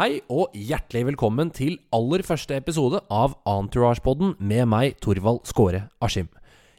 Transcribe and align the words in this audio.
Hei 0.00 0.22
og 0.32 0.54
hjertelig 0.56 1.10
velkommen 1.10 1.50
til 1.52 1.74
aller 1.92 2.22
første 2.24 2.54
episode 2.56 3.02
av 3.12 3.34
Entourage-podden 3.44 4.30
med 4.40 4.64
meg, 4.72 4.94
Torvald 5.04 5.42
Skåre 5.44 5.82
Askim. 6.00 6.30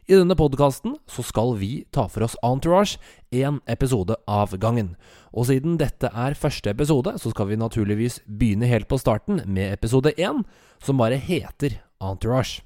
I 0.09 0.15
denne 0.15 0.33
podkasten 0.39 0.95
så 1.05 1.21
skal 1.27 1.53
vi 1.59 1.83
ta 1.93 2.07
for 2.09 2.25
oss 2.25 2.33
Entourage 2.41 2.97
én 3.29 3.59
episode 3.69 4.17
av 4.25 4.55
gangen. 4.57 4.95
Og 5.37 5.51
siden 5.51 5.77
dette 5.77 6.09
er 6.09 6.33
første 6.33 6.73
episode, 6.73 7.13
så 7.21 7.29
skal 7.29 7.51
vi 7.51 7.61
naturligvis 7.61 8.23
begynne 8.25 8.65
helt 8.71 8.89
på 8.89 8.97
starten 8.97 9.43
med 9.45 9.69
episode 9.69 10.15
én, 10.17 10.41
som 10.81 10.97
bare 10.97 11.21
heter 11.21 11.77
Entourage. 12.01 12.65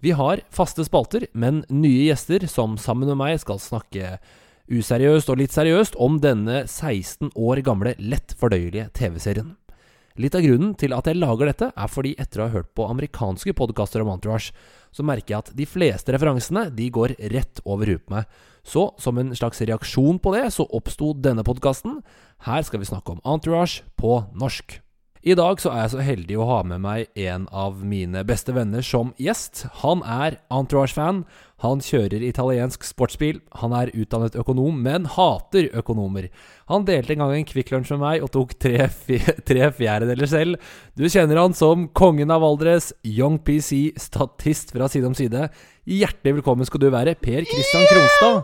Vi 0.00 0.16
har 0.16 0.40
faste 0.48 0.88
spalter, 0.88 1.28
men 1.36 1.66
nye 1.68 2.06
gjester 2.08 2.48
som 2.48 2.80
sammen 2.80 3.12
med 3.12 3.20
meg 3.20 3.44
skal 3.44 3.60
snakke 3.60 4.16
useriøst 4.72 5.28
og 5.28 5.42
litt 5.42 5.52
seriøst 5.52 6.00
om 6.00 6.16
denne 6.22 6.64
16 6.64 7.34
år 7.36 7.60
gamle 7.66 7.92
lett 8.00 8.32
fordøyelige 8.40 8.88
TV-serien. 8.96 9.58
Litt 10.20 10.36
av 10.36 10.44
grunnen 10.44 10.74
til 10.76 10.92
at 10.92 11.08
jeg 11.08 11.16
lager 11.16 11.48
dette, 11.48 11.70
er 11.72 11.88
fordi 11.90 12.12
etter 12.20 12.42
å 12.42 12.48
ha 12.48 12.54
hørt 12.58 12.72
på 12.76 12.86
amerikanske 12.90 13.54
podkaster 13.56 14.04
om 14.04 14.12
Entourage, 14.12 14.52
så 14.92 15.06
merker 15.06 15.32
jeg 15.32 15.40
at 15.40 15.52
de 15.56 15.66
fleste 15.68 16.12
referansene 16.12 16.66
de 16.76 16.90
går 16.92 17.16
rett 17.32 17.62
over 17.64 17.88
huet 17.88 18.04
på 18.04 18.18
meg. 18.18 18.38
Så 18.62 18.90
som 19.00 19.18
en 19.18 19.32
slags 19.34 19.64
reaksjon 19.64 20.20
på 20.22 20.34
det, 20.36 20.44
så 20.52 20.68
oppsto 20.68 21.14
denne 21.16 21.46
podkasten. 21.46 22.02
Her 22.44 22.68
skal 22.68 22.82
vi 22.82 22.92
snakke 22.92 23.16
om 23.16 23.24
Entourage 23.24 23.86
på 23.96 24.20
norsk. 24.36 24.81
I 25.22 25.36
dag 25.38 25.60
så 25.62 25.70
er 25.70 25.84
jeg 25.84 25.90
så 25.92 26.02
heldig 26.02 26.34
å 26.42 26.44
ha 26.48 26.56
med 26.66 26.80
meg 26.82 27.10
en 27.22 27.44
av 27.54 27.76
mine 27.86 28.24
beste 28.26 28.50
venner 28.56 28.82
som 28.82 29.12
gjest. 29.22 29.60
Han 29.78 30.00
er 30.02 30.40
Entourage-fan. 30.50 31.20
Han 31.62 31.82
kjører 31.86 32.24
italiensk 32.26 32.82
sportsbil. 32.82 33.36
Han 33.60 33.70
er 33.78 33.92
utdannet 33.94 34.34
økonom, 34.34 34.80
men 34.82 35.04
hater 35.14 35.68
økonomer. 35.78 36.26
Han 36.66 36.88
delte 36.88 37.14
en 37.14 37.22
gang 37.22 37.34
en 37.36 37.46
Kvikk 37.46 37.70
Lunsj 37.70 37.92
med 37.94 38.02
meg 38.02 38.24
og 38.26 38.32
tok 38.34 38.56
tre, 38.58 38.88
tre 39.46 39.68
fjerdedeler 39.76 40.26
selv. 40.32 40.72
Du 40.98 41.06
kjenner 41.06 41.38
han 41.38 41.54
som 41.54 41.84
kongen 41.94 42.34
av 42.34 42.42
Valdres, 42.42 42.90
Young 43.06 43.38
PC, 43.46 43.92
statist 44.02 44.74
fra 44.74 44.88
Side 44.90 45.06
om 45.06 45.14
side. 45.14 45.44
Hjertelig 45.86 46.40
velkommen 46.40 46.66
skal 46.66 46.82
du 46.82 46.88
være, 46.90 47.14
Per 47.14 47.46
Christian 47.46 47.86
Kronstad. 47.92 48.42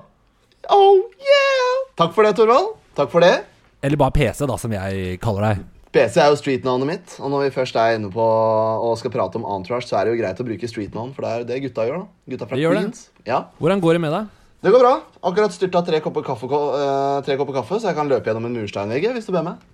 Oh 0.71 1.03
yeah! 1.27 1.75
Takk 1.99 2.15
for 2.15 2.23
det, 2.23 2.37
Torvald. 2.39 2.77
Takk 2.95 3.11
for 3.11 3.27
det. 3.27 3.35
Eller 3.83 3.99
bare 3.99 4.15
PC, 4.15 4.47
da, 4.47 4.61
som 4.63 4.79
jeg 4.79 5.19
kaller 5.27 5.49
deg. 5.49 5.67
PC 5.99 6.21
er 6.23 6.31
jo 6.31 6.39
streetnavnet 6.39 6.87
mitt, 6.87 7.15
og 7.19 7.33
når 7.33 7.49
vi 7.49 7.55
først 7.57 7.79
er 7.81 7.97
inne 7.99 8.11
på 8.15 8.25
og 8.25 8.99
skal 9.01 9.13
prate 9.15 9.39
om 9.41 9.47
Entourage, 9.57 9.89
så 9.89 9.99
er 9.99 10.07
det 10.07 10.15
jo 10.15 10.21
greit 10.21 10.43
å 10.43 10.47
bruke 10.47 10.71
streetnavn, 10.71 11.15
for 11.17 11.27
det 11.27 11.31
er 11.33 11.47
det 11.49 11.63
gutta 11.67 11.87
gjør. 11.89 12.05
da 12.05 12.35
Gutta 12.35 12.51
fra. 12.51 12.59
Queens. 12.59 13.09
Ja, 13.27 13.47
Hvordan 13.59 13.83
går 13.83 13.99
det 13.99 14.03
med 14.07 14.15
deg? 14.15 14.35
Det 14.63 14.75
går 14.75 14.83
bra. 14.83 14.95
Akkurat 15.23 15.55
styrta 15.55 15.83
tre 15.87 16.01
kopper 16.03 16.25
kaffe, 16.27 16.47
eh, 16.51 17.23
tre 17.27 17.37
kopper 17.39 17.61
kaffe, 17.61 17.79
så 17.79 17.91
jeg 17.91 17.99
kan 17.99 18.09
løpe 18.11 18.27
gjennom 18.31 18.47
en 18.47 18.57
mursteinvegg 18.59 19.11
hvis 19.15 19.27
du 19.27 19.35
ber 19.35 19.47
meg. 19.47 19.67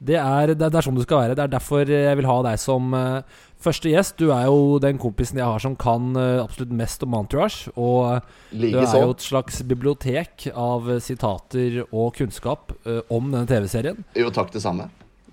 Det 0.00 0.16
er, 0.16 0.54
det, 0.56 0.70
er, 0.70 0.80
sånn 0.80 0.96
du 0.96 1.02
skal 1.04 1.26
være. 1.26 1.34
Det 1.36 1.44
er 1.44 1.52
derfor 1.52 1.84
jeg 1.84 2.16
vil 2.16 2.28
ha 2.28 2.36
deg 2.46 2.60
som 2.60 2.94
eh, 2.96 3.40
første 3.60 3.92
gjest. 3.92 4.16
Du 4.16 4.32
er 4.32 4.46
jo 4.48 4.78
den 4.80 5.00
kompisen 5.00 5.40
jeg 5.40 5.44
har 5.44 5.60
som 5.60 5.76
kan 5.76 6.16
eh, 6.16 6.38
absolutt 6.40 6.72
mest 6.72 7.04
om 7.04 7.16
Entourage. 7.16 7.68
Og 7.76 8.24
du 8.52 8.70
er 8.70 8.88
så. 8.88 9.02
jo 9.04 9.12
et 9.12 9.24
slags 9.24 9.60
bibliotek 9.68 10.48
av 10.54 10.88
sitater 11.04 11.82
og 11.90 12.16
kunnskap 12.16 12.72
om 13.08 13.28
denne 13.28 13.44
TV-serien. 13.48 14.00
Jo, 14.16 14.32
takk, 14.32 14.52
det 14.56 14.64
samme. 14.64 14.88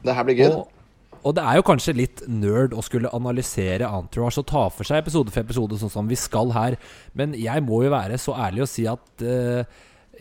Det 0.06 0.14
her 0.16 0.24
blir 0.28 0.38
gøy. 0.38 0.52
Og, 0.54 1.18
og 1.24 1.36
det 1.36 1.44
er 1.44 1.58
jo 1.60 1.66
kanskje 1.68 1.96
litt 1.98 2.22
nerd 2.30 2.76
å 2.78 2.84
skulle 2.86 3.10
analysere 3.16 3.88
Entourage 3.90 4.40
og 4.44 4.48
ta 4.48 4.68
for 4.70 4.88
seg 4.88 5.02
episode 5.02 5.34
for 5.34 5.42
episode, 5.44 5.80
sånn 5.82 5.92
som 5.92 6.08
vi 6.08 6.16
skal 6.20 6.54
her. 6.56 6.78
Men 7.18 7.34
jeg 7.38 7.64
må 7.66 7.82
jo 7.84 7.92
være 7.94 8.20
så 8.22 8.36
ærlig 8.38 8.64
å 8.64 8.70
si 8.70 8.86
at 8.88 9.24
uh, 9.26 9.64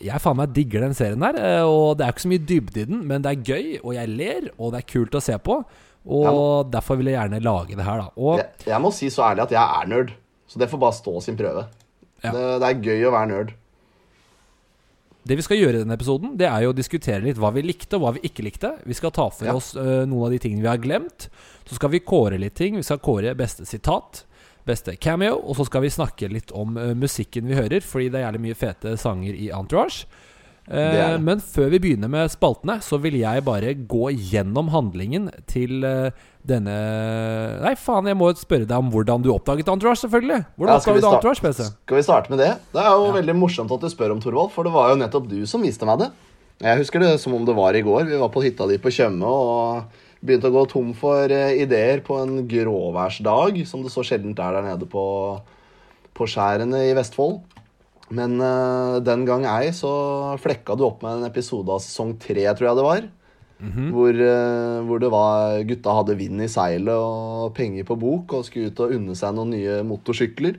jeg 0.02 0.20
faen 0.20 0.36
meg 0.40 0.52
digger 0.56 0.82
den 0.86 0.96
serien 0.96 1.22
der. 1.22 1.36
eh, 1.40 1.64
Og 1.64 1.96
det 1.96 2.04
er 2.06 2.12
ikke 2.12 2.24
så 2.26 2.32
mye 2.32 2.46
dybde 2.48 2.82
i 2.82 2.88
den, 2.90 3.04
men 3.08 3.22
det 3.24 3.30
er 3.32 3.44
gøy, 3.48 3.68
og 3.82 3.94
jeg 3.96 4.10
ler, 4.12 4.48
og 4.58 4.72
det 4.74 4.82
er 4.82 4.88
kult 4.92 5.14
å 5.16 5.22
se 5.24 5.36
på. 5.40 5.60
Og 6.06 6.68
derfor 6.70 6.98
vil 7.00 7.08
jeg 7.10 7.16
gjerne 7.16 7.40
lage 7.42 7.74
det 7.78 7.84
her, 7.86 8.02
da. 8.04 8.10
Og 8.20 8.36
Jeg, 8.38 8.66
jeg 8.68 8.80
må 8.84 8.90
si 8.94 9.08
så 9.10 9.24
ærlig 9.30 9.46
at 9.46 9.54
jeg 9.56 9.80
er 9.80 9.88
nerd, 9.90 10.12
så 10.46 10.60
det 10.60 10.68
får 10.70 10.82
bare 10.84 10.94
stå 10.98 11.14
sin 11.24 11.38
prøve. 11.38 11.64
Ja. 12.22 12.30
Det, 12.30 12.42
det 12.62 12.68
er 12.68 12.84
gøy 12.84 13.08
å 13.08 13.14
være 13.16 13.30
nerd. 13.32 13.54
Det 15.26 15.36
vi 15.40 15.44
skal 15.44 15.58
gjøre 15.58 15.80
i 15.80 15.82
denne 15.82 15.96
episoden, 15.98 16.36
det 16.38 16.46
er 16.48 16.62
jo 16.64 16.70
å 16.72 16.76
diskutere 16.76 17.22
litt 17.24 17.38
hva 17.42 17.50
vi 17.54 17.64
likte, 17.66 17.98
og 17.98 18.04
hva 18.04 18.12
vi 18.16 18.22
ikke 18.28 18.44
likte. 18.46 18.70
Vi 18.86 18.94
skal 18.96 19.12
ta 19.16 19.26
for 19.34 19.48
Ja. 19.48 19.54
oss 19.58 19.72
uh, 19.76 20.04
noen 20.06 20.28
av 20.28 20.34
de 20.34 20.38
tingene 20.42 20.62
vi 20.62 20.70
har 20.70 20.78
glemt. 20.82 21.28
Så 21.66 21.78
skal 21.80 21.90
vi 21.90 22.00
kåre 22.06 22.38
litt 22.38 22.54
ting. 22.58 22.76
Vi 22.78 22.86
skal 22.86 23.02
kåre 23.02 23.34
beste 23.38 23.66
sitat, 23.66 24.24
beste 24.66 24.94
cameo, 25.02 25.36
og 25.42 25.58
så 25.58 25.66
skal 25.66 25.82
vi 25.82 25.90
snakke 25.94 26.30
litt 26.30 26.54
om 26.54 26.78
uh, 26.78 26.94
musikken 26.94 27.46
vi 27.50 27.58
hører, 27.58 27.82
fordi 27.82 28.08
det 28.14 28.20
er 28.22 28.28
jævlig 28.28 28.44
mye 28.46 28.58
fete 28.62 28.96
sanger 29.02 29.34
i 29.34 29.50
Entourage. 29.54 30.06
Eh, 30.68 30.92
Det 30.92 31.02
det. 31.12 31.20
men 31.22 31.38
før 31.38 31.68
vi 31.70 31.78
begynner 31.78 32.08
med 32.10 32.30
spaltene, 32.32 32.80
så 32.82 32.98
vil 33.00 33.14
jeg 33.20 33.44
bare 33.46 33.74
gå 33.86 34.08
gjennom 34.32 34.68
handlingen 34.74 35.28
til 35.46 35.84
eh, 35.84 36.10
denne 36.46 36.74
Nei, 37.62 37.74
faen, 37.78 38.06
jeg 38.10 38.16
må 38.18 38.32
spørre 38.38 38.66
deg 38.66 38.76
om 38.78 38.90
hvordan 38.90 39.22
du 39.22 39.30
oppdaget 39.34 39.68
Entourage, 39.70 40.02
selvfølgelig. 40.04 40.40
Hvordan 40.58 40.72
Ja, 40.74 40.78
oppdaget 40.80 41.02
du 41.02 41.08
Entourage, 41.10 41.42
PC? 41.42 41.62
Skal 41.86 41.96
vi 41.96 42.02
starte 42.02 42.30
med 42.30 42.38
det? 42.42 42.52
Det 42.72 42.82
er 42.82 42.90
jo 42.90 43.06
Ja. 43.06 43.12
veldig 43.20 43.36
morsomt 43.38 43.70
at 43.72 43.80
du 43.80 43.88
spør 43.88 44.12
om 44.12 44.20
Torvald, 44.20 44.50
for 44.50 44.64
det 44.64 44.72
var 44.72 44.90
jo 44.90 44.96
nettopp 45.02 45.28
du 45.28 45.44
som 45.46 45.62
viste 45.62 45.86
meg 45.86 45.98
det. 45.98 46.10
Jeg 46.62 46.78
husker 46.78 46.98
det 47.00 47.20
som 47.20 47.34
om 47.34 47.44
det 47.44 47.54
var 47.54 47.74
i 47.74 47.82
går. 47.82 48.06
Vi 48.08 48.16
var 48.18 48.28
på 48.30 48.42
hytta 48.42 48.66
di 48.66 48.78
på 48.78 48.88
Tjøme 48.90 49.22
og 49.28 49.82
begynte 50.24 50.48
å 50.48 50.54
gå 50.54 50.68
tom 50.68 50.94
for 50.94 51.28
eh, 51.30 51.60
ideer 51.62 52.00
på 52.00 52.16
en 52.22 52.48
gråværsdag, 52.48 53.66
som 53.66 53.82
det 53.84 53.92
så 53.92 54.02
sjeldent 54.02 54.38
er 54.40 54.52
der 54.56 54.62
nede 54.62 54.86
på, 54.88 55.40
på 56.16 56.24
skjærene 56.26 56.90
i 56.90 56.94
Vestfold. 56.96 57.40
Men 58.14 58.38
uh, 58.38 59.00
den 59.02 59.24
gang 59.26 59.46
ei 59.50 59.72
så 59.74 59.90
flekka 60.38 60.76
du 60.78 60.84
opp 60.86 61.02
med 61.02 61.18
en 61.18 61.26
episode 61.30 61.72
av 61.74 61.80
sesong 61.82 62.14
tre, 62.22 62.44
tror 62.54 62.68
jeg 62.70 62.78
det 62.78 62.84
var. 62.86 63.08
hvor, 63.90 64.12
uh, 64.12 64.84
hvor 64.84 65.00
det 65.00 65.08
var 65.10 65.62
gutta 65.64 65.94
hadde 65.96 66.16
vind 66.18 66.42
i 66.44 66.48
seilet 66.52 66.92
og 66.92 67.54
penger 67.56 67.86
på 67.88 67.96
bok 67.98 68.34
og 68.36 68.44
skulle 68.44 68.68
ut 68.68 68.82
og 68.84 68.92
unne 68.98 69.16
seg 69.16 69.32
noen 69.34 69.54
nye 69.56 69.78
motorsykler. 69.88 70.58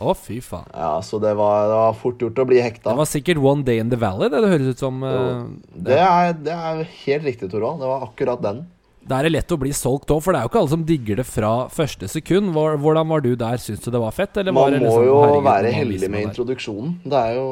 Å, 0.00 0.14
fy 0.16 0.38
faen. 0.40 0.68
Ja, 0.72 1.00
så 1.04 1.18
det 1.20 1.34
var, 1.36 1.66
det 1.68 1.76
var 1.76 1.96
fort 1.98 2.22
gjort 2.22 2.38
å 2.40 2.46
bli 2.48 2.60
hekta. 2.64 2.92
Det 2.92 3.00
var 3.02 3.08
sikkert 3.10 3.40
One 3.42 3.64
Day 3.66 3.80
in 3.82 3.90
the 3.92 3.98
Valley, 4.00 4.30
det 4.32 4.40
det 4.44 4.52
høres 4.52 4.76
ut 4.76 4.84
som. 4.84 5.02
Uh, 5.02 5.50
Det 5.74 5.98
er, 5.98 6.32
det 6.46 6.54
er 6.54 6.84
helt 7.06 7.26
riktig, 7.26 7.50
Torvald. 7.52 7.82
Det 7.82 7.90
var 7.90 8.06
akkurat 8.06 8.44
den. 8.44 8.62
Da 9.04 9.18
er 9.18 9.26
det 9.26 9.34
lett 9.34 9.52
å 9.52 9.58
bli 9.60 9.68
solgt 9.76 10.08
òg, 10.14 10.22
for 10.24 10.32
det 10.32 10.38
er 10.40 10.46
jo 10.46 10.50
ikke 10.50 10.60
alle 10.62 10.72
som 10.72 10.84
digger 10.88 11.18
det 11.20 11.26
fra 11.28 11.50
første 11.68 12.08
sekund. 12.08 12.54
Hvordan 12.56 13.08
var 13.10 13.20
du 13.20 13.34
der? 13.36 13.60
Syns 13.60 13.82
du 13.84 13.90
det 13.92 14.00
var 14.00 14.14
fett? 14.16 14.36
Eller 14.40 14.54
var 14.56 14.70
Man 14.70 14.78
det 14.78 14.88
må 14.88 14.94
liksom, 14.96 15.08
jo 15.36 15.42
være 15.44 15.72
heldig 15.76 16.08
med 16.14 16.24
introduksjonen. 16.30 16.94
Det 17.04 17.20
er 17.20 17.34
jo 17.36 17.44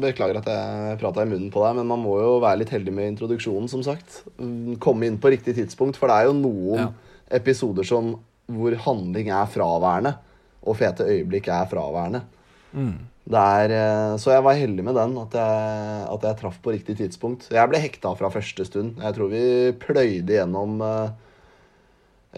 Beklager 0.00 0.38
at 0.42 0.50
jeg 0.52 0.98
prata 1.00 1.24
i 1.24 1.30
munnen 1.30 1.48
på 1.52 1.64
deg, 1.64 1.78
men 1.80 1.88
man 1.88 2.02
må 2.04 2.18
jo 2.20 2.34
være 2.44 2.60
litt 2.62 2.72
heldig 2.74 2.92
med 2.94 3.14
introduksjonen, 3.14 3.68
som 3.72 3.82
sagt. 3.86 4.20
Mm, 4.38 4.76
Komme 4.82 5.08
inn 5.08 5.16
på 5.20 5.32
riktig 5.32 5.56
tidspunkt, 5.56 5.96
for 6.00 6.12
det 6.12 6.18
er 6.20 6.28
jo 6.28 6.36
noen 6.36 6.84
Ja. 6.84 6.88
episoder 7.40 7.86
som 7.86 8.12
hvor 8.50 8.74
handling 8.84 9.30
er 9.32 9.46
fraværende, 9.48 10.14
og 10.66 10.76
fete 10.76 11.06
øyeblikk 11.08 11.48
er 11.48 11.64
fraværende. 11.70 12.22
Mm. 12.76 12.98
Er, 13.30 13.70
eh, 13.70 14.16
så 14.18 14.32
jeg 14.32 14.42
var 14.42 14.56
heldig 14.58 14.82
med 14.84 14.96
den, 14.96 15.12
at 15.20 15.34
jeg, 15.36 16.06
at 16.10 16.22
jeg 16.26 16.38
traff 16.40 16.56
på 16.64 16.72
riktig 16.74 16.96
tidspunkt. 16.98 17.48
Jeg 17.52 17.68
ble 17.70 17.78
hekta 17.78 18.14
fra 18.18 18.30
første 18.32 18.64
stund. 18.66 18.96
Jeg 18.98 19.14
tror 19.14 19.28
vi 19.30 19.42
pløyde 19.78 20.34
gjennom 20.34 20.80
eh, 20.82 21.10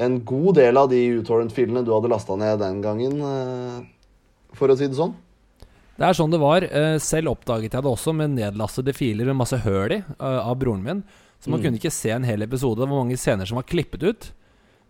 en 0.05 0.19
god 0.27 0.57
del 0.59 0.77
av 0.77 0.91
de 0.91 1.01
utorrent-filene 1.23 1.85
du 1.87 1.93
hadde 1.95 2.11
lasta 2.13 2.37
ned 2.37 2.59
den 2.61 2.83
gangen, 2.85 3.17
eh, 3.25 3.79
for 4.59 4.69
å 4.69 4.77
si 4.77 4.89
det 4.91 4.99
sånn. 4.99 5.15
Det 5.97 6.09
er 6.09 6.17
sånn 6.19 6.33
det 6.33 6.41
var. 6.41 6.65
Selv 7.05 7.31
oppdaget 7.37 7.73
jeg 7.77 7.85
det 7.85 7.91
også 7.91 8.15
med 8.17 8.33
nedlastede 8.35 8.95
filer 8.97 9.29
med 9.29 9.37
masse 9.39 9.59
høl 9.63 9.93
i 9.93 10.03
av 10.19 10.57
broren 10.59 10.83
min. 10.83 11.03
Så 11.39 11.51
man 11.51 11.61
Mm. 11.61 11.65
kunne 11.67 11.79
ikke 11.79 11.93
se 11.93 12.11
en 12.11 12.25
hel 12.25 12.43
episode. 12.43 12.81
Det 12.81 12.89
var 12.89 13.05
mange 13.05 13.17
scener 13.21 13.47
som 13.47 13.57
var 13.57 13.69
klippet 13.69 14.03
ut. 14.03 14.31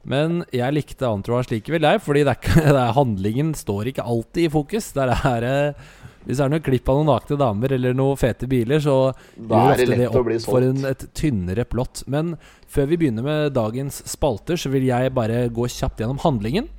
Men 0.09 0.43
jeg 0.51 0.75
likte 0.75 1.07
Entourage 1.07 1.53
likevel, 1.53 1.85
jeg, 1.87 2.03
fordi 2.03 2.25
det 2.27 2.33
er 2.33 2.41
ikke, 2.41 2.63
det 2.77 2.79
er, 2.81 2.95
handlingen 2.97 3.53
står 3.59 3.93
ikke 3.93 4.07
alltid 4.15 4.49
i 4.49 4.53
fokus. 4.53 4.91
Der 4.97 5.13
er, 5.15 5.47
eh, 5.47 6.09
hvis 6.27 6.41
det 6.41 6.47
er 6.47 6.53
noe 6.53 6.65
klipp 6.65 6.91
av 6.91 6.99
noen 6.99 7.11
nakne 7.13 7.39
damer 7.39 7.77
eller 7.79 7.97
noen 7.99 8.19
fete 8.19 8.49
biler, 8.51 8.83
så 8.83 8.97
Da 9.37 9.62
er 9.71 9.83
det 9.83 9.87
lett 9.87 9.95
det 9.95 10.01
lett 10.05 10.19
å 10.19 10.25
bli 10.27 10.41
solgt. 10.41 10.51
for 10.51 10.67
en, 10.67 10.85
et 10.91 11.07
tynnere 11.19 11.67
plott. 11.71 12.05
Men 12.11 12.35
før 12.71 12.91
vi 12.91 12.99
begynner 13.05 13.27
med 13.27 13.57
dagens 13.59 14.03
spalter, 14.11 14.59
så 14.59 14.73
vil 14.75 14.88
jeg 14.91 15.15
bare 15.15 15.47
gå 15.55 15.71
kjapt 15.71 16.03
gjennom 16.03 16.23
handlingen. 16.26 16.71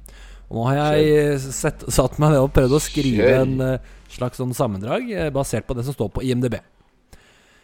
Og 0.50 0.60
nå 0.60 0.68
har 0.68 0.78
jeg 1.00 1.40
sett, 1.48 1.88
satt 1.90 2.20
meg 2.22 2.36
ned 2.36 2.44
og 2.44 2.52
prøvd 2.54 2.76
å 2.78 2.84
skrive 2.84 3.24
Kjør. 3.24 3.40
en 3.42 3.66
eh, 3.66 3.92
slags 4.14 4.38
sånn 4.38 4.54
sammendrag 4.54 5.08
eh, 5.10 5.32
basert 5.34 5.66
på 5.66 5.74
det 5.78 5.88
som 5.88 5.96
står 5.96 6.12
på 6.14 6.28
IMDb. 6.28 6.60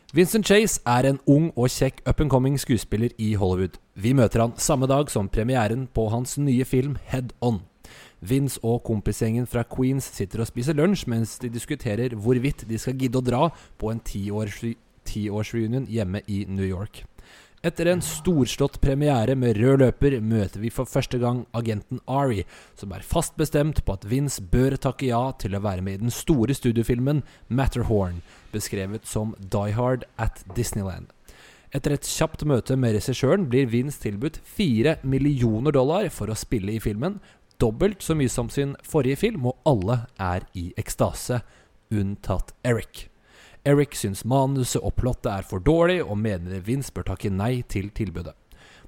Vincent 0.09 0.47
Chase 0.47 0.81
er 0.89 1.05
en 1.05 1.19
ung 1.29 1.51
og 1.53 1.67
kjekk 1.69 1.99
up 2.09 2.21
and 2.23 2.31
coming 2.33 2.55
skuespiller 2.57 3.11
i 3.21 3.35
Hollywood. 3.37 3.75
Vi 3.93 4.15
møter 4.17 4.41
han 4.41 4.55
samme 4.57 4.87
dag 4.89 5.11
som 5.13 5.29
premieren 5.29 5.83
på 5.93 6.07
hans 6.09 6.33
nye 6.41 6.65
film 6.65 6.95
Head 7.11 7.29
On. 7.45 7.59
Vince 8.19 8.57
og 8.65 8.81
kompisgjengen 8.87 9.45
fra 9.45 9.61
Queens 9.69 10.09
sitter 10.17 10.41
og 10.41 10.49
spiser 10.49 10.73
lunsj 10.73 11.05
mens 11.13 11.35
de 11.37 11.51
diskuterer 11.53 12.17
hvorvidt 12.17 12.65
de 12.65 12.81
skal 12.81 12.97
gidde 12.97 13.21
å 13.21 13.27
dra 13.27 13.43
på 13.77 13.93
en 13.93 14.01
tiårs- 14.01 14.73
tiårsreunion 15.05 15.85
hjemme 15.85 16.25
i 16.25 16.41
New 16.49 16.65
York. 16.65 17.03
Etter 17.59 17.89
en 17.91 17.99
storslått 17.99 18.77
premiere 18.79 19.33
med 19.35 19.57
rød 19.59 19.81
løper 19.81 20.13
møter 20.23 20.61
vi 20.63 20.69
for 20.71 20.87
første 20.87 21.19
gang 21.19 21.41
agenten 21.51 21.99
Ari, 22.07 22.45
som 22.79 22.93
er 22.95 23.03
fast 23.03 23.35
bestemt 23.35 23.81
på 23.83 23.97
at 23.97 24.05
Vince 24.07 24.39
bør 24.39 24.77
takke 24.79 25.09
ja 25.09 25.19
til 25.35 25.57
å 25.57 25.61
være 25.65 25.83
med 25.83 25.97
i 25.97 26.01
den 26.05 26.13
store 26.15 26.55
studiofilmen 26.55 27.19
Matterhorn, 27.51 28.21
beskrevet 28.53 29.03
som 29.03 29.35
Die 29.43 29.75
Hard 29.75 30.07
at 30.15 30.39
Disneyland. 30.55 31.11
Etter 31.75 31.97
et 31.97 32.07
kjapt 32.07 32.47
møte 32.47 32.79
med 32.79 32.95
regissøren 32.95 33.49
blir 33.51 33.67
Vince 33.67 33.99
tilbudt 34.07 34.39
4 34.55 35.01
millioner 35.03 35.75
dollar 35.75 36.07
for 36.15 36.31
å 36.31 36.39
spille 36.39 36.77
i 36.77 36.79
filmen. 36.79 37.19
Dobbelt 37.59 37.99
så 38.07 38.15
mye 38.15 38.31
som 38.31 38.47
sin 38.47 38.77
forrige 38.87 39.19
film, 39.27 39.51
og 39.51 39.59
alle 39.67 40.05
er 40.15 40.47
i 40.55 40.69
ekstase, 40.79 41.43
unntatt 41.91 42.55
Eric. 42.63 43.09
Eric 43.67 43.95
syns 43.99 44.21
manuset 44.23 44.79
og 44.79 44.93
plottet 44.95 45.31
er 45.33 45.47
for 45.47 45.59
dårlig, 45.59 45.99
og 46.03 46.17
mener 46.17 46.61
Vince 46.63 46.93
bør 46.95 47.09
takke 47.11 47.31
nei 47.33 47.59
til 47.67 47.89
tilbudet. 47.91 48.35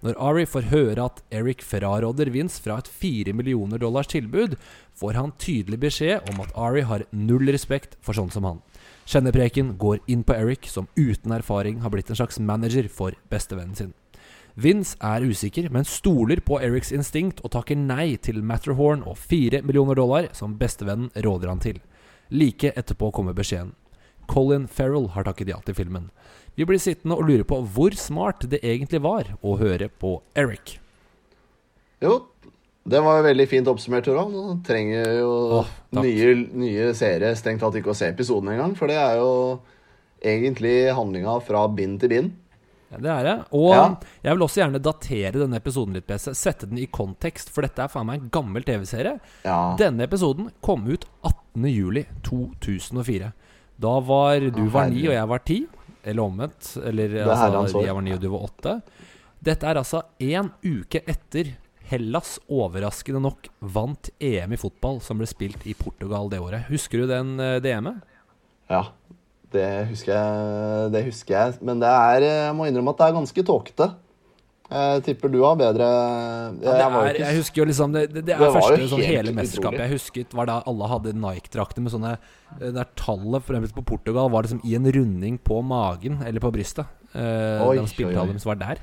Når 0.01 0.15
Ari 0.17 0.45
får 0.49 0.69
høre 0.71 1.03
at 1.03 1.19
Eric 1.29 1.61
fraråder 1.61 2.31
Vince 2.33 2.61
fra 2.63 2.79
et 2.81 2.87
4 2.89 3.35
millioner 3.37 3.77
dollars 3.77 4.09
tilbud, 4.09 4.55
får 4.97 5.13
han 5.19 5.33
tydelig 5.37 5.77
beskjed 5.83 6.31
om 6.31 6.39
at 6.41 6.55
Ari 6.57 6.85
har 6.87 7.03
null 7.11 7.51
respekt 7.53 7.99
for 8.01 8.17
sånn 8.17 8.31
som 8.33 8.47
han. 8.47 8.61
Kjennepreken 9.05 9.75
går 9.81 9.99
inn 10.09 10.23
på 10.23 10.33
Eric, 10.33 10.71
som 10.71 10.87
uten 10.95 11.35
erfaring 11.35 11.83
har 11.83 11.93
blitt 11.93 12.09
en 12.09 12.17
slags 12.17 12.39
manager 12.39 12.87
for 12.89 13.17
bestevennen 13.29 13.77
sin. 13.77 13.93
Vince 14.55 14.97
er 14.99 15.23
usikker, 15.23 15.69
men 15.71 15.85
stoler 15.87 16.41
på 16.43 16.57
Erics 16.63 16.91
instinkt 16.95 17.43
og 17.45 17.53
takker 17.53 17.77
nei 17.77 18.15
til 18.23 18.41
Matterhorn 18.43 19.03
og 19.03 19.19
4 19.19 19.61
millioner 19.67 19.99
dollar, 19.99 20.31
som 20.33 20.57
bestevennen 20.57 21.11
råder 21.15 21.51
han 21.51 21.61
til. 21.61 21.77
Like 22.31 22.73
etterpå 22.73 23.11
kommer 23.13 23.37
beskjeden. 23.37 23.75
Colin 24.27 24.67
Farrell 24.67 25.07
har 25.15 25.23
takket 25.27 25.47
ja 25.53 25.59
til 25.65 25.75
filmen. 25.77 26.09
Vi 26.55 26.65
blir 26.67 26.79
sittende 26.83 27.15
og 27.17 27.23
lure 27.29 27.43
på 27.47 27.61
hvor 27.73 27.91
smart 27.97 28.39
det 28.51 28.59
egentlig 28.63 29.01
var 29.01 29.23
å 29.41 29.55
høre 29.61 29.87
på 29.89 30.17
Eric. 30.35 30.77
Jo, 32.03 32.17
det 32.83 32.99
var 33.05 33.23
veldig 33.23 33.47
fint 33.47 33.67
oppsummert, 33.71 34.03
Torvald. 34.05 34.33
Nå 34.33 34.57
trenger 34.67 35.13
jo 35.19 35.31
Åh, 35.61 35.67
nye, 36.01 36.33
nye 36.57 36.91
seere 36.97 37.35
strengt 37.39 37.61
tatt 37.63 37.75
ikke 37.79 37.91
å 37.93 37.97
se 37.97 38.07
episoden 38.11 38.49
engang, 38.55 38.75
for 38.75 38.87
det 38.91 38.97
er 38.99 39.15
jo 39.21 39.31
egentlig 40.21 40.75
handlinga 40.93 41.39
fra 41.45 41.67
bind 41.71 41.99
til 42.03 42.09
bind. 42.11 42.31
Ja, 42.91 42.97
det 42.99 43.07
er 43.13 43.23
det. 43.23 43.35
Og 43.55 43.69
Ja. 43.71 43.83
jeg 44.25 44.33
vil 44.35 44.43
også 44.43 44.59
gjerne 44.59 44.81
datere 44.83 45.31
denne 45.39 45.55
episoden 45.61 45.93
litt, 45.95 46.03
PC. 46.09 46.33
Sette 46.35 46.67
den 46.67 46.77
i 46.81 46.87
kontekst, 46.91 47.47
for 47.49 47.61
dette 47.63 47.79
er 47.79 47.87
faen 47.87 48.05
meg 48.09 48.19
en 48.19 48.27
gammel 48.29 48.63
TV-serie. 48.67 49.15
Ja. 49.45 49.75
Denne 49.79 50.03
episoden 50.03 50.49
kom 50.61 50.83
ut 50.91 51.05
18.07.2004. 51.23 53.31
Da 53.77 53.93
var 54.05 54.43
du 54.51 54.65
var 54.71 54.89
ni, 54.91 55.05
og 55.07 55.15
jeg 55.15 55.29
var 55.31 55.45
ti. 55.47 55.59
Eller 56.03 56.23
omvendt. 56.23 56.75
Eller 56.83 57.15
er 57.21 57.29
altså, 57.29 57.83
jeg 57.85 57.95
var 57.95 58.05
ni, 58.05 58.13
og 58.15 58.21
du 58.21 58.29
var 58.33 58.47
åtte. 58.49 58.77
Dette 59.41 59.67
er 59.67 59.79
altså 59.81 60.03
én 60.21 60.51
uke 60.65 61.01
etter 61.09 61.55
Hellas 61.91 62.37
overraskende 62.47 63.19
nok 63.19 63.49
vant 63.59 64.09
EM 64.21 64.53
i 64.55 64.59
fotball, 64.59 65.01
som 65.03 65.19
ble 65.19 65.27
spilt 65.27 65.65
i 65.67 65.75
Portugal 65.75 66.29
det 66.31 66.39
året. 66.39 66.69
Husker 66.71 67.03
du 67.03 67.09
den 67.09 67.35
eh, 67.41 67.59
DM-et? 67.63 67.99
ja. 68.71 68.85
Det 69.51 69.65
husker 69.89 70.13
jeg, 70.15 70.91
det 70.93 71.01
husker 71.09 71.35
jeg. 71.35 71.57
Men 71.67 71.81
det 71.81 71.89
er, 71.91 72.23
jeg 72.23 72.55
må 72.55 72.69
innrømme 72.69 72.93
at 72.93 73.01
det 73.01 73.07
er 73.09 73.15
ganske 73.17 73.43
tåkete. 73.49 73.87
Jeg 74.71 75.03
tipper 75.03 75.31
du 75.33 75.41
har 75.43 75.57
bedre 75.59 75.87
jeg 76.61 76.63
ja, 76.63 76.87
er, 76.87 77.09
ikke- 77.11 77.19
jeg 77.25 77.37
husker 77.41 77.61
jo 77.61 77.65
liksom 77.67 77.91
Det, 77.91 78.03
det, 78.13 78.21
det 78.29 78.35
er 78.35 78.39
Det 78.39 78.51
første 78.55 78.87
sånn 78.93 79.03
hele 79.03 79.33
mesterskapet 79.35 79.79
jeg 79.83 79.91
husket, 79.91 80.33
var 80.33 80.45
da 80.47 80.55
alle 80.65 80.87
hadde 80.87 81.13
Nike-drakter 81.13 81.83
med 81.83 81.91
sånne 81.91 82.13
eh, 82.15 82.71
Der 82.71 82.87
tallet 82.95 83.43
for 83.43 83.57
eksempel 83.59 83.81
på 83.81 83.85
Portugal 83.91 84.29
var 84.31 84.43
liksom 84.47 84.61
i 84.63 84.75
en 84.79 84.87
runding 84.87 85.37
på 85.43 85.59
magen 85.61 86.21
eller 86.25 86.39
på 86.39 86.51
brystet. 86.55 86.85
Uh, 87.11 87.67
Oi, 87.67 87.75
de 87.75 87.83
oi, 87.83 87.87
spilte 87.91 88.15
oi. 88.15 88.27
deres 88.31 88.45
var 88.47 88.55
der. 88.61 88.79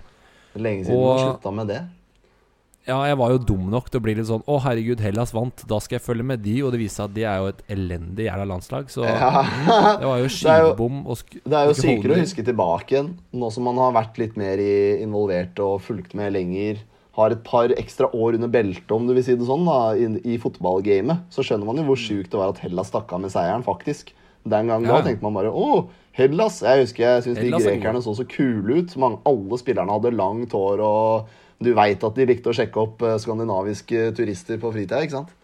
Lenge 0.60 0.84
siden 0.84 0.98
Og- 1.00 1.16
du 1.16 1.24
slutta 1.24 1.54
med 1.56 1.68
det. 1.72 1.80
Ja, 2.88 3.02
jeg 3.04 3.18
var 3.20 3.34
jo 3.34 3.38
dum 3.50 3.66
nok 3.68 3.90
til 3.92 4.00
å 4.00 4.04
bli 4.06 4.14
litt 4.16 4.26
sånn 4.30 4.40
Å, 4.48 4.54
herregud, 4.64 5.00
Hellas 5.04 5.34
vant. 5.36 5.60
Da 5.68 5.76
skal 5.84 5.98
jeg 5.98 6.04
følge 6.06 6.24
med 6.24 6.40
de. 6.40 6.54
Og 6.64 6.72
det 6.72 6.80
viste 6.80 7.02
seg 7.02 7.10
at 7.10 7.16
de 7.18 7.24
er 7.28 7.42
jo 7.42 7.50
et 7.52 7.60
elendig 7.74 8.24
jævla 8.30 8.46
landslag. 8.48 8.88
Så 8.92 9.04
Ja. 9.04 9.42
det 10.00 10.06
var 10.08 10.22
jo 10.22 10.30
skivebom. 10.32 11.02
Det 11.44 11.58
er 11.58 11.66
jo 11.68 11.74
sykere 11.76 12.16
å 12.16 12.22
huske 12.22 12.44
tilbake 12.46 12.94
igjen, 12.96 13.10
nå 13.36 13.50
som 13.52 13.68
man 13.68 13.76
har 13.82 13.92
vært 13.92 14.16
litt 14.22 14.38
mer 14.40 14.56
involvert 15.02 15.60
og 15.60 15.82
fulgt 15.84 16.14
med 16.16 16.32
lenger. 16.32 16.80
Har 17.18 17.34
et 17.34 17.42
par 17.44 17.68
ekstra 17.74 18.06
år 18.14 18.36
under 18.38 18.48
beltet, 18.48 18.90
om 18.94 19.06
du 19.08 19.12
vil 19.16 19.24
si 19.26 19.34
det 19.34 19.44
sånn, 19.48 19.64
da, 19.66 19.78
i, 19.98 20.06
i 20.34 20.38
fotballgamet. 20.38 21.24
Så 21.34 21.42
skjønner 21.44 21.66
man 21.66 21.80
jo 21.80 21.84
hvor 21.90 21.98
sjukt 21.98 22.30
det 22.30 22.38
var 22.40 22.52
at 22.54 22.60
Hellas 22.62 22.88
stakk 22.92 23.10
av 23.12 23.20
med 23.24 23.32
seieren, 23.34 23.64
faktisk. 23.66 24.14
Den 24.48 24.70
gang 24.70 24.86
Ja. 24.86 24.96
da 25.00 25.08
tenkte 25.10 25.26
man 25.26 25.34
bare 25.34 25.50
å, 25.52 25.88
Hellas! 26.18 26.62
Jeg 26.62 26.86
husker 26.86 27.04
jeg 27.04 27.22
syntes 27.26 27.42
de 27.42 27.50
er 27.52 27.76
grekerne 27.76 28.00
så 28.02 28.14
så 28.16 28.24
kule 28.26 28.80
ut. 28.80 28.94
Mange, 28.98 29.18
alle 29.28 29.58
spillerne 29.60 29.92
hadde 29.98 30.14
langt 30.16 30.54
hår, 30.56 30.80
og 30.82 31.28
du 31.58 31.72
veit 31.74 32.04
at 32.06 32.14
de 32.18 32.26
likte 32.28 32.52
å 32.52 32.56
sjekke 32.56 32.80
opp 32.82 33.02
eh, 33.02 33.16
skandinaviske 33.18 34.08
turister 34.16 34.60
på 34.62 34.70
fritida, 34.74 35.02
ikke 35.02 35.18
sant? 35.18 35.34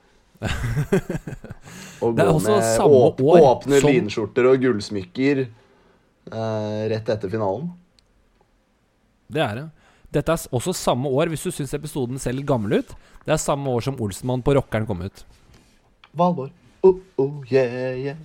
Og 2.04 2.16
gå 2.18 2.26
med 2.44 2.80
åp 2.84 3.22
åpne 3.24 3.80
som- 3.80 3.90
linskjorter 3.90 4.48
og 4.50 4.60
gullsmykker 4.62 5.40
eh, 5.44 6.82
rett 6.92 7.08
etter 7.14 7.32
finalen. 7.32 7.70
Det 9.34 9.42
er 9.42 9.54
det. 9.62 9.64
Dette 10.14 10.34
er 10.36 10.54
også 10.54 10.74
samme 10.76 11.10
år, 11.10 11.32
hvis 11.32 11.42
du 11.42 11.50
syns 11.50 11.72
episoden 11.74 12.20
ser 12.22 12.36
litt 12.36 12.46
gammel 12.46 12.78
ut. 12.82 12.92
Det 13.24 13.32
er 13.34 13.40
samme 13.40 13.72
år 13.72 13.82
som 13.86 13.96
Olsenmann 13.98 14.44
på 14.46 14.54
Rockeren 14.54 14.86
kom 14.86 15.02
ut. 15.02 15.24
Valborg. 16.14 16.52
Oh, 16.84 17.00
oh, 17.18 17.40
yeah, 17.50 17.96
yeah. 17.98 18.20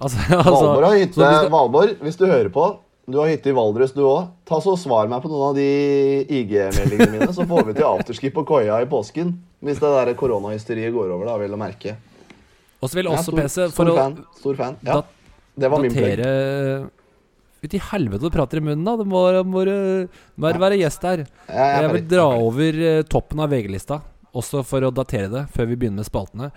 Altså, 0.00 0.16
altså 0.38 0.54
Valborg 0.54 0.86
har 0.86 1.00
hytte. 1.02 1.32
Valborg, 1.52 1.96
hvis 2.06 2.16
du 2.16 2.24
hører 2.30 2.48
på, 2.54 2.70
du 3.10 3.18
har 3.20 3.30
hytte 3.30 3.50
i 3.50 3.54
Valdres 3.56 3.94
du 3.96 4.02
òg. 4.04 4.30
Ta 4.48 4.60
så 4.62 4.76
Svar 4.80 5.10
meg 5.10 5.22
på 5.24 5.30
noen 5.32 5.50
av 5.50 5.58
de 5.58 5.66
IG-meldingene 6.26 7.10
mine, 7.16 7.30
så 7.36 7.46
får 7.48 7.66
vi 7.70 7.74
til 7.78 7.88
afterski 7.88 8.30
på 8.34 8.44
Koia 8.48 8.78
i 8.82 8.88
påsken. 8.90 9.34
Hvis 9.64 9.82
det 9.82 9.90
der 9.92 10.12
koronahysteriet 10.18 10.94
går 10.94 11.12
over, 11.12 11.28
da, 11.28 11.36
vel 11.40 11.56
å 11.56 11.60
merke. 11.60 11.96
Og 12.80 12.88
så 12.88 13.00
vil 13.00 13.10
også 13.10 13.34
ja, 13.34 13.42
PC, 13.42 13.58
stor 13.74 13.92
å 13.92 13.98
fan. 13.98 14.16
Stor 14.38 14.56
fan. 14.56 14.78
Ja, 14.86 15.02
det 15.60 15.70
var 15.72 15.84
min 15.84 15.92
play. 15.94 16.16
datere 16.16 16.88
Ut 17.60 17.74
i 17.76 17.80
helvete 17.90 18.24
du 18.24 18.32
prater 18.32 18.56
i 18.56 18.64
munnen, 18.64 18.86
da. 18.86 18.94
Det 18.96 19.04
må, 19.04 19.20
må, 19.44 19.64
må 20.40 20.52
være, 20.62 20.78
gjest 20.80 21.02
her. 21.04 21.26
Jeg 21.52 21.90
vil 21.92 22.06
dra 22.08 22.24
over 22.40 22.78
eh, 22.88 23.02
toppen 23.04 23.42
av 23.44 23.52
VG-lista, 23.52 24.00
også 24.32 24.62
for 24.64 24.86
å 24.86 24.92
datere 24.94 25.28
det, 25.28 25.42
før 25.52 25.68
vi 25.68 25.76
begynner 25.76 26.00
med 26.00 26.08
spaltene. 26.08 26.48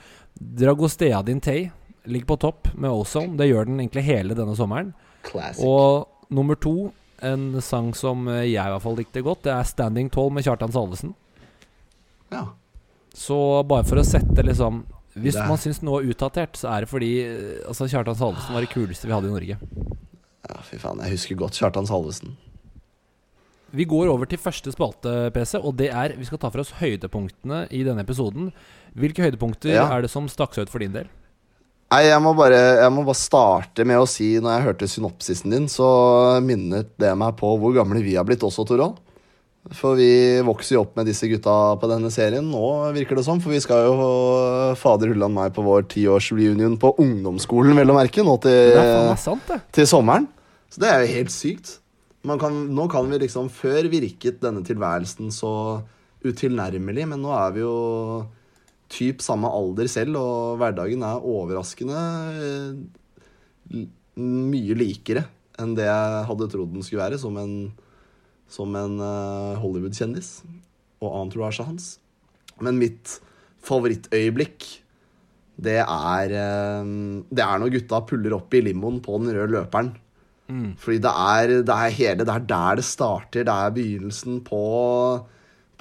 Dragostea 0.63 1.19
din 1.27 1.43
Tay 1.43 1.65
ligger 2.07 2.29
på 2.31 2.39
topp 2.45 2.71
med 2.77 2.91
Ozone. 2.91 3.35
Det 3.39 3.49
gjør 3.49 3.67
den 3.67 3.81
egentlig 3.81 4.05
hele 4.07 4.37
denne 4.37 4.55
sommeren. 4.55 4.93
Classic. 5.27 5.67
Og 5.67 6.07
nummer 6.33 6.55
to, 6.59 6.91
en 7.23 7.61
sang 7.63 7.93
som 7.95 8.27
eh, 8.27 8.47
jeg 8.51 8.59
i 8.59 8.73
hvert 8.73 8.83
fall 8.83 8.97
likte 8.99 9.21
godt, 9.23 9.43
det 9.45 9.53
er 9.53 9.63
'Standing 9.69 10.09
Tall' 10.11 10.31
med 10.33 10.43
Kjartan 10.43 10.73
Salvesen. 10.73 11.13
Ja. 12.33 12.47
Så 13.13 13.37
bare 13.69 13.85
for 13.85 14.01
å 14.01 14.03
sette 14.05 14.41
liksom 14.43 14.83
Hvis 15.13 15.35
Det 15.37 15.45
man 15.47 15.59
syns 15.61 15.83
noe 15.85 15.99
er 16.01 16.07
utdatert, 16.09 16.55
så 16.57 16.71
er 16.73 16.81
det 16.81 16.89
fordi 16.89 17.11
eh, 17.21 17.67
altså, 17.69 17.85
Kjartan 17.85 18.17
Salvesen 18.17 18.55
var 18.55 18.61
det 18.65 18.71
kuleste 18.73 19.05
vi 19.05 19.13
hadde 19.13 19.29
i 19.29 19.35
Norge. 19.35 19.57
ja, 20.49 20.61
fy 20.65 20.77
faen. 20.81 20.97
Jeg 21.05 21.11
husker 21.13 21.35
godt 21.37 21.53
Kjartan 21.53 21.85
Salvesen. 21.85 22.33
Vi 23.73 23.85
går 23.85 24.09
over 24.09 24.25
til 24.29 24.37
første 24.41 24.71
spalte, 24.73 25.29
PC, 25.33 25.55
og 25.61 25.77
det 25.77 25.91
er 25.93 26.15
Vi 26.17 26.25
skal 26.25 26.37
ta 26.41 26.49
for 26.49 26.61
oss 26.61 26.73
høydepunktene 26.81 27.67
i 27.71 27.83
denne 27.85 28.01
episoden. 28.01 28.51
Hvilke 28.97 29.21
høydepunkter 29.25 29.69
Ja. 29.73 29.85
er 29.95 30.01
det 30.01 30.09
som 30.09 30.25
stakk 30.27 30.53
seg 30.55 30.63
ut 30.65 30.69
for 30.73 30.79
din 30.79 30.93
del? 30.93 31.07
Nei, 31.93 32.07
jeg 32.07 32.21
må, 32.25 32.31
bare, 32.33 32.59
jeg 32.81 32.89
må 32.89 33.03
bare 33.05 33.19
starte 33.19 33.83
med 33.85 34.01
å 34.01 34.09
si 34.09 34.31
Når 34.41 34.55
jeg 34.55 34.65
hørte 34.65 34.89
synopsisen 34.89 35.53
din, 35.53 35.67
så 35.69 35.87
minnet 36.41 36.89
det 36.97 37.11
meg 37.19 37.35
på 37.37 37.51
hvor 37.61 37.75
gamle 37.75 38.01
vi 38.01 38.15
har 38.17 38.25
blitt 38.25 38.41
også, 38.45 38.65
Torvald. 38.65 38.97
For 39.77 39.95
vi 39.95 40.41
vokser 40.43 40.75
jo 40.75 40.81
opp 40.83 40.97
med 40.97 41.07
disse 41.07 41.29
gutta 41.31 41.53
på 41.79 41.87
denne 41.87 42.09
serien 42.11 42.49
nå, 42.49 42.65
virker 42.97 43.19
det 43.19 43.27
som. 43.27 43.39
For 43.43 43.53
vi 43.53 43.61
skal 43.63 43.85
jo 43.85 44.07
fader 44.79 45.13
hullan 45.13 45.35
meg 45.37 45.53
på 45.55 45.63
vår 45.63 45.85
tiårsreunion 45.93 46.75
på 46.81 46.95
ungdomsskolen, 46.99 47.77
vel 47.77 47.93
å 47.93 47.95
merke, 47.95 48.25
nå 48.25 48.35
til, 48.43 48.81
sant, 49.21 49.53
til 49.75 49.87
sommeren. 49.87 50.27
Så 50.73 50.83
det 50.83 50.89
er 50.89 51.05
jo 51.05 51.13
helt 51.13 51.35
sykt. 51.35 51.77
Man 52.27 52.41
kan, 52.41 52.57
nå 52.73 52.87
kan 52.91 53.07
vi 53.11 53.19
liksom 53.19 53.49
Før 53.51 53.87
virket 53.91 54.41
denne 54.43 54.63
tilværelsen 54.65 55.31
så 55.35 55.53
utilnærmelig, 56.23 57.07
men 57.13 57.21
nå 57.21 57.31
er 57.35 57.55
vi 57.55 57.63
jo 57.63 57.77
typ 58.93 59.23
samme 59.25 59.49
alder 59.49 59.89
selv, 59.91 60.17
og 60.19 60.59
hverdagen 60.61 61.05
er 61.05 61.25
overraskende 61.33 62.03
eh, 62.43 63.87
mye 64.19 64.77
likere 64.77 65.25
enn 65.61 65.73
det 65.77 65.85
jeg 65.85 66.27
hadde 66.29 66.49
trodd 66.51 66.71
den 66.73 66.85
skulle 66.85 67.03
være, 67.03 67.19
som 67.21 67.37
en, 67.41 67.57
som 68.49 68.73
en 68.77 68.95
eh, 69.01 69.59
Hollywood-kjendis 69.61 70.35
og 71.03 71.19
entourage 71.23 71.65
hans. 71.65 71.89
Men 72.63 72.79
mitt 72.81 73.17
favorittøyeblikk, 73.63 74.65
det 75.63 75.79
er 75.83 76.33
eh, 76.33 76.93
Det 77.29 77.43
er 77.45 77.59
når 77.61 77.75
gutta 77.75 78.01
puller 78.09 78.37
opp 78.39 78.55
i 78.57 78.63
limoen 78.65 79.01
på 79.05 79.19
den 79.21 79.35
røde 79.35 79.53
løperen. 79.53 79.93
Mm. 80.49 80.73
Fordi 80.77 80.99
det 81.01 81.11
er, 81.13 81.51
det 81.63 81.75
er 81.75 81.93
hele 81.95 82.25
Det 82.25 82.33
er 82.33 82.47
der 82.49 82.79
det 82.81 82.85
starter. 82.85 83.45
Det 83.45 83.53
er 83.53 83.75
begynnelsen 83.75 84.41
på 84.45 84.63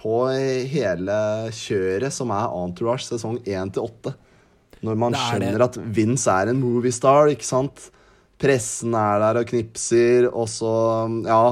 På 0.02 0.26
hele 0.34 1.16
kjøret 1.54 2.10
som 2.14 2.32
er 2.34 2.54
Entourage 2.58 3.06
sesong 3.06 3.38
1 3.44 3.74
til 3.76 3.86
8. 3.86 4.14
Når 4.82 4.98
man 4.98 5.14
er 5.14 5.28
skjønner 5.28 5.64
at 5.68 5.78
Vince 5.94 6.32
er 6.32 6.50
en 6.50 6.58
moviestar, 6.58 7.30
ikke 7.30 7.46
sant? 7.46 7.86
Pressen 8.42 8.96
er 8.98 9.20
der 9.22 9.38
og 9.44 9.52
knipser, 9.52 10.26
og 10.32 10.48
så 10.50 10.72
Ja. 11.28 11.44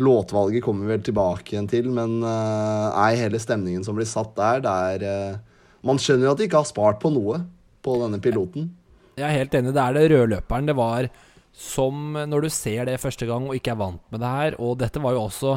Låtvalget 0.00 0.64
kommer 0.64 0.86
vi 0.86 0.94
vel 0.94 1.02
tilbake 1.04 1.52
igjen 1.52 1.68
til, 1.68 1.90
men 1.92 2.22
eh, 2.24 2.86
nei, 2.94 3.10
hele 3.20 3.36
stemningen 3.36 3.84
som 3.84 3.98
blir 3.98 4.08
satt 4.08 4.32
der, 4.38 4.62
det 4.64 4.70
er 4.94 5.02
eh, 5.04 5.40
Man 5.84 6.00
skjønner 6.00 6.24
jo 6.24 6.32
at 6.32 6.40
de 6.40 6.46
ikke 6.48 6.60
har 6.62 6.68
spart 6.68 7.00
på 7.02 7.10
noe 7.12 7.42
på 7.84 7.96
denne 8.00 8.20
piloten. 8.20 8.70
Jeg 9.16 9.26
er 9.28 9.38
helt 9.42 9.54
enig. 9.56 9.74
Det 9.76 9.82
er 9.82 9.96
det 9.96 10.06
rødløperen. 10.12 10.68
Det 10.68 10.76
var 10.76 11.08
som 11.52 12.16
når 12.16 12.46
du 12.46 12.48
ser 12.52 12.88
det 12.88 13.00
første 13.00 13.28
gang 13.28 13.48
og 13.48 13.56
ikke 13.56 13.72
er 13.74 13.80
vant 13.80 14.02
med 14.12 14.20
det 14.22 14.28
her 14.30 14.54
Og 14.62 14.76
dette 14.78 15.00
var 15.02 15.16
jo 15.16 15.24
også 15.26 15.56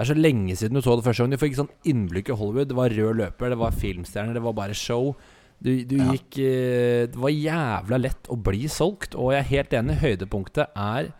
Det 0.00 0.06
er 0.08 0.14
så 0.14 0.20
lenge 0.22 0.54
siden 0.56 0.72
du 0.72 0.80
så 0.80 0.94
det 0.96 1.04
første 1.04 1.20
gang. 1.26 1.32
Du 1.34 1.36
fikk 1.36 1.56
sånn 1.58 1.68
innblikk 1.84 2.30
i 2.32 2.36
Hollywood. 2.40 2.70
Det 2.70 2.76
var 2.78 2.88
rød 2.88 3.18
løper, 3.20 3.50
det 3.52 3.58
var 3.60 3.74
filmstjerner, 3.76 4.32
det 4.32 4.40
var 4.46 4.54
bare 4.56 4.72
show. 4.72 5.10
Du, 5.60 5.74
du 5.84 5.98
Ja. 5.98 6.06
gikk 6.14 6.38
eh, 6.40 7.04
Det 7.12 7.20
var 7.20 7.28
jævla 7.28 7.98
lett 8.00 8.30
å 8.32 8.36
bli 8.40 8.62
solgt, 8.72 9.12
og 9.14 9.34
jeg 9.34 9.40
er 9.44 9.50
helt 9.50 9.74
enig. 9.76 9.98
Høydepunktet 10.00 10.72
er 10.74 11.10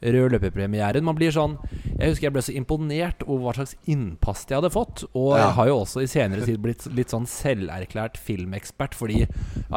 rød 0.00 0.36
løperpremieren. 0.36 1.02
Man 1.02 1.16
blir 1.18 1.32
sånn 1.34 1.56
Jeg 1.98 2.12
husker 2.12 2.28
jeg 2.28 2.32
ble 2.36 2.42
så 2.46 2.54
imponert 2.54 3.24
over 3.26 3.48
hva 3.48 3.54
slags 3.58 3.74
innpass 3.90 4.44
de 4.46 4.54
hadde 4.54 4.70
fått. 4.70 5.02
Og 5.18 5.32
Ja. 5.34 5.48
jeg 5.48 5.54
har 5.58 5.66
jo 5.66 5.80
også 5.82 6.02
i 6.04 6.06
senere 6.06 6.46
tid 6.46 6.62
blitt 6.62 6.86
litt 6.94 7.10
sånn 7.10 7.26
selverklært 7.26 8.16
filmekspert, 8.22 8.94
fordi 8.94 9.18
ja, 9.26 9.26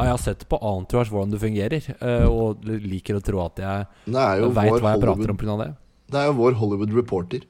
jeg 0.06 0.12
har 0.14 0.18
sett 0.22 0.46
på 0.48 0.62
Entourage 0.62 1.10
hvordan 1.10 1.32
det 1.34 1.40
fungerer, 1.42 1.82
eh, 2.00 2.28
og 2.30 2.62
liker 2.62 3.18
å 3.18 3.24
tro 3.26 3.42
at 3.44 3.56
jeg 3.58 3.86
veit 4.06 4.54
hva 4.54 4.94
jeg 4.94 5.02
prater 5.02 5.30
om 5.34 5.36
pga. 5.36 5.58
det. 5.66 5.74
det 6.12 6.20
er 6.20 6.26
jo 6.30 6.38
vår 6.38 6.54
Hollywood 6.62 6.94
reporter. 6.94 7.40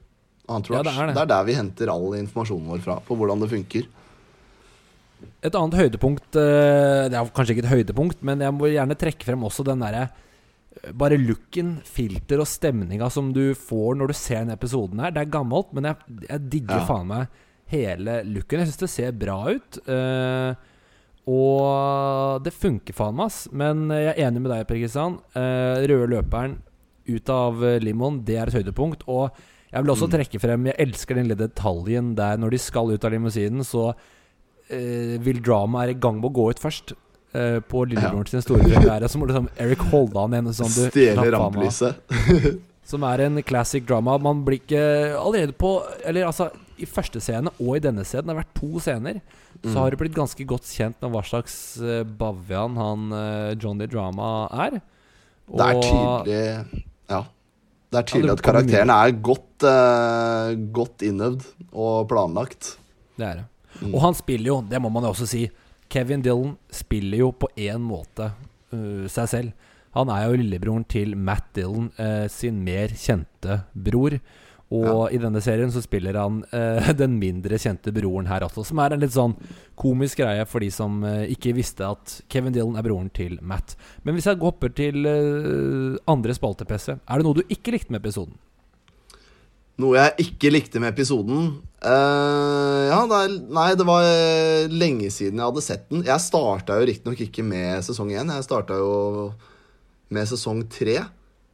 Entourage. 0.51 0.83
Ja, 0.83 0.83
det 0.83 0.93
er 0.93 1.07
det. 1.07 1.15
det 1.15 1.21
er 1.23 1.29
der 1.31 1.45
vi 1.47 1.55
henter 1.55 1.91
all 1.93 2.15
informasjonen 2.19 2.71
vår 2.73 2.81
fra, 2.83 2.97
på 3.05 3.15
hvordan 3.15 3.43
det 3.43 3.51
funker. 3.53 3.85
Et 5.43 5.55
annet 5.55 5.77
høydepunkt 5.79 6.35
eh, 6.39 7.05
Det 7.11 7.15
er 7.15 7.31
kanskje 7.35 7.55
ikke 7.55 7.63
et 7.63 7.71
høydepunkt, 7.71 8.19
men 8.27 8.43
jeg 8.43 8.55
må 8.55 8.67
gjerne 8.71 8.97
trekke 8.99 9.27
frem 9.27 9.45
også 9.47 9.63
den 9.67 9.83
derre 9.83 10.01
eh, 10.09 10.91
bare 10.99 11.19
looken, 11.19 11.77
filter 11.87 12.43
og 12.43 12.49
stemninga 12.49 13.07
som 13.13 13.31
du 13.35 13.53
får 13.55 13.95
når 13.99 14.11
du 14.11 14.17
ser 14.19 14.41
denne 14.41 14.57
episoden 14.59 14.99
her. 15.03 15.15
Det 15.15 15.23
er 15.23 15.31
gammelt, 15.31 15.71
men 15.75 15.87
jeg, 15.91 16.19
jeg 16.27 16.45
digger 16.57 16.83
Ja. 16.83 16.87
faen 16.89 17.07
meg 17.07 17.39
hele 17.71 18.19
looken. 18.27 18.59
Jeg 18.59 18.71
syns 18.71 18.83
det 18.83 18.91
ser 18.91 19.15
bra 19.17 19.37
ut. 19.47 19.79
Uh, 19.87 20.51
og 21.31 22.43
det 22.43 22.51
funker 22.53 22.93
faen 22.93 23.15
meg, 23.15 23.31
ass. 23.31 23.47
Men 23.49 23.87
jeg 23.95 24.11
er 24.11 24.27
enig 24.27 24.43
med 24.43 24.51
deg, 24.51 24.67
Per 24.67 24.77
Kristian. 24.77 25.15
Uh, 25.33 25.79
røde 25.87 26.11
løperen 26.11 26.59
ut 27.07 27.31
av 27.31 27.63
limoen, 27.83 28.19
det 28.27 28.37
er 28.37 28.51
et 28.51 28.59
høydepunkt. 28.59 29.07
Og 29.07 29.31
jeg 29.73 29.83
vil 29.83 29.91
også 29.95 30.07
Mm. 30.07 30.11
trekke 30.13 30.39
frem 30.39 30.65
Jeg 30.69 30.75
elsker 30.87 31.15
den 31.15 31.27
lille 31.27 31.37
detaljen 31.47 32.15
der 32.15 32.37
når 32.37 32.51
de 32.51 32.57
skal 32.61 32.91
ut 32.93 33.03
av 33.05 33.11
limousinen, 33.11 33.63
så 33.65 33.93
eh, 34.69 35.17
vil 35.19 35.41
Drama 35.43 35.83
er 35.83 35.89
i 35.93 35.99
gang 35.99 36.19
med 36.21 36.29
å 36.31 36.33
gå 36.33 36.49
ut 36.51 36.59
først. 36.61 36.93
eh, 37.33 37.59
på 37.65 37.79
lillebroren 37.89 38.27
sin 38.29 38.41
store 38.45 38.61
premiere. 38.61 39.07
Så 39.09 39.17
må 39.17 39.25
liksom 39.25 39.47
Eric 39.57 39.79
holde 39.89 40.13
han 40.21 40.31
igjen. 40.35 40.53
Sånn, 40.53 40.69
Stjele 40.91 41.31
rampelyset. 41.33 41.95
Som 42.85 43.01
er 43.07 43.21
en 43.25 43.41
classic 43.41 43.85
drama. 43.87 44.19
Man 44.21 44.43
blir 44.45 44.59
ikke 44.59 45.15
allerede 45.17 45.53
på 45.57 45.81
Eller 46.05 46.25
altså, 46.27 46.51
i 46.77 46.85
første 46.85 47.19
scene 47.21 47.49
og 47.59 47.77
i 47.77 47.79
denne 47.79 48.03
scenen, 48.05 48.27
det 48.27 48.35
har 48.35 48.43
vært 48.43 48.53
to 48.59 48.79
scener, 48.79 49.21
så 49.63 49.69
Mm. 49.71 49.75
har 49.81 49.89
du 49.91 49.97
blitt 49.97 50.13
ganske 50.13 50.45
godt 50.45 50.63
kjent 50.67 50.95
med 51.01 51.11
hva 51.11 51.23
slags 51.23 51.55
uh, 51.81 52.03
bavian 52.03 52.75
han 52.75 53.11
uh, 53.13 53.55
Johnny 53.55 53.87
Drama 53.87 54.47
er. 54.51 54.81
Det 55.49 55.61
er 55.61 55.81
tydelig 55.81 56.83
Ja. 57.09 57.23
Det 57.93 57.99
er 57.99 58.05
Ja, 58.05 58.09
tydelig 58.09 58.31
det 58.31 58.37
at 58.39 58.45
karakterene 58.47 58.95
er 59.05 59.17
godt, 59.21 59.65
uh, 59.69 60.53
godt 60.73 61.03
innøvd 61.05 61.43
og 61.71 62.07
planlagt. 62.09 62.71
Det 63.19 63.27
er 63.27 63.43
det. 63.43 63.45
Mm. 63.83 63.91
Og 63.93 63.99
han 64.07 64.17
spiller 64.17 64.49
jo, 64.49 64.55
det 64.69 64.81
må 64.81 64.89
man 64.93 65.05
jo 65.05 65.11
også 65.13 65.27
si 65.29 65.43
Kevin 65.93 66.23
Dillon 66.25 66.55
spiller 66.73 67.21
jo 67.21 67.29
på 67.37 67.51
én 67.53 67.83
måte 67.85 68.31
uh, 68.73 69.05
seg 69.11 69.29
selv. 69.29 69.69
Han 69.93 70.09
er 70.09 70.25
jo 70.25 70.39
lillebroren 70.41 70.87
til 70.89 71.13
Matt 71.13 71.51
Dillon, 71.53 71.91
uh, 71.99 72.25
sin 72.33 72.63
mer 72.65 72.95
kjente 72.97 73.59
bror. 73.77 74.17
Og 74.73 75.13
i 75.13 75.19
denne 75.21 75.41
serien 75.43 75.71
så 75.73 75.83
spiller 75.83 76.17
han 76.17 76.41
øh, 76.49 76.89
den 77.01 77.19
mindre 77.21 77.59
kjente 77.61 77.93
broren 77.93 78.29
her 78.29 78.45
også, 78.47 78.65
som 78.69 78.81
er 78.81 78.95
en 78.95 79.03
litt 79.03 79.13
sånn 79.13 79.35
komisk 79.79 80.23
greie 80.23 80.45
for 80.49 80.63
de 80.63 80.71
som 80.73 81.03
øh, 81.05 81.25
ikke 81.33 81.53
visste 81.57 81.85
at 81.85 82.19
Kevin 82.31 82.55
Dillon 82.55 82.79
er 82.79 82.85
broren 82.85 83.11
til 83.13 83.37
Matt. 83.41 83.75
Men 84.03 84.17
hvis 84.17 84.29
jeg 84.29 84.41
hopper 84.41 84.73
til 84.73 85.05
øh, 85.05 85.99
andre 86.09 86.35
spalte-PC, 86.37 86.97
er 86.97 87.21
det 87.21 87.27
noe 87.27 87.37
du 87.37 87.53
ikke 87.53 87.75
likte 87.75 87.93
med 87.93 88.01
episoden? 88.01 88.35
Noe 89.81 89.97
jeg 89.97 90.27
ikke 90.27 90.51
likte 90.53 90.77
med 90.77 90.91
episoden 90.93 91.47
uh, 91.81 92.81
Ja, 92.91 92.99
det 93.09 93.21
er, 93.23 93.31
nei, 93.57 93.71
det 93.73 93.87
var 93.87 94.05
eh, 94.05 94.69
lenge 94.69 95.09
siden 95.09 95.41
jeg 95.41 95.47
hadde 95.47 95.63
sett 95.65 95.87
den. 95.89 96.03
Jeg 96.05 96.21
starta 96.21 96.77
jo 96.77 96.85
riktignok 96.85 97.23
ikke 97.25 97.45
med 97.47 97.81
sesong 97.85 98.11
én. 98.13 98.29
Jeg 98.29 98.45
starta 98.45 98.77
jo 98.77 99.31
med 100.13 100.29
sesong 100.29 100.61
tre. 100.69 100.99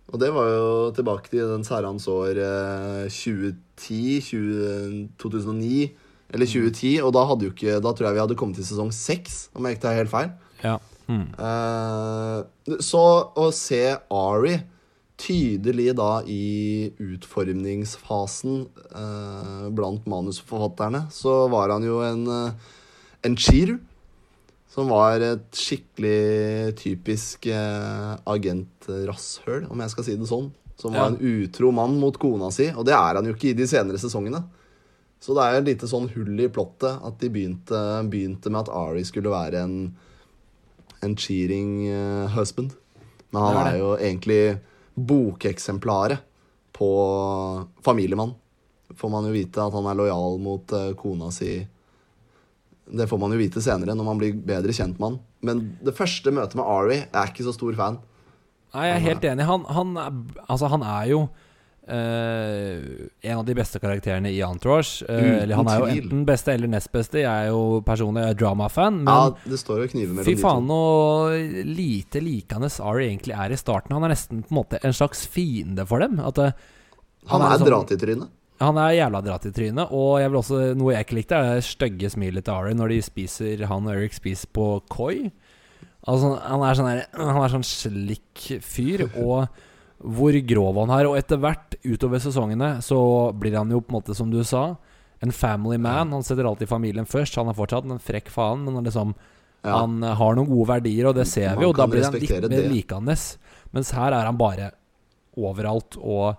Og 0.10 0.20
det 0.22 0.30
var 0.34 0.48
jo 0.50 0.70
tilbake 0.98 1.30
til 1.30 1.46
den 1.46 1.66
særhans 1.66 2.08
år 2.10 2.40
eh, 2.42 3.10
2010, 3.10 4.22
20, 4.26 5.10
2009 5.22 5.90
eller 6.34 6.50
2010. 6.50 6.96
Og 7.06 7.14
da, 7.14 7.26
hadde 7.30 7.48
jo 7.48 7.54
ikke, 7.54 7.78
da 7.84 7.94
tror 7.94 8.10
jeg 8.10 8.18
vi 8.18 8.24
hadde 8.24 8.40
kommet 8.40 8.60
til 8.60 8.68
sesong 8.70 8.92
seks, 8.96 9.48
om 9.54 9.66
jeg 9.66 9.78
ikke 9.78 9.86
tar 9.86 10.00
helt 10.00 10.14
feil. 10.14 10.34
Ja. 10.64 10.78
Mm. 11.10 11.26
Eh, 11.34 12.80
så 12.86 13.06
å 13.38 13.50
se 13.56 13.84
Ari 14.14 14.58
tydelig 15.20 15.92
da 16.00 16.22
i 16.30 16.90
utformningsfasen 17.02 18.62
eh, 18.96 19.66
blant 19.76 20.06
manusforfatterne, 20.10 21.08
så 21.12 21.42
var 21.52 21.74
han 21.74 21.86
jo 21.88 22.00
en, 22.06 22.26
eh, 22.30 22.76
en 23.28 23.38
cheater. 23.38 23.80
Som 24.80 24.94
var 24.94 25.20
et 25.20 25.60
skikkelig 25.60 26.72
typisk 26.80 27.50
eh, 27.52 28.12
agentrasshøl, 28.32 29.66
om 29.68 29.82
jeg 29.84 29.92
skal 29.92 30.06
si 30.08 30.16
det 30.16 30.30
sånn. 30.30 30.46
Som 30.80 30.96
var 30.96 31.10
en 31.12 31.18
utro 31.20 31.74
mann 31.76 31.98
mot 32.00 32.16
kona 32.16 32.48
si, 32.56 32.70
og 32.72 32.86
det 32.88 32.94
er 32.96 33.18
han 33.20 33.26
jo 33.28 33.34
ikke 33.36 33.50
i 33.50 33.58
de 33.58 33.66
senere 33.68 34.00
sesongene. 34.00 34.40
Så 35.20 35.36
det 35.36 35.44
er 35.44 35.58
et 35.58 35.68
lite 35.68 35.90
sånn 35.92 36.08
hull 36.14 36.40
i 36.40 36.48
plottet 36.48 37.04
at 37.04 37.18
de 37.20 37.28
begynte, 37.34 37.80
begynte 38.08 38.48
med 38.48 38.62
at 38.62 38.72
Ari 38.72 39.04
skulle 39.04 39.34
være 39.34 39.66
en, 39.66 39.74
en 41.04 41.18
cheating 41.20 41.74
eh, 41.92 42.38
husband. 42.38 42.78
Men 43.36 43.44
han 43.44 43.60
er 43.60 43.74
er, 43.74 43.80
jo 43.82 43.90
egentlig 43.98 44.40
bokeksemplaret 44.96 46.24
på 46.80 46.92
familiemann. 47.84 48.32
Får 48.96 49.12
man 49.12 49.28
jo 49.28 49.36
vite 49.36 49.60
at 49.60 49.76
han 49.76 49.92
er 49.92 50.00
lojal 50.00 50.40
mot 50.40 50.72
eh, 50.80 50.94
kona 50.96 51.28
si. 51.36 51.58
Det 52.92 53.06
får 53.10 53.20
man 53.22 53.32
jo 53.32 53.38
vite 53.38 53.62
senere, 53.62 53.94
når 53.96 54.06
man 54.08 54.18
blir 54.18 54.34
bedre 54.34 54.74
kjent 54.74 54.98
med 55.00 55.10
han. 55.12 55.20
Men 55.46 55.78
det 55.86 55.94
første 55.96 56.32
møtet 56.34 56.56
med 56.56 56.66
Ari 56.66 56.96
jeg 57.00 57.10
er 57.14 57.28
ikke 57.34 57.46
så 57.46 57.54
stor 57.54 57.76
fan. 57.78 58.00
Nei, 58.74 58.88
jeg 58.88 58.96
er 58.96 59.06
helt 59.08 59.24
enig. 59.26 59.46
Han, 59.46 59.64
han, 59.66 59.94
altså, 60.48 60.68
han 60.70 60.84
er 60.84 61.08
jo 61.14 61.30
Uh, 61.90 63.08
en 63.26 63.40
av 63.40 63.46
de 63.48 63.54
beste 63.58 63.80
karakterene 63.82 64.30
i 64.30 64.42
Entourage. 64.46 65.02
Uh, 65.10 65.42
eller 65.42 65.58
han 65.58 65.70
er 65.72 65.80
jo 65.80 65.88
tvil. 65.88 66.04
enten 66.06 66.26
beste 66.28 66.54
eller 66.54 66.70
nest 66.70 66.92
beste. 66.94 67.24
Jeg 67.24 67.48
er 67.48 67.50
jo 67.50 67.80
personlig 67.82 68.28
drama-fan. 68.38 69.00
Men 69.08 69.10
Ja, 69.10 69.32
det 69.50 69.58
står 69.58 69.82
jo 69.82 69.88
kniver 69.96 70.28
fy 70.28 70.36
faen 70.38 70.70
så 70.70 71.64
lite 71.66 72.22
likende 72.22 72.70
Ari 72.92 73.08
egentlig 73.10 73.34
er 73.34 73.56
i 73.56 73.58
starten. 73.58 73.96
Han 73.98 74.06
er 74.06 74.14
nesten 74.14 74.44
på 74.46 74.54
en 74.54 74.60
måte 74.60 74.82
en 74.86 74.94
slags 74.94 75.26
fiende 75.26 75.88
for 75.90 76.06
dem. 76.06 76.20
At 76.22 76.38
det, 76.38 76.52
Han 77.26 77.42
er 77.42 77.56
er 77.56 77.58
sånn- 77.58 77.72
dra 77.72 77.82
til 77.90 77.98
trynet. 77.98 78.30
Han 78.60 78.78
er 78.82 78.98
jævla 78.98 79.22
dratt 79.24 79.46
i 79.48 79.54
trynet. 79.56 79.94
Og 79.96 80.20
jeg 80.20 80.32
vil 80.32 80.40
også, 80.42 80.60
noe 80.78 80.94
jeg 80.94 81.08
ikke 81.08 81.18
likte, 81.20 81.38
er 81.40 81.60
det 81.60 81.68
stygge 81.68 82.12
smilet 82.12 82.46
til 82.48 82.56
Ari 82.58 82.76
når 82.76 82.92
de 82.94 83.00
spiser 83.06 83.64
Han 83.70 83.88
og 83.88 83.96
Eric 83.96 84.18
spiser 84.18 84.52
på 84.56 84.68
koi. 84.92 85.30
Altså, 86.10 86.34
han 86.44 86.64
er 86.66 86.78
sånn 86.80 86.90
Han 87.16 87.42
er 87.44 87.54
sånn 87.56 87.68
slikk 87.68 88.46
fyr, 88.64 89.08
og 89.24 89.48
hvor 90.00 90.36
grov 90.48 90.80
han 90.84 90.94
er. 90.96 91.08
Og 91.10 91.18
etter 91.20 91.40
hvert 91.40 91.80
utover 91.88 92.22
sesongene 92.24 92.78
så 92.84 93.00
blir 93.36 93.58
han 93.60 93.72
jo 93.72 93.82
på 93.84 93.94
en 93.94 94.00
måte, 94.00 94.16
som 94.16 94.32
du 94.32 94.42
sa, 94.48 94.74
en 95.24 95.36
family 95.36 95.80
man. 95.80 96.12
Han 96.16 96.24
setter 96.24 96.48
alltid 96.48 96.72
familien 96.72 97.08
først. 97.08 97.40
Han 97.40 97.52
er 97.52 97.58
fortsatt 97.58 97.88
en 97.88 98.00
frekk 98.04 98.32
faen, 98.34 98.68
men 98.68 98.84
liksom 98.88 99.16
Ja. 99.60 99.82
Han 99.82 100.00
har 100.00 100.38
noen 100.38 100.48
gode 100.48 100.70
verdier, 100.70 101.10
og 101.10 101.18
det 101.18 101.26
ser 101.28 101.50
Man 101.50 101.60
vi, 101.60 101.66
og 101.68 101.74
da 101.76 101.84
blir 101.92 102.06
han 102.06 102.14
litt 102.16 102.30
mer 102.32 102.62
likandes 102.72 103.24
likende. 103.36 103.74
Mens 103.76 103.90
her 103.92 104.14
er 104.16 104.24
han 104.24 104.38
bare 104.40 104.70
overalt 105.36 105.98
og 106.00 106.38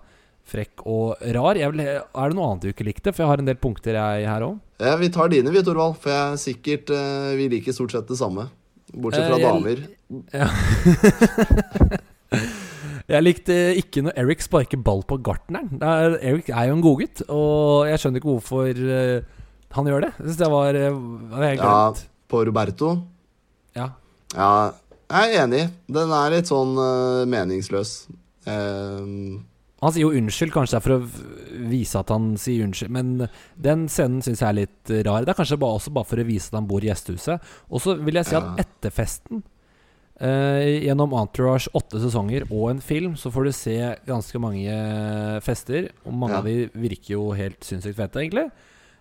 frekk 0.51 0.83
og 0.89 1.21
rar. 1.35 1.59
Vil, 1.59 1.81
er 1.81 2.03
det 2.03 2.37
noe 2.37 2.49
annet 2.49 2.65
du 2.65 2.71
ikke 2.71 2.87
likte? 2.87 3.13
For 3.13 3.23
jeg 3.23 3.31
har 3.31 3.43
en 3.43 3.49
del 3.49 3.59
punkter 3.61 3.97
jeg 3.97 4.27
her 4.29 4.45
òg. 4.47 4.59
Ja, 4.81 4.95
vi 4.99 5.11
tar 5.13 5.31
dine, 5.31 5.53
vi, 5.53 5.63
Torvald. 5.65 5.99
For 6.01 6.13
jeg 6.13 6.21
er 6.21 6.41
sikkert 6.41 6.91
uh, 6.95 7.31
Vi 7.37 7.49
liker 7.51 7.75
stort 7.75 7.93
sett 7.95 8.09
det 8.09 8.17
samme. 8.19 8.47
Bortsett 8.91 9.29
fra 9.29 9.39
uh, 9.39 9.45
damer. 9.47 9.85
Ja. 10.35 10.47
jeg 13.07 13.23
likte 13.23 13.55
ikke 13.79 14.01
når 14.03 14.17
Eric 14.19 14.41
sparker 14.43 14.79
ball 14.83 15.05
på 15.07 15.17
gartneren. 15.23 15.79
Er, 15.79 16.17
Eric 16.19 16.49
er 16.51 16.67
jo 16.67 16.75
en 16.75 16.83
godgutt, 16.83 17.21
og 17.31 17.87
jeg 17.87 18.01
skjønner 18.01 18.19
ikke 18.19 18.31
hvorfor 18.33 18.67
eh, 18.67 19.23
han 19.75 19.87
gjør 19.87 20.03
det. 20.03 20.11
Jeg 20.17 20.25
synes 20.25 20.39
det 20.41 20.49
var, 20.51 20.79
helt 20.79 21.31
var 21.31 21.45
helt 21.47 21.63
Ja, 21.63 21.77
på 22.31 22.43
Roberto. 22.47 22.91
Ja. 23.79 23.87
Ja, 24.35 24.51
jeg 25.07 25.31
er 25.31 25.45
enig. 25.45 25.63
Den 25.87 26.11
er 26.15 26.35
litt 26.35 26.51
sånn 26.51 26.75
meningsløs. 27.31 27.95
Eh, 28.51 29.07
Han 29.81 29.93
sier 29.95 30.03
jo 30.05 30.11
unnskyld, 30.13 30.51
kanskje 30.53 30.79
for 30.85 30.93
å 30.93 30.99
vise 31.71 31.97
at 31.97 32.11
han 32.13 32.35
sier 32.37 32.67
unnskyld, 32.67 32.91
men 32.93 33.13
den 33.57 33.87
scenen 33.89 34.21
syns 34.21 34.43
jeg 34.43 34.49
er 34.51 34.59
litt 34.59 34.91
rar. 35.07 35.25
Det 35.25 35.33
er 35.33 35.39
kanskje 35.39 35.57
bare, 35.61 35.79
også 35.79 35.93
bare 35.95 36.05
for 36.05 36.21
å 36.21 36.25
vise 36.27 36.51
at 36.51 36.59
han 36.59 36.67
bor 36.69 36.85
i 36.85 36.91
gjestehuset. 36.91 37.41
Og 37.71 37.81
så 37.81 37.95
vil 37.97 38.19
jeg 38.19 38.29
si 38.29 38.35
at 38.37 38.61
etter 38.61 38.93
festen, 38.93 39.41
eh, 40.21 40.85
gjennom 40.85 41.15
Entourage 41.17 41.71
åtte 41.73 41.97
sesonger 42.03 42.45
og 42.51 42.69
en 42.75 42.81
film, 42.85 43.15
så 43.17 43.31
får 43.33 43.49
du 43.49 43.51
se 43.57 43.77
ganske 44.05 44.39
mange 44.43 44.77
fester, 45.41 45.89
og 46.05 46.13
mange 46.13 46.31
Ja. 46.35 46.37
av 46.37 46.45
de 46.45 46.69
virker 46.77 47.15
jo 47.17 47.31
helt 47.31 47.59
sinnssykt 47.65 47.97
fete, 47.97 48.21
egentlig. 48.21 48.51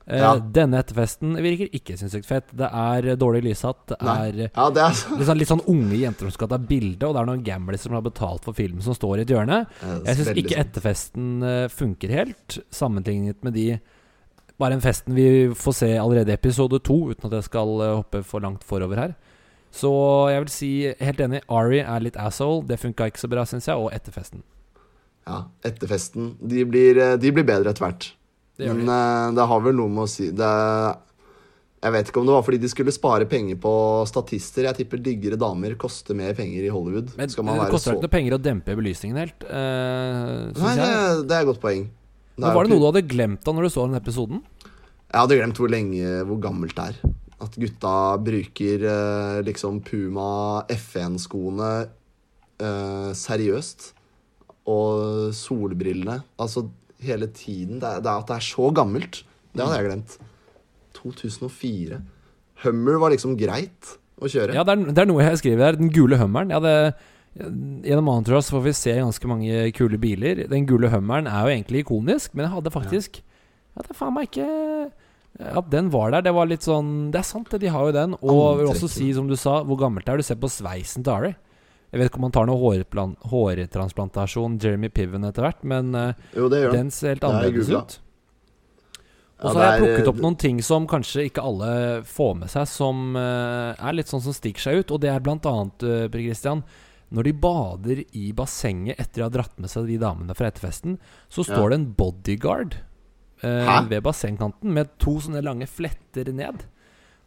Eh, 0.07 0.19
Ja. 0.19 0.33
Denne 0.39 0.79
etterfesten 0.83 1.37
virker 1.37 1.69
ikke 1.77 1.97
sinnssykt 1.99 2.27
fett. 2.27 2.49
Det 2.57 2.67
er 2.73 3.17
dårlig 3.17 3.43
lyssatt. 3.45 3.87
Det 3.87 3.99
er 4.01 4.51
Ja, 4.55 4.71
det 4.71 4.83
er 4.83 4.93
så 4.97 5.17
litt 5.19 5.27
sånn, 5.29 5.39
litt 5.39 5.49
sånn 5.49 5.65
unge 5.69 5.97
jenter 6.01 6.27
som 6.27 6.31
skal 6.31 6.49
ta 6.49 6.59
bilde, 6.59 7.07
og 7.07 7.15
det 7.15 7.21
er 7.21 7.27
noen 7.27 7.45
gamlis 7.45 7.81
som 7.81 7.93
har 7.93 8.03
betalt 8.03 8.45
for 8.45 8.53
filmen 8.53 8.83
som 8.83 8.95
står 8.95 9.19
i 9.19 9.21
et 9.23 9.29
hjørne. 9.29 9.67
Jeg 10.05 10.17
syns 10.17 10.33
ikke 10.35 10.55
sånn. 10.57 10.65
etterfesten 10.65 11.43
eh, 11.43 11.69
funker 11.69 12.09
helt, 12.11 12.59
sammenlignet 12.71 13.43
med 13.45 13.55
de 13.55 13.81
Bare 14.61 14.75
en 14.77 14.83
festen 14.83 15.15
vi 15.15 15.49
får 15.57 15.73
se 15.73 15.97
allerede 15.97 16.29
i 16.29 16.35
episode 16.37 16.83
to, 16.85 17.09
uten 17.09 17.25
at 17.31 17.33
jeg 17.33 17.45
skal 17.45 17.81
eh, 17.81 17.95
hoppe 17.97 18.23
for 18.23 18.41
langt 18.45 18.63
forover 18.63 18.97
her. 19.01 19.15
Så 19.73 19.89
jeg 20.29 20.43
vil 20.43 20.51
si, 20.53 20.95
helt 21.01 21.19
enig, 21.25 21.41
Ari 21.49 21.79
er 21.81 22.01
litt 22.05 22.17
asshole. 22.21 22.67
Det 22.67 22.77
funka 22.79 23.07
ikke 23.09 23.23
så 23.23 23.31
bra, 23.31 23.47
syns 23.49 23.65
jeg. 23.71 23.77
Og 23.81 23.89
etterfesten. 23.97 24.43
Ja, 25.27 25.45
etterfesten. 25.65 26.35
De 26.47 26.65
blir, 26.69 26.99
eh, 26.99 27.17
de 27.17 27.31
blir 27.33 27.45
bedre 27.49 27.71
etter 27.73 27.87
hvert. 27.87 28.11
Det 28.61 28.75
Men 28.77 28.91
eh, 28.93 29.29
det 29.39 29.47
har 29.53 29.63
vel 29.65 29.79
noe 29.79 29.93
med 29.93 30.05
å 30.05 30.11
si 30.11 30.29
det, 30.37 30.51
Jeg 31.81 31.95
vet 31.97 32.11
ikke 32.11 32.21
om 32.21 32.29
det 32.29 32.35
var 32.37 32.45
fordi 32.45 32.61
de 32.61 32.71
skulle 32.73 32.95
spare 32.95 33.29
penger 33.31 33.57
på 33.61 33.73
statister. 34.11 34.69
Jeg 34.69 34.83
tipper 34.83 35.01
diggere 35.05 35.39
damer 35.41 35.79
koster 35.81 36.19
mer 36.19 36.37
penger 36.37 36.67
i 36.67 36.73
Hollywood. 36.73 37.15
Men 37.17 37.33
Skal 37.33 37.47
man 37.47 37.57
det 37.57 37.65
være 37.65 37.75
koster 37.77 37.95
så 37.95 37.97
ikke 37.97 38.09
noe 38.09 38.17
penger 38.17 38.37
å 38.37 38.43
dempe 38.45 38.77
belysningen 38.77 39.23
helt, 39.23 39.49
uh, 39.49 40.51
Nei, 40.61 40.75
det, 40.77 40.91
det 41.31 41.39
er 41.39 41.47
et 41.47 41.49
godt 41.49 41.63
poeng. 41.63 41.89
Det 42.37 42.45
Men 42.45 42.57
var 42.57 42.67
det 42.67 42.73
noe 42.73 42.83
du 42.83 42.89
hadde 42.91 43.09
glemt 43.09 43.45
da 43.45 43.55
når 43.57 43.67
du 43.67 43.73
så 43.73 43.87
den 43.89 43.99
episoden? 43.99 44.45
Jeg 45.11 45.19
hadde 45.19 45.41
glemt 45.41 45.59
hvor 45.59 45.73
lenge 45.73 46.21
Hvor 46.29 46.39
gammelt 46.43 46.77
det 46.77 46.93
er. 46.93 47.17
At 47.41 47.57
gutta 47.57 47.95
bruker 48.21 48.85
eh, 48.85 49.39
liksom 49.47 49.81
Puma 49.85 50.61
F1-skoene 50.69 51.71
eh, 52.61 53.11
seriøst. 53.17 53.89
Og 54.69 55.33
solbrillene. 55.35 56.21
Altså 56.41 56.67
hele 57.05 57.29
tiden. 57.37 57.79
Det 57.83 57.89
er, 57.89 58.03
det 58.05 58.11
er 58.11 58.25
at 58.25 58.31
det 58.31 58.37
er 58.39 58.49
så 58.49 58.71
gammelt. 58.77 59.23
Det 59.55 59.65
hadde 59.65 59.79
jeg 59.79 59.89
glemt. 59.91 60.19
2004. 61.01 62.01
Hummer 62.65 63.01
var 63.01 63.15
liksom 63.15 63.37
greit 63.41 63.95
å 64.21 64.29
kjøre. 64.29 64.57
Ja, 64.57 64.65
det 64.67 64.77
er, 64.77 64.93
det 64.93 65.03
er 65.03 65.09
noe 65.11 65.25
jeg 65.25 65.41
skriver 65.41 65.71
her. 65.71 65.81
Den 65.81 65.93
gule 65.95 66.19
hummeren. 66.21 66.53
Ja, 66.53 66.61
det, 66.63 66.75
gjennom 67.87 68.11
Antros 68.11 68.51
får 68.51 68.65
vi 68.65 68.73
se 68.75 68.95
ganske 68.99 69.31
mange 69.31 69.69
kule 69.77 69.99
biler. 70.03 70.45
Den 70.51 70.67
gule 70.69 70.91
hummeren 70.93 71.29
er 71.31 71.47
jo 71.47 71.55
egentlig 71.55 71.85
ikonisk, 71.85 72.35
men 72.35 72.49
jeg 72.49 72.55
hadde 72.57 72.75
faktisk 72.75 73.21
Ja, 73.23 73.85
det 73.87 73.95
faen 73.95 74.17
meg 74.17 74.27
ikke 74.27 74.47
At 75.47 75.69
den 75.71 75.93
var 75.95 76.11
der, 76.11 76.25
det 76.27 76.33
var 76.35 76.49
litt 76.51 76.67
sånn 76.67 77.13
Det 77.15 77.21
er 77.21 77.29
sant, 77.29 77.47
det. 77.53 77.63
De 77.63 77.71
har 77.71 77.87
jo 77.87 77.95
den. 77.95 78.17
Og 78.19 78.41
jeg 78.43 78.59
vil 78.61 78.73
også 78.73 78.91
si, 78.91 79.13
som 79.15 79.31
du 79.31 79.37
sa, 79.39 79.61
hvor 79.65 79.79
gammelt 79.81 80.07
det 80.07 80.15
er. 80.15 80.23
Du 80.23 80.27
ser 80.27 80.41
på 80.43 80.51
sveisen 80.51 81.07
til 81.07 81.15
Ari. 81.15 81.33
Jeg 81.91 81.99
vet 81.99 82.11
ikke 82.11 82.21
om 82.21 82.27
han 82.29 82.35
tar 82.37 82.47
noe 82.47 82.59
hårtransplantasjon, 83.31 84.59
Jeremy 84.63 84.91
Piven, 84.95 85.25
etter 85.27 85.43
hvert, 85.47 85.65
men 85.67 85.95
eh, 85.99 86.13
Jo, 86.37 86.49
den. 86.53 86.91
ser 86.95 87.15
helt 87.17 87.25
annerledes 87.27 87.71
ut. 87.71 87.97
Og 89.41 89.47
Ja, 89.49 89.53
så 89.55 89.57
har 89.57 89.71
jeg 89.73 89.81
plukket 89.87 90.09
opp 90.13 90.21
noen 90.21 90.37
ting 90.37 90.59
som 90.63 90.87
kanskje 90.87 91.25
ikke 91.31 91.43
alle 91.49 91.71
får 92.05 92.35
med 92.43 92.53
seg, 92.53 92.69
som 92.69 93.17
eh, 93.17 93.73
er 93.81 93.97
litt 93.97 94.11
sånn 94.13 94.21
som 94.23 94.37
stikker 94.37 94.61
seg 94.67 94.83
ut. 94.83 94.93
Og 94.93 95.01
det 95.01 95.11
er 95.15 95.23
blant 95.25 95.47
annet, 95.49 95.83
uh, 95.87 96.05
Per 96.13 96.21
Christian, 96.21 96.61
når 97.11 97.27
de 97.27 97.33
bader 97.43 98.03
i 98.21 98.27
bassenget 98.37 99.01
etter 99.01 99.23
de 99.23 99.25
har 99.27 99.33
dratt 99.35 99.57
med 99.59 99.73
seg 99.73 99.89
de 99.89 99.97
damene 99.99 100.37
fra 100.37 100.51
etterfesten, 100.53 100.99
så 101.33 101.43
Ja. 101.43 101.55
står 101.57 101.71
det 101.73 101.79
en 101.81 101.89
bodyguard 101.99 102.77
eh, 103.43 103.81
ved 103.89 104.05
bassengkanten 104.05 104.71
med 104.77 104.93
to 105.01 105.17
sånne 105.25 105.43
lange 105.43 105.67
fletter 105.67 106.29
ned. 106.31 106.67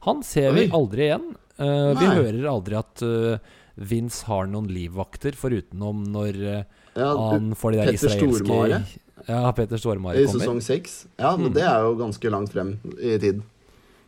Han 0.06 0.22
ser 0.24 0.54
vi 0.54 0.70
aldri 0.70 1.10
igjen. 1.10 1.36
Eh, 1.58 1.90
vi 1.98 2.06
hører 2.14 2.46
aldri 2.48 2.78
at 2.78 3.02
eh, 3.02 3.40
Vince 3.76 4.26
har 4.30 4.46
noen 4.48 4.68
livvakter, 4.70 5.34
forutenom 5.38 6.04
når 6.14 6.38
eh, 6.46 6.64
Ja, 6.96 7.10
han 7.32 7.54
får 7.58 7.72
de 7.74 7.78
der 7.80 7.90
Petter 7.92 8.12
israelske 8.12 8.44
Stormare? 8.46 8.84
Ja, 9.28 9.52
Petter 9.58 9.78
Stormare 9.82 10.22
I 10.22 10.28
sesong 10.30 10.60
seks. 10.62 11.08
Ja, 11.18 11.32
men 11.38 11.50
Mm. 11.52 11.54
det 11.56 11.64
er 11.64 11.82
jo 11.88 11.96
ganske 11.98 12.30
langt 12.30 12.52
frem 12.54 12.76
i 13.00 13.18
tid. 13.18 13.42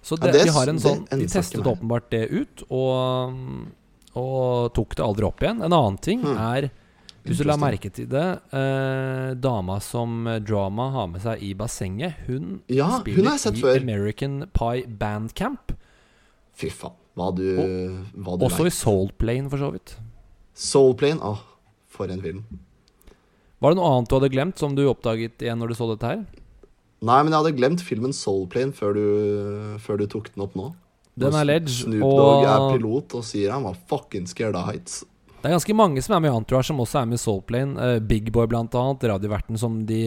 Så 0.06 0.18
Ja, 0.20 0.26
det, 0.28 0.34
det 0.34 0.44
de 0.46 0.52
har 0.54 0.68
en 0.70 0.80
sånn 0.80 1.06
De 1.10 1.26
testet 1.28 1.66
åpenbart 1.66 2.12
det 2.12 2.28
ut, 2.30 2.64
og, 2.70 3.34
og 4.14 4.74
tok 4.78 4.96
det 4.96 5.06
aldri 5.06 5.26
opp 5.26 5.42
igjen. 5.42 5.64
En 5.66 5.74
annen 5.74 5.98
ting 5.98 6.22
mm. 6.22 6.38
er 6.38 6.70
Hvis 7.26 7.40
du 7.42 7.48
la 7.50 7.56
merke 7.58 7.90
til 7.90 8.06
det 8.06 8.26
eh, 8.54 9.32
Dama 9.42 9.80
som 9.82 10.28
eh, 10.30 10.38
Drama 10.46 10.92
har 10.94 11.08
med 11.10 11.24
seg 11.26 11.42
i 11.42 11.56
bassenget, 11.58 12.14
hun 12.28 12.60
Ja, 12.70 13.00
spiller 13.00 13.32
hun 13.34 13.58
i 13.58 13.62
før. 13.64 13.82
American 13.82 14.44
Pie 14.54 14.86
Bandcamp. 14.86 15.74
Fy 16.54 16.70
faen, 16.70 16.94
hva 17.16 17.32
du, 17.36 17.48
hva 18.16 18.38
du 18.38 18.46
Også 18.48 18.68
i 18.68 18.74
Soul 18.74 19.10
Plane, 19.18 19.50
for 19.52 19.62
så 19.62 19.72
vidt. 19.74 19.96
Soul 20.56 20.96
Plane, 21.00 21.20
åh, 21.24 21.42
for 21.92 22.12
en 22.12 22.24
film. 22.24 22.44
Var 23.64 23.72
det 23.72 23.80
noe 23.80 23.92
annet 23.92 24.12
du 24.12 24.18
hadde 24.18 24.34
glemt, 24.34 24.60
som 24.60 24.76
du 24.76 24.84
oppdaget 24.90 25.42
igjen 25.42 25.62
når 25.62 25.72
du 25.72 25.78
så 25.80 25.88
dette 25.94 26.12
her? 26.12 26.26
Nei, 27.06 27.20
men 27.22 27.32
jeg 27.32 27.42
hadde 27.42 27.58
glemt 27.58 27.84
filmen 27.86 28.16
Soulplane 28.16 28.74
før 28.76 28.96
du, 28.98 29.06
før 29.84 30.00
du 30.02 30.08
tok 30.10 30.32
den 30.34 30.46
opp 30.46 30.56
nå. 30.58 30.70
Den 31.16 31.36
er 31.38 31.48
ledge. 31.48 31.74
Snoop 31.84 32.04
Dogg 32.04 32.48
er 32.50 32.64
pilot 32.74 33.18
og 33.20 33.28
sier 33.28 33.54
han 33.54 33.66
var 33.68 33.78
fucking 33.90 34.26
scared 34.28 34.58
of 34.60 34.68
heights. 34.68 35.04
det 35.40 35.48
er 35.48 35.56
ganske 35.56 35.76
mange 35.78 36.02
som 36.04 36.16
er 36.18 36.24
med 36.26 36.34
i 36.34 36.36
Entourage, 36.36 36.68
som 36.72 36.82
også 36.82 37.02
er 37.02 37.12
med 37.12 37.20
i 37.20 37.22
Soul 37.22 37.44
Plane. 37.48 37.76
Uh, 37.78 38.00
Big 38.04 38.32
Boy, 38.34 38.48
blant 38.52 38.76
annet. 38.76 39.06
Radioverten 39.14 39.60
som 39.62 39.78
de 39.88 40.02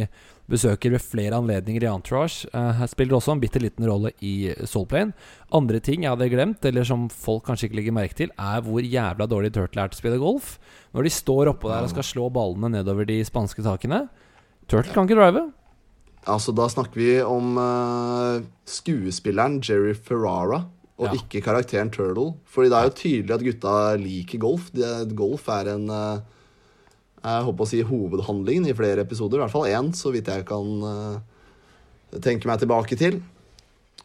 besøker 0.49 0.95
ved 0.95 1.03
flere 1.05 1.37
anledninger 1.37 1.85
i 1.85 1.91
Entourage. 1.91 2.49
Uh, 2.55 2.81
spiller 2.89 3.19
også 3.19 3.35
en 3.35 3.43
bitte 3.43 3.61
liten 3.61 3.85
rolle 3.89 4.15
i 4.25 4.53
Soul 4.65 4.87
Plane. 4.89 5.13
Andre 5.55 5.81
ting 5.85 6.05
jeg 6.07 6.15
hadde 6.15 6.31
glemt, 6.33 6.65
eller 6.65 6.87
som 6.89 7.09
folk 7.13 7.45
kanskje 7.49 7.69
ikke 7.69 7.81
legger 7.81 7.97
merke 7.99 8.17
til, 8.17 8.33
er 8.39 8.65
hvor 8.65 8.81
jævla 8.81 9.29
dårlig 9.29 9.53
Turtle 9.57 9.85
er 9.85 9.93
til 9.93 9.99
å 9.99 10.03
spille 10.03 10.23
golf. 10.23 10.55
Når 10.97 11.05
de 11.09 11.13
står 11.13 11.53
oppå 11.53 11.69
der 11.71 11.85
og 11.85 11.93
skal 11.93 12.07
slå 12.07 12.31
ballene 12.33 12.73
nedover 12.79 13.09
de 13.09 13.21
spanske 13.29 13.65
takene. 13.67 14.07
Turtle 14.69 14.93
kan 14.97 15.09
ikke 15.09 15.21
drive. 15.21 15.45
Altså, 16.29 16.53
da 16.53 16.67
snakker 16.69 17.01
vi 17.01 17.13
om 17.25 17.55
uh, 17.57 18.41
skuespilleren 18.69 19.61
Jerry 19.65 19.95
Ferrara, 19.97 20.65
og 20.99 21.07
Ja. 21.07 21.15
ikke 21.15 21.45
karakteren 21.45 21.93
Turtle. 21.95 22.33
Fordi 22.51 22.73
det 22.73 22.77
er 22.79 22.89
jo 22.89 22.97
tydelig 22.99 23.35
at 23.37 23.45
gutta 23.47 23.75
liker 24.01 24.41
golf. 24.43 24.73
De, 24.75 24.89
golf 25.15 25.45
er 25.55 25.69
en 25.77 25.85
eh, 25.95 26.25
Jeg 27.19 27.47
håper 27.49 27.65
å 27.65 27.69
si 27.69 27.83
hovedhandlingen 27.85 28.71
i 28.71 28.77
flere 28.79 29.03
episoder. 29.05 29.41
I 29.41 29.45
hvert 29.45 29.55
fall 29.57 29.69
én, 29.71 29.91
så 29.97 30.13
vidt 30.15 30.31
jeg 30.31 30.47
kan 30.49 30.87
uh, 30.87 32.19
tenke 32.25 32.49
meg 32.51 32.63
tilbake 32.63 32.99
til. 33.01 33.21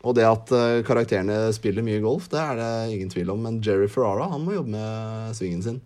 Og 0.04 0.18
det 0.18 0.26
at 0.28 0.52
uh, 0.52 0.82
karakterene 0.86 1.48
spiller 1.56 1.86
mye 1.86 2.02
golf, 2.04 2.28
det 2.34 2.42
er 2.42 2.60
det 2.60 2.72
ingen 2.96 3.14
tvil 3.14 3.32
om. 3.36 3.44
Men 3.46 3.62
Jerry 3.64 3.90
Ferrara 3.92 4.32
han 4.34 4.46
må 4.46 4.58
jobbe 4.58 4.76
med 4.76 5.38
svingen 5.38 5.66
sin. 5.66 5.82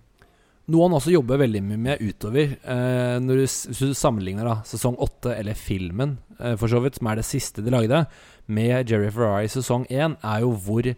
Noe 0.68 0.84
han 0.84 0.98
også 0.98 1.14
jobber 1.14 1.40
veldig 1.40 1.62
mye 1.64 1.80
med 1.80 2.02
utover. 2.04 2.58
Eh, 2.60 3.18
når 3.24 3.40
du, 3.40 3.44
hvis 3.48 3.80
du 3.88 3.94
sammenligner 3.96 4.50
da 4.50 4.58
sesong 4.68 4.98
åtte, 5.00 5.32
eller 5.32 5.56
filmen, 5.56 6.18
eh, 6.42 6.58
for 6.60 6.68
så 6.68 6.82
vidt, 6.84 7.00
som 7.00 7.08
er 7.08 7.22
det 7.22 7.28
siste 7.28 7.64
de 7.64 7.72
lagde, 7.72 8.02
med 8.52 8.92
Jerry 8.92 9.08
Ferrari 9.16 9.48
i 9.48 9.52
sesong 9.52 9.86
én, 9.88 10.18
er 10.20 10.44
jo 10.44 10.52
hvor 10.66 10.90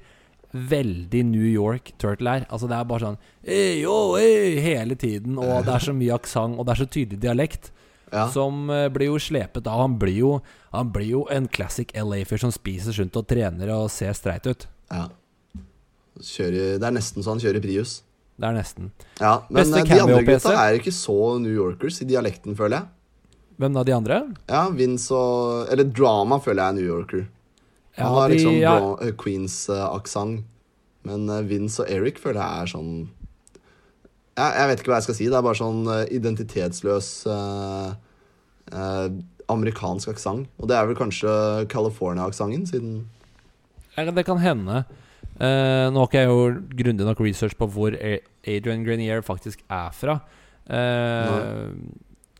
veldig 0.54 1.24
New 1.30 1.46
York 1.46 1.92
Turtle 2.02 2.40
er. 2.40 2.46
Altså 2.50 2.68
Det 2.70 2.78
er 2.78 2.88
bare 2.90 3.06
sånn 3.06 3.20
«Hey, 3.46 3.82
yo, 3.84 4.16
hey, 4.18 4.56
hele 4.64 4.96
tiden, 5.00 5.38
og 5.38 5.66
det 5.68 5.76
er 5.76 5.86
så 5.90 5.94
mye 5.94 6.16
aksent, 6.16 6.58
og 6.58 6.66
det 6.66 6.74
er 6.74 6.82
så 6.82 6.90
tydelig 6.90 7.22
dialekt. 7.22 7.72
Ja. 8.10 8.26
Som 8.34 8.70
eh, 8.74 8.88
blir 8.90 9.12
jo 9.12 9.20
slepet 9.22 9.68
av. 9.70 9.84
Han 9.84 10.00
blir 10.02 10.16
jo, 10.18 10.32
han 10.74 10.90
blir 10.92 11.12
jo 11.12 11.24
en 11.30 11.46
classic 11.48 11.92
LA-fyr 11.94 12.42
som 12.42 12.52
spiser 12.52 12.96
sunt 12.96 13.16
og 13.20 13.28
trener 13.30 13.70
og 13.76 13.90
ser 13.94 14.14
streit 14.18 14.48
ut. 14.50 14.68
ja. 14.92 15.08
Kjører, 16.20 16.74
det 16.82 16.84
er 16.84 16.92
nesten 16.92 17.24
så 17.24 17.32
han 17.32 17.40
kjører 17.40 17.62
Prius. 17.64 18.02
Det 18.40 18.48
er 18.50 18.56
nesten. 18.58 18.90
Ja, 19.22 19.38
Men 19.48 19.62
Beste 19.62 19.80
eh, 19.80 19.86
de 19.88 20.00
andre 20.04 20.24
gutta 20.28 20.52
er 20.66 20.76
ikke 20.76 20.92
så 20.92 21.16
New 21.40 21.54
Yorkers 21.54 22.02
i 22.04 22.08
dialekten, 22.10 22.58
føler 22.60 22.82
jeg. 22.82 23.38
Hvem 23.60 23.76
da, 23.78 23.84
de 23.88 23.94
andre? 23.96 24.18
Ja, 24.48 24.66
Vince 24.72 25.16
og 25.16 25.72
Eller 25.72 25.88
Drama 25.88 26.40
føler 26.44 26.60
jeg 26.64 26.74
er 26.74 26.78
New 26.78 26.88
Yorker. 26.90 27.24
Han 28.00 28.16
har 28.16 28.34
liksom 28.34 28.58
ja. 28.60 28.76
Eh, 29.04 29.14
Queens-aksent. 29.20 30.46
Men 31.08 31.30
eh, 31.32 31.46
Vince 31.48 31.84
og 31.84 31.92
Eric 31.92 32.20
føler 32.22 32.42
jeg 32.42 32.64
er 32.66 32.72
sånn 32.74 32.94
jeg, 34.40 34.54
jeg 34.56 34.70
vet 34.70 34.82
ikke 34.82 34.92
hva 34.92 35.00
jeg 35.00 35.08
skal 35.08 35.18
si. 35.18 35.28
Det 35.28 35.38
er 35.40 35.46
bare 35.46 35.60
sånn 35.60 35.84
eh, 35.92 36.06
identitetsløs 36.16 37.12
eh, 37.34 37.92
eh, 38.72 39.06
amerikansk 39.52 40.14
aksent. 40.14 40.50
Og 40.60 40.72
det 40.72 40.78
er 40.78 40.90
vel 40.90 41.00
kanskje 41.00 41.32
California-aksenten, 41.72 42.68
siden 42.70 43.00
Eller 43.98 44.16
det 44.16 44.26
kan 44.28 44.40
hende. 44.40 44.84
Eh, 45.40 45.88
nå 45.92 46.02
har 46.02 46.10
ikke 46.10 46.22
jeg 46.22 46.30
gjort 46.30 46.76
grundig 46.84 47.08
nok 47.08 47.24
research 47.24 47.56
på 47.60 47.68
hvor 47.74 47.96
Adrian 47.96 48.86
Grenier 48.86 49.24
faktisk 49.26 49.64
er 49.72 49.90
fra. 49.96 50.20
Eh, 50.70 51.74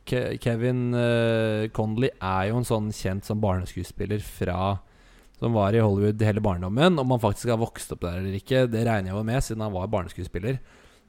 Ke 0.10 0.38
Kevin 0.42 0.90
uh, 0.96 1.68
Connolly 1.70 2.10
er 2.18 2.48
jo 2.50 2.58
en 2.58 2.66
sånn 2.66 2.88
kjent 2.90 3.28
som 3.28 3.42
barneskuespiller 3.44 4.24
fra 4.26 4.80
Som 5.40 5.54
var 5.56 5.74
i 5.74 5.80
Hollywood 5.80 6.22
hele 6.22 6.42
barndommen. 6.44 7.00
Om 7.00 7.12
han 7.16 7.22
faktisk 7.24 7.50
har 7.54 7.58
vokst 7.62 7.92
opp 7.96 8.02
der 8.04 8.18
eller 8.20 8.36
ikke, 8.36 8.66
det 8.68 8.84
regner 8.88 9.12
jeg 9.14 9.18
jo 9.18 9.24
med, 9.24 9.44
siden 9.46 9.62
han 9.64 9.72
var 9.74 9.88
barneskuespiller. 9.88 10.60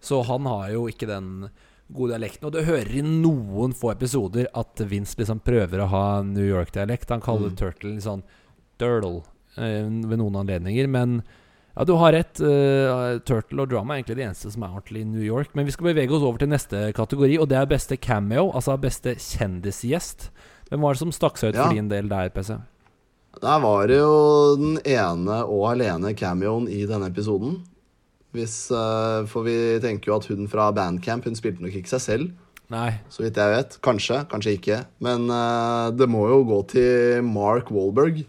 Så 0.01 0.23
han 0.29 0.47
har 0.47 0.71
jo 0.71 0.85
ikke 0.89 1.09
den 1.11 1.49
gode 1.93 2.13
dialekten. 2.15 2.47
Og 2.47 2.53
du 2.55 2.61
hører 2.63 2.93
i 2.95 3.03
noen 3.03 3.75
få 3.75 3.91
episoder 3.93 4.47
at 4.55 4.81
Vince 4.87 5.19
liksom 5.19 5.41
prøver 5.43 5.83
å 5.83 5.89
ha 5.91 6.05
New 6.23 6.47
York-dialekt. 6.47 7.11
Han 7.11 7.21
kaller 7.21 7.51
Mm. 7.51 7.57
Turtle 7.59 7.97
sånn 8.01 8.23
Dirtle 8.79 9.23
eh, 9.59 9.83
ved 10.09 10.17
noen 10.23 10.37
anledninger. 10.45 10.87
Men 10.89 11.23
ja, 11.77 11.85
du 11.85 11.93
har 11.99 12.13
rett. 12.15 12.39
Uh, 12.41 13.19
Turtle 13.27 13.63
og 13.63 13.69
Drama 13.71 13.95
er 13.95 14.01
egentlig 14.03 14.17
de 14.21 14.25
eneste 14.29 14.51
som 14.55 14.63
er 14.63 14.71
ordentlig 14.75 15.03
i 15.03 15.11
New 15.11 15.23
York. 15.27 15.53
Men 15.55 15.67
vi 15.67 15.73
skal 15.75 15.91
bevege 15.91 16.15
oss 16.15 16.23
over 16.23 16.39
til 16.39 16.49
neste 16.49 16.93
kategori, 16.97 17.37
og 17.43 17.49
det 17.51 17.59
er 17.59 17.67
beste 17.71 17.97
cameo. 17.99 18.53
Altså 18.55 18.79
beste 18.81 19.15
kjendisgjest. 19.19 20.31
Hvem 20.71 20.81
var 20.87 20.95
det 20.95 21.03
som 21.03 21.13
stakk 21.15 21.39
seg 21.39 21.51
ut 21.51 21.57
Ja. 21.59 21.67
for 21.67 21.75
din 21.75 21.89
del 21.89 22.09
der, 22.09 22.29
PC? 22.31 22.57
Der 23.39 23.61
var 23.63 23.87
det 23.87 24.01
jo 24.01 24.57
den 24.59 24.79
ene 24.83 25.43
og 25.47 25.69
alene 25.71 26.17
cameoen 26.19 26.67
i 26.69 26.83
denne 26.89 27.09
episoden. 27.13 27.61
Hvis, 28.35 28.71
eh, 28.71 29.27
for 29.31 29.47
vi 29.47 29.79
tenker 29.83 30.11
jo 30.11 30.17
at 30.19 30.27
hun 30.31 30.49
fra 30.51 30.71
Bandcamp 30.75 31.27
hun 31.27 31.39
spilte 31.39 31.63
nok 31.63 31.75
ikke 31.81 31.91
seg 31.95 32.03
selv, 32.05 32.33
Nei. 32.71 33.01
så 33.11 33.25
vidt 33.25 33.39
jeg 33.39 33.55
vet. 33.55 33.79
Kanskje, 33.83 34.21
kanskje 34.31 34.57
ikke. 34.59 34.81
Men 35.03 35.31
eh, 35.35 35.87
det 35.95 36.11
må 36.11 36.27
jo 36.31 36.43
gå 36.47 36.61
til 36.75 37.25
Mark 37.27 37.71
Wahlberg. 37.75 38.23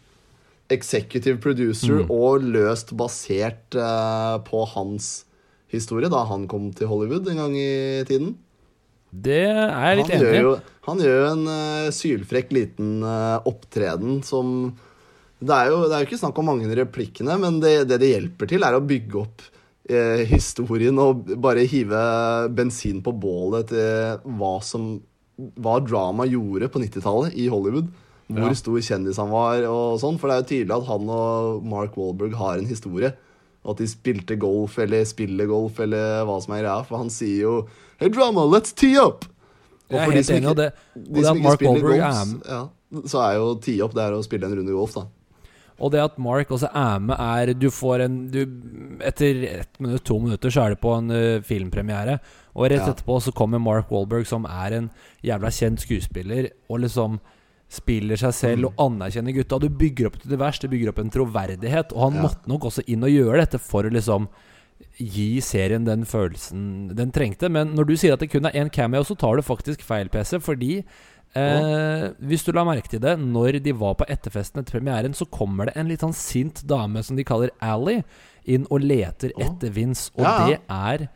Executive 0.72 1.42
producer 1.44 2.06
og 2.06 2.46
løst 2.48 2.94
basert 2.98 3.76
eh, 3.76 4.38
på 4.48 4.64
hans 4.74 5.26
historie 5.72 6.12
da 6.12 6.24
han 6.30 6.48
kom 6.52 6.70
til 6.76 6.90
Hollywood 6.90 7.28
en 7.32 7.42
gang 7.44 7.58
i 7.58 8.06
tiden. 8.08 8.38
Det 9.12 9.44
er 9.44 9.76
jeg 9.76 9.98
litt 10.00 10.14
enig 10.16 10.40
i. 10.40 10.56
han 10.88 11.02
gjør 11.04 11.18
jo 11.20 11.32
en 11.34 11.50
sylfrekk 11.92 12.54
liten 12.56 13.04
opptreden 13.04 14.22
som 14.24 14.72
det 15.42 15.56
er, 15.58 15.70
jo, 15.72 15.80
det 15.90 15.96
er 15.98 16.04
jo 16.04 16.08
ikke 16.10 16.20
snakk 16.22 16.38
om 16.42 16.46
mange 16.52 16.70
replikkene, 16.78 17.38
men 17.42 17.60
det, 17.64 17.88
det 17.90 17.98
det 18.04 18.12
hjelper 18.14 18.50
til, 18.52 18.64
er 18.68 18.78
å 18.78 18.84
bygge 18.86 19.18
opp 19.24 19.42
eh, 19.90 20.22
historien 20.30 21.00
og 21.02 21.26
bare 21.42 21.64
hive 21.66 22.02
bensin 22.54 23.02
på 23.02 23.14
bålet 23.18 23.72
til 23.74 24.36
hva 24.38 24.58
som 24.64 25.00
Hva 25.58 25.80
drama 25.82 26.28
gjorde 26.30 26.68
på 26.70 26.78
90-tallet 26.84 27.34
i 27.42 27.48
Hollywood. 27.50 27.88
Hvor 28.30 28.52
Ja. 28.52 28.54
stor 28.54 28.78
kjendis 28.86 29.18
han 29.18 29.32
var 29.32 29.64
og 29.66 29.98
sånn. 30.00 30.20
For 30.22 30.30
det 30.30 30.36
er 30.36 30.42
jo 30.44 30.50
tydelig 30.52 30.76
at 30.78 30.86
han 30.92 31.10
og 31.10 31.64
Mark 31.66 31.96
Wahlberg 31.98 32.36
har 32.38 32.60
en 32.60 32.68
historie. 32.70 33.10
Og 33.66 33.72
at 33.74 33.82
de 33.82 33.88
spilte 33.90 34.38
golf 34.40 34.78
eller 34.80 35.02
spiller 35.10 35.50
golf 35.50 35.80
eller 35.82 36.22
hva 36.30 36.36
som 36.44 36.54
er 36.54 36.62
greia. 36.62 36.84
For 36.86 37.02
han 37.02 37.10
sier 37.10 37.42
jo 37.48 37.56
Hey 38.00 38.10
drama, 38.14 38.46
let's 38.46 38.72
tee 38.78 38.94
up! 39.02 39.26
Og 39.90 39.98
for 39.98 40.14
de 40.16 40.22
som 40.24 40.36
enig, 40.38 40.46
og 40.52 40.54
ikke- 40.54 40.62
det, 40.62 40.70
de 40.96 41.10
og 41.10 41.16
det 41.18 41.26
som 41.26 41.38
ikke 41.38 41.44
Mark 41.48 41.58
spiller 41.60 41.74
Wahlberg 41.74 42.00
golf, 42.06 42.48
ja, 42.54 42.62
så 43.16 43.24
er 43.26 43.34
jo 43.40 43.50
tee 43.66 43.82
up 43.84 43.94
det 43.98 44.04
er 44.06 44.14
å 44.20 44.24
spille 44.24 44.46
en 44.48 44.56
runde 44.62 44.78
golf, 44.78 44.94
da. 45.00 45.04
Og 45.82 45.92
det 45.92 46.02
at 46.04 46.18
Mark 46.22 46.52
også 46.54 46.70
er 46.78 47.00
med, 47.02 47.18
er 47.20 47.54
Du 47.58 47.70
får 47.74 48.04
en 48.06 48.18
du, 48.30 48.42
Etter 49.02 49.44
ett 49.50 49.80
minutt, 49.82 50.04
to 50.06 50.20
minutter, 50.22 50.50
så 50.54 50.66
er 50.68 50.76
det 50.76 50.82
på 50.84 50.94
en 50.98 51.10
uh, 51.10 51.42
filmpremiere. 51.42 52.20
Og 52.56 52.70
rett 52.70 52.84
Ja. 52.86 52.92
etterpå 52.94 53.18
så 53.26 53.34
kommer 53.34 53.60
Mark 53.60 53.90
Wahlberg, 53.90 54.28
som 54.28 54.46
er 54.46 54.74
en 54.78 54.90
jævla 55.24 55.50
kjent 55.50 55.80
skuespiller, 55.82 56.52
og 56.70 56.80
liksom 56.86 57.20
spiller 57.72 58.20
seg 58.20 58.34
selv 58.36 58.66
og 58.68 58.74
anerkjenner 58.84 59.34
gutta. 59.34 59.58
Du 59.64 59.70
bygger 59.70 60.08
opp 60.10 60.16
et 60.20 60.26
univers, 60.28 60.60
du 60.60 60.68
bygger 60.68 60.90
opp 60.92 61.00
en 61.00 61.10
troverdighet. 61.10 61.94
Og 61.96 62.02
han 62.12 62.14
Ja. 62.20 62.22
måtte 62.28 62.48
nok 62.52 62.62
også 62.68 62.84
inn 62.88 63.04
og 63.04 63.10
gjøre 63.10 63.40
dette 63.46 63.60
for 63.60 63.84
å 63.84 63.90
liksom 63.92 64.28
gi 64.98 65.40
serien 65.42 65.86
den 65.86 66.04
følelsen 66.06 66.94
den 66.96 67.12
trengte. 67.12 67.50
Men 67.50 67.74
når 67.76 67.88
du 67.88 67.94
sier 67.98 68.14
at 68.14 68.20
det 68.20 68.30
kun 68.32 68.46
er 68.46 68.52
én 68.58 68.70
cameo, 68.72 69.04
så 69.04 69.16
tar 69.18 69.38
du 69.38 69.42
faktisk 69.42 69.82
feil, 69.82 70.10
PC. 70.10 70.40
Fordi 70.42 70.84
eh, 71.38 72.10
hvis 72.20 72.44
du 72.44 72.52
la 72.56 72.64
merke 72.68 72.90
til 72.92 73.02
det, 73.04 73.16
når 73.20 73.60
de 73.64 73.74
var 73.78 73.96
på 74.00 74.08
etterfesten 74.12 74.62
etter 74.62 74.80
premieren, 74.80 75.14
så 75.18 75.28
kommer 75.32 75.70
det 75.70 75.78
en 75.80 75.88
litt 75.92 76.04
sånn 76.04 76.16
sint 76.18 76.64
dame 76.68 77.04
som 77.04 77.16
de 77.20 77.24
kaller 77.28 77.54
Ally, 77.62 78.02
inn 78.50 78.66
og 78.74 78.82
leter 78.82 79.32
etter 79.38 79.70
Vince. 79.76 80.10
Og 80.18 80.26
Ja, 80.26 80.48
det 80.48 80.60
er 80.68 81.08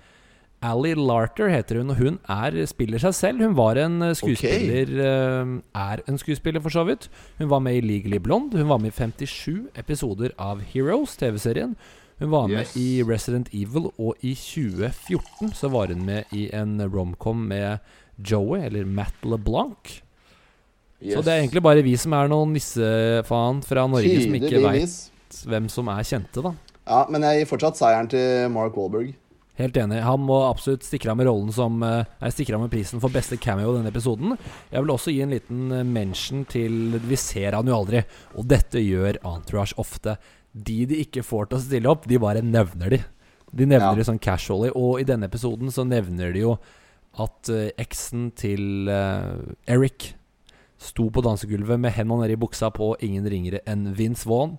Ally 0.65 0.93
Larter 0.97 1.49
heter 1.51 1.77
hun, 1.81 1.91
og 1.93 1.99
hun 1.99 2.15
er, 2.31 2.55
spiller 2.65 2.97
seg 3.01 3.13
selv. 3.13 3.43
Hun 3.43 3.57
var 3.57 3.77
en 3.77 3.99
eh, 4.01 4.15
skuespiller 4.17 4.93
okay. 4.95 5.59
Er 5.75 6.01
en 6.09 6.17
skuespiller, 6.17 6.63
for 6.63 6.73
så 6.73 6.85
vidt. 6.87 7.09
Hun 7.37 7.49
var 7.51 7.59
med 7.61 7.77
i 7.77 7.83
Legally 7.85 8.17
Blonde. 8.17 8.57
Hun 8.57 8.71
var 8.71 8.79
med 8.81 8.93
i 8.93 8.97
57 8.97 9.67
episoder 9.77 10.33
av 10.41 10.63
Heroes, 10.71 11.17
TV-serien. 11.19 11.75
Hun 12.19 12.31
var 12.31 12.47
med 12.47 12.63
Yes. 12.63 12.77
i 12.79 13.03
Resident 13.03 13.49
Evil, 13.53 13.91
og 13.99 14.15
i 14.23 14.31
2014 14.33 15.51
så 15.53 15.69
var 15.69 15.91
hun 15.91 16.05
med 16.05 16.23
i 16.31 16.47
en 16.55 16.79
romcom 16.81 17.45
med 17.49 17.79
Joey, 18.17 18.61
eller 18.65 18.85
Matt 18.85 19.25
LeBlanc. 19.27 20.01
Så 21.03 21.21
det 21.25 21.33
er 21.33 21.41
egentlig 21.43 21.61
bare 21.65 21.83
vi 21.85 21.95
som 21.99 22.13
er 22.17 22.29
noen 22.31 22.53
nissefaen 22.55 23.59
fra 23.65 23.83
Norge 23.91 24.21
som 24.23 24.37
ikke 24.39 24.61
veit 24.63 25.41
hvem 25.45 25.67
som 25.69 25.89
er 25.91 26.05
kjente, 26.07 26.41
da. 26.45 26.53
Ja, 26.85 27.01
men 27.11 27.25
jeg 27.25 27.41
gir 27.41 27.49
fortsatt 27.49 27.77
seieren 27.79 28.07
til 28.09 28.49
Mark 28.53 28.75
Wahlberg. 28.77 29.13
Helt 29.55 29.77
enig. 29.79 30.01
Han 30.03 30.19
må 30.27 30.35
absolutt 30.49 30.83
stikke 30.83 31.07
av 31.11 31.15
med 31.19 31.27
rollen 31.29 31.51
som 31.55 31.79
Jeg 31.81 32.33
stikker 32.35 32.57
av 32.57 32.65
med 32.65 32.71
prisen 32.73 32.99
for 33.03 33.09
beste 33.13 33.37
cameo 33.39 33.71
i 33.71 33.77
denne 33.77 33.91
episoden. 33.91 34.33
Jeg 34.71 34.83
vil 34.83 34.91
også 34.91 35.13
gi 35.15 35.21
en 35.23 35.31
liten 35.31 35.61
eh, 35.71 35.83
mention 35.87 36.43
til 36.51 36.97
Vi 37.07 37.15
ser 37.19 37.55
han 37.55 37.67
jo 37.71 37.77
aldri, 37.77 38.01
og 38.35 38.47
dette 38.51 38.83
gjør 38.83 39.19
Entourage 39.23 39.77
ofte. 39.81 40.17
De 40.51 40.81
de 40.87 40.99
ikke 41.05 41.23
får 41.23 41.49
til 41.51 41.57
å 41.59 41.63
stille 41.63 41.91
opp, 41.91 42.07
de 42.07 42.19
bare 42.19 42.43
nevner 42.43 42.97
de. 42.97 43.01
De 43.55 43.63
nevner 43.65 43.93
Ja. 43.93 43.95
de 43.95 44.03
sånn 44.07 44.19
casually, 44.19 44.71
og 44.75 44.99
i 44.99 45.07
denne 45.07 45.27
episoden 45.31 45.71
så 45.71 45.87
nevner 45.87 46.33
de 46.35 46.43
jo 46.43 46.57
at 47.23 47.49
eh, 47.49 47.71
eksen 47.79 48.29
til 48.35 48.89
eh, 48.91 49.33
Eric 49.71 50.13
sto 50.85 51.09
på 51.13 51.23
dansegulvet 51.25 51.81
med 51.81 51.95
hendene 51.95 52.25
nedi 52.25 52.37
i 52.37 52.41
buksa 52.41 52.69
på 52.73 52.93
ingen 53.05 53.25
ringere 53.31 53.63
enn 53.69 53.89
Vince 53.97 54.27
Vaughn. 54.29 54.57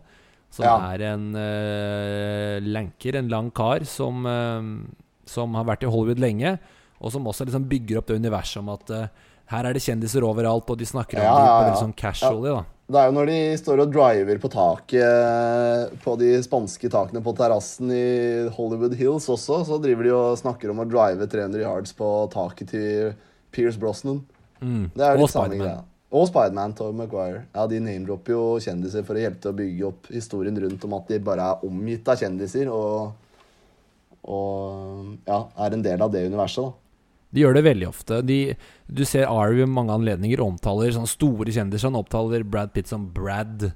Som 0.51 0.65
Ja. 0.65 0.77
er 0.95 1.03
en 1.13 1.35
uh, 1.35 2.61
lanker, 2.63 3.17
en 3.19 3.29
lang 3.29 3.51
kar, 3.51 3.85
som, 3.85 4.25
uh, 4.25 4.63
som 5.27 5.55
har 5.59 5.67
vært 5.69 5.83
i 5.83 5.91
Hollywood 5.91 6.23
lenge. 6.23 6.57
Og 7.01 7.13
som 7.13 7.27
også 7.29 7.45
liksom 7.45 7.67
bygger 7.69 7.99
opp 8.01 8.07
det 8.09 8.17
universet 8.21 8.63
om 8.63 8.71
at 8.73 8.93
uh, 8.95 9.09
her 9.53 9.67
er 9.69 9.77
det 9.77 9.83
kjendiser 9.85 10.25
overalt, 10.27 10.71
og 10.71 10.79
de 10.79 10.87
snakker 10.89 11.21
om 11.21 11.27
Ja, 11.27 11.35
på 11.35 11.67
veldig 11.67 11.83
sånn 11.83 11.97
casually, 11.99 12.55
da. 12.55 12.65
Det 12.87 13.01
er 13.01 13.09
jo 13.11 13.15
når 13.17 13.27
de 13.27 13.39
står 13.59 13.81
og 13.83 13.91
driver 13.91 14.39
på 14.39 14.49
taket 14.53 15.97
På 16.05 16.13
de 16.21 16.29
spanske 16.45 16.87
takene 16.87 17.19
på 17.25 17.33
terrassen 17.35 17.91
i 17.91 18.47
Hollywood 18.55 18.95
Hills 18.95 19.27
også, 19.33 19.65
så 19.67 19.79
driver 19.83 20.07
de 20.07 20.13
og 20.15 20.39
snakker 20.39 20.71
om 20.71 20.85
å 20.85 20.87
drive 20.87 21.27
300 21.27 21.65
yards 21.65 21.97
på 21.99 22.11
taket 22.31 22.71
til 22.71 23.13
Pierce 23.51 23.81
Brosnan. 23.81 24.23
Mm. 24.61 24.91
Det 24.95 25.03
er 25.03 25.17
jo 25.17 25.25
litt 25.27 25.35
samme 25.35 25.59
greia. 25.59 25.83
Og 26.15 26.29
Spiderman, 26.31 26.75
Tom 26.79 27.01
Maguire. 27.01 27.45
Ja, 27.55 27.67
de 27.67 27.81
name-dropper 27.83 28.35
jo 28.37 28.43
kjendiser 28.63 29.03
for 29.07 29.19
å 29.19 29.23
hjelpe 29.25 29.43
til 29.43 29.53
å 29.53 29.59
bygge 29.59 29.87
opp 29.89 30.11
historien 30.15 30.59
rundt 30.63 30.85
om 30.87 30.95
at 30.99 31.09
de 31.11 31.19
bare 31.27 31.47
er 31.51 31.65
omgitt 31.67 32.07
av 32.13 32.21
kjendiser 32.21 32.71
og, 32.71 33.17
og 34.23 35.17
ja, 35.27 35.41
er 35.67 35.75
en 35.75 35.87
del 35.87 36.05
av 36.07 36.13
det 36.15 36.29
universet, 36.29 36.69
da. 36.69 36.83
De 37.35 37.43
gjør 37.43 37.57
det 37.59 37.65
veldig 37.67 37.89
ofte. 37.89 38.21
De, 38.25 38.39
du 38.87 39.03
ser 39.05 39.27
Ari 39.29 39.59
ved 39.59 39.69
mange 39.69 39.93
anledninger 39.93 40.41
omtaler 40.41 40.95
sånne 40.95 41.11
store 41.11 41.53
kjendiser. 41.53 41.91
Han 41.91 41.99
opptaler 41.99 42.47
Brad 42.47 42.71
Pitt 42.73 42.89
som 42.89 43.09
Brad, 43.13 43.67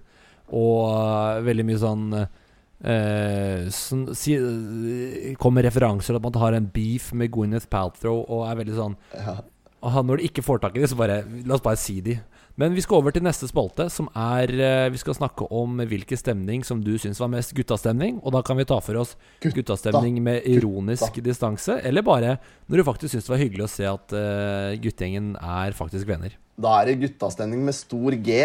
og 0.48 0.78
uh, 0.86 1.42
veldig 1.44 1.66
mye 1.66 1.80
sånn 1.82 2.06
uh, 2.14 3.66
sånn, 3.74 4.06
si, 4.18 4.38
øh, 4.38 5.34
Kommer 5.38 5.66
referanser 5.66 6.14
til 6.14 6.18
at 6.18 6.24
man 6.24 6.38
har 6.40 6.56
en 6.56 6.70
beef 6.72 7.10
med 7.12 7.30
Gwyneth 7.34 7.68
Paltrow, 7.70 8.22
og 8.22 8.46
er 8.48 8.62
veldig 8.62 8.78
sånn 8.78 8.96
Ja. 9.18 9.36
Og 9.80 9.94
han, 9.94 10.06
Når 10.06 10.20
de 10.20 10.28
ikke 10.28 10.44
får 10.44 10.60
tak 10.62 10.76
i 10.76 10.82
det, 10.82 10.90
så 10.92 10.98
bare 10.98 11.22
La 11.46 11.56
oss 11.56 11.64
bare 11.64 11.80
si 11.80 12.00
de. 12.04 12.18
Men 12.60 12.74
vi 12.76 12.82
skal 12.84 12.98
over 12.98 13.14
til 13.14 13.24
neste 13.24 13.48
spalte, 13.48 13.86
som 13.92 14.10
er 14.18 14.50
øh, 14.52 14.92
Vi 14.92 15.00
skal 15.00 15.16
snakke 15.16 15.46
om 15.54 15.80
hvilken 15.88 16.18
stemning 16.18 16.64
som 16.66 16.82
du 16.84 16.92
syns 17.00 17.20
var 17.22 17.30
mest 17.32 17.54
guttastemning. 17.56 18.18
Og 18.20 18.34
da 18.34 18.42
kan 18.44 18.58
vi 18.58 18.66
ta 18.68 18.80
for 18.84 19.00
oss 19.00 19.14
Gutta. 19.40 19.54
guttastemning 19.60 20.20
med 20.22 20.44
ironisk 20.44 21.22
distanse, 21.24 21.78
eller 21.84 22.04
bare 22.04 22.36
når 22.68 22.80
du 22.80 22.86
faktisk 22.90 23.14
syns 23.14 23.28
det 23.28 23.34
var 23.34 23.42
hyggelig 23.42 23.64
å 23.64 23.72
se 23.72 23.88
at 23.88 24.14
uh, 24.16 24.76
guttegjengen 24.82 25.32
er 25.40 25.76
faktisk 25.76 26.08
venner. 26.10 26.36
Da 26.60 26.76
er 26.80 26.90
det 26.90 27.00
guttastemning 27.06 27.64
med 27.64 27.76
stor 27.78 28.16
G. 28.20 28.42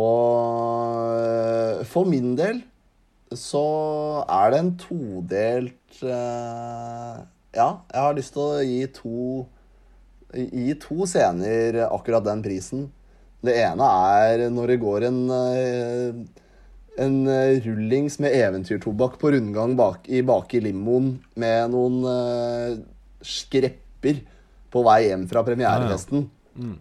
Og 0.00 1.20
øh, 1.20 1.84
for 1.90 2.08
min 2.08 2.32
del 2.38 2.62
så 3.36 3.62
er 4.24 4.50
det 4.50 4.58
en 4.58 4.74
todelt 4.80 6.02
uh, 6.02 7.20
Ja, 7.54 7.68
jeg 7.92 8.00
har 8.00 8.14
lyst 8.16 8.32
til 8.34 8.42
å 8.42 8.62
gi 8.64 8.84
to 8.94 9.20
Gi 10.34 10.74
to 10.82 11.06
scener 11.08 11.82
akkurat 11.88 12.24
den 12.26 12.42
prisen. 12.44 12.88
Det 13.40 13.56
ene 13.56 13.86
er 14.20 14.46
når 14.52 14.74
det 14.74 14.80
går 14.82 15.06
en 15.08 15.20
øh, 15.32 16.20
en 17.00 17.16
øh, 17.30 17.62
rullings 17.64 18.18
med 18.20 18.34
eventyrtobakk 18.36 19.16
på 19.20 19.30
rundgang 19.32 19.76
bak 19.78 20.08
i, 20.08 20.20
bak 20.26 20.52
i 20.54 20.60
limoen 20.60 21.14
med 21.38 21.70
noen 21.72 22.02
uh, 22.04 22.74
skrepper 23.24 24.20
på 24.70 24.82
vei 24.84 25.06
hjem 25.06 25.24
fra 25.30 25.44
premierefesten 25.46 26.26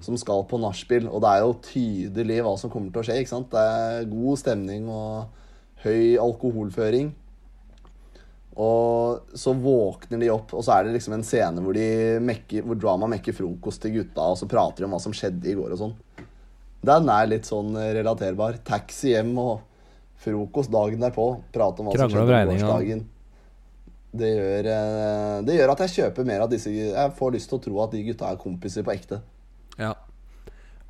som 0.03 0.17
skal 0.19 0.43
på 0.49 0.59
nachspiel. 0.61 1.07
Og 1.07 1.21
det 1.23 1.29
er 1.31 1.43
jo 1.43 1.57
tydelig 1.63 2.41
hva 2.45 2.55
som 2.59 2.71
kommer 2.73 2.91
til 2.91 3.01
å 3.01 3.05
skje. 3.07 3.19
ikke 3.21 3.31
sant? 3.31 3.51
Det 3.53 3.61
er 3.63 4.09
god 4.11 4.41
stemning 4.41 4.89
og 4.91 5.85
høy 5.85 6.17
alkoholføring. 6.19 7.13
Og 8.59 9.35
så 9.37 9.53
våkner 9.53 10.19
de 10.19 10.31
opp, 10.33 10.55
og 10.57 10.63
så 10.65 10.75
er 10.75 10.87
det 10.87 10.95
liksom 10.97 11.15
en 11.15 11.23
scene 11.23 11.61
hvor, 11.63 11.77
de 11.77 12.17
mekker, 12.25 12.65
hvor 12.65 12.79
drama 12.79 13.07
mekker 13.13 13.35
frokost 13.37 13.83
til 13.83 13.99
gutta, 13.99 14.25
og 14.25 14.39
så 14.39 14.49
prater 14.49 14.83
de 14.83 14.89
om 14.89 14.95
hva 14.97 15.01
som 15.03 15.15
skjedde 15.15 15.51
i 15.51 15.55
går 15.59 15.75
og 15.75 15.83
sånn. 15.83 15.95
Den 16.89 17.11
er 17.11 17.29
litt 17.29 17.47
sånn 17.47 17.75
relaterbar. 17.75 18.59
Taxi 18.65 19.13
hjem 19.13 19.31
og 19.39 19.55
frokost 20.19 20.71
dagen 20.71 21.03
derpå. 21.03 21.29
Prate 21.53 21.83
om 21.83 21.89
hva 21.89 21.95
Krangler 21.95 22.15
som 22.15 22.27
skjedde 22.27 22.43
på 22.43 22.53
gårsdagen. 22.53 23.07
Det 24.19 24.29
gjør, 24.33 24.67
eh, 24.73 25.35
det 25.45 25.55
gjør 25.59 25.71
at 25.75 25.83
jeg 25.85 25.95
kjøper 25.99 26.25
mer 26.25 26.41
av 26.41 26.49
disse 26.49 26.71
Jeg 26.73 27.11
får 27.13 27.35
lyst 27.35 27.51
til 27.51 27.59
å 27.59 27.61
tro 27.61 27.81
at 27.83 27.91
de 27.93 28.01
gutta 28.07 28.31
er 28.31 28.39
kompiser 28.41 28.85
på 28.85 28.95
ekte. 28.95 29.19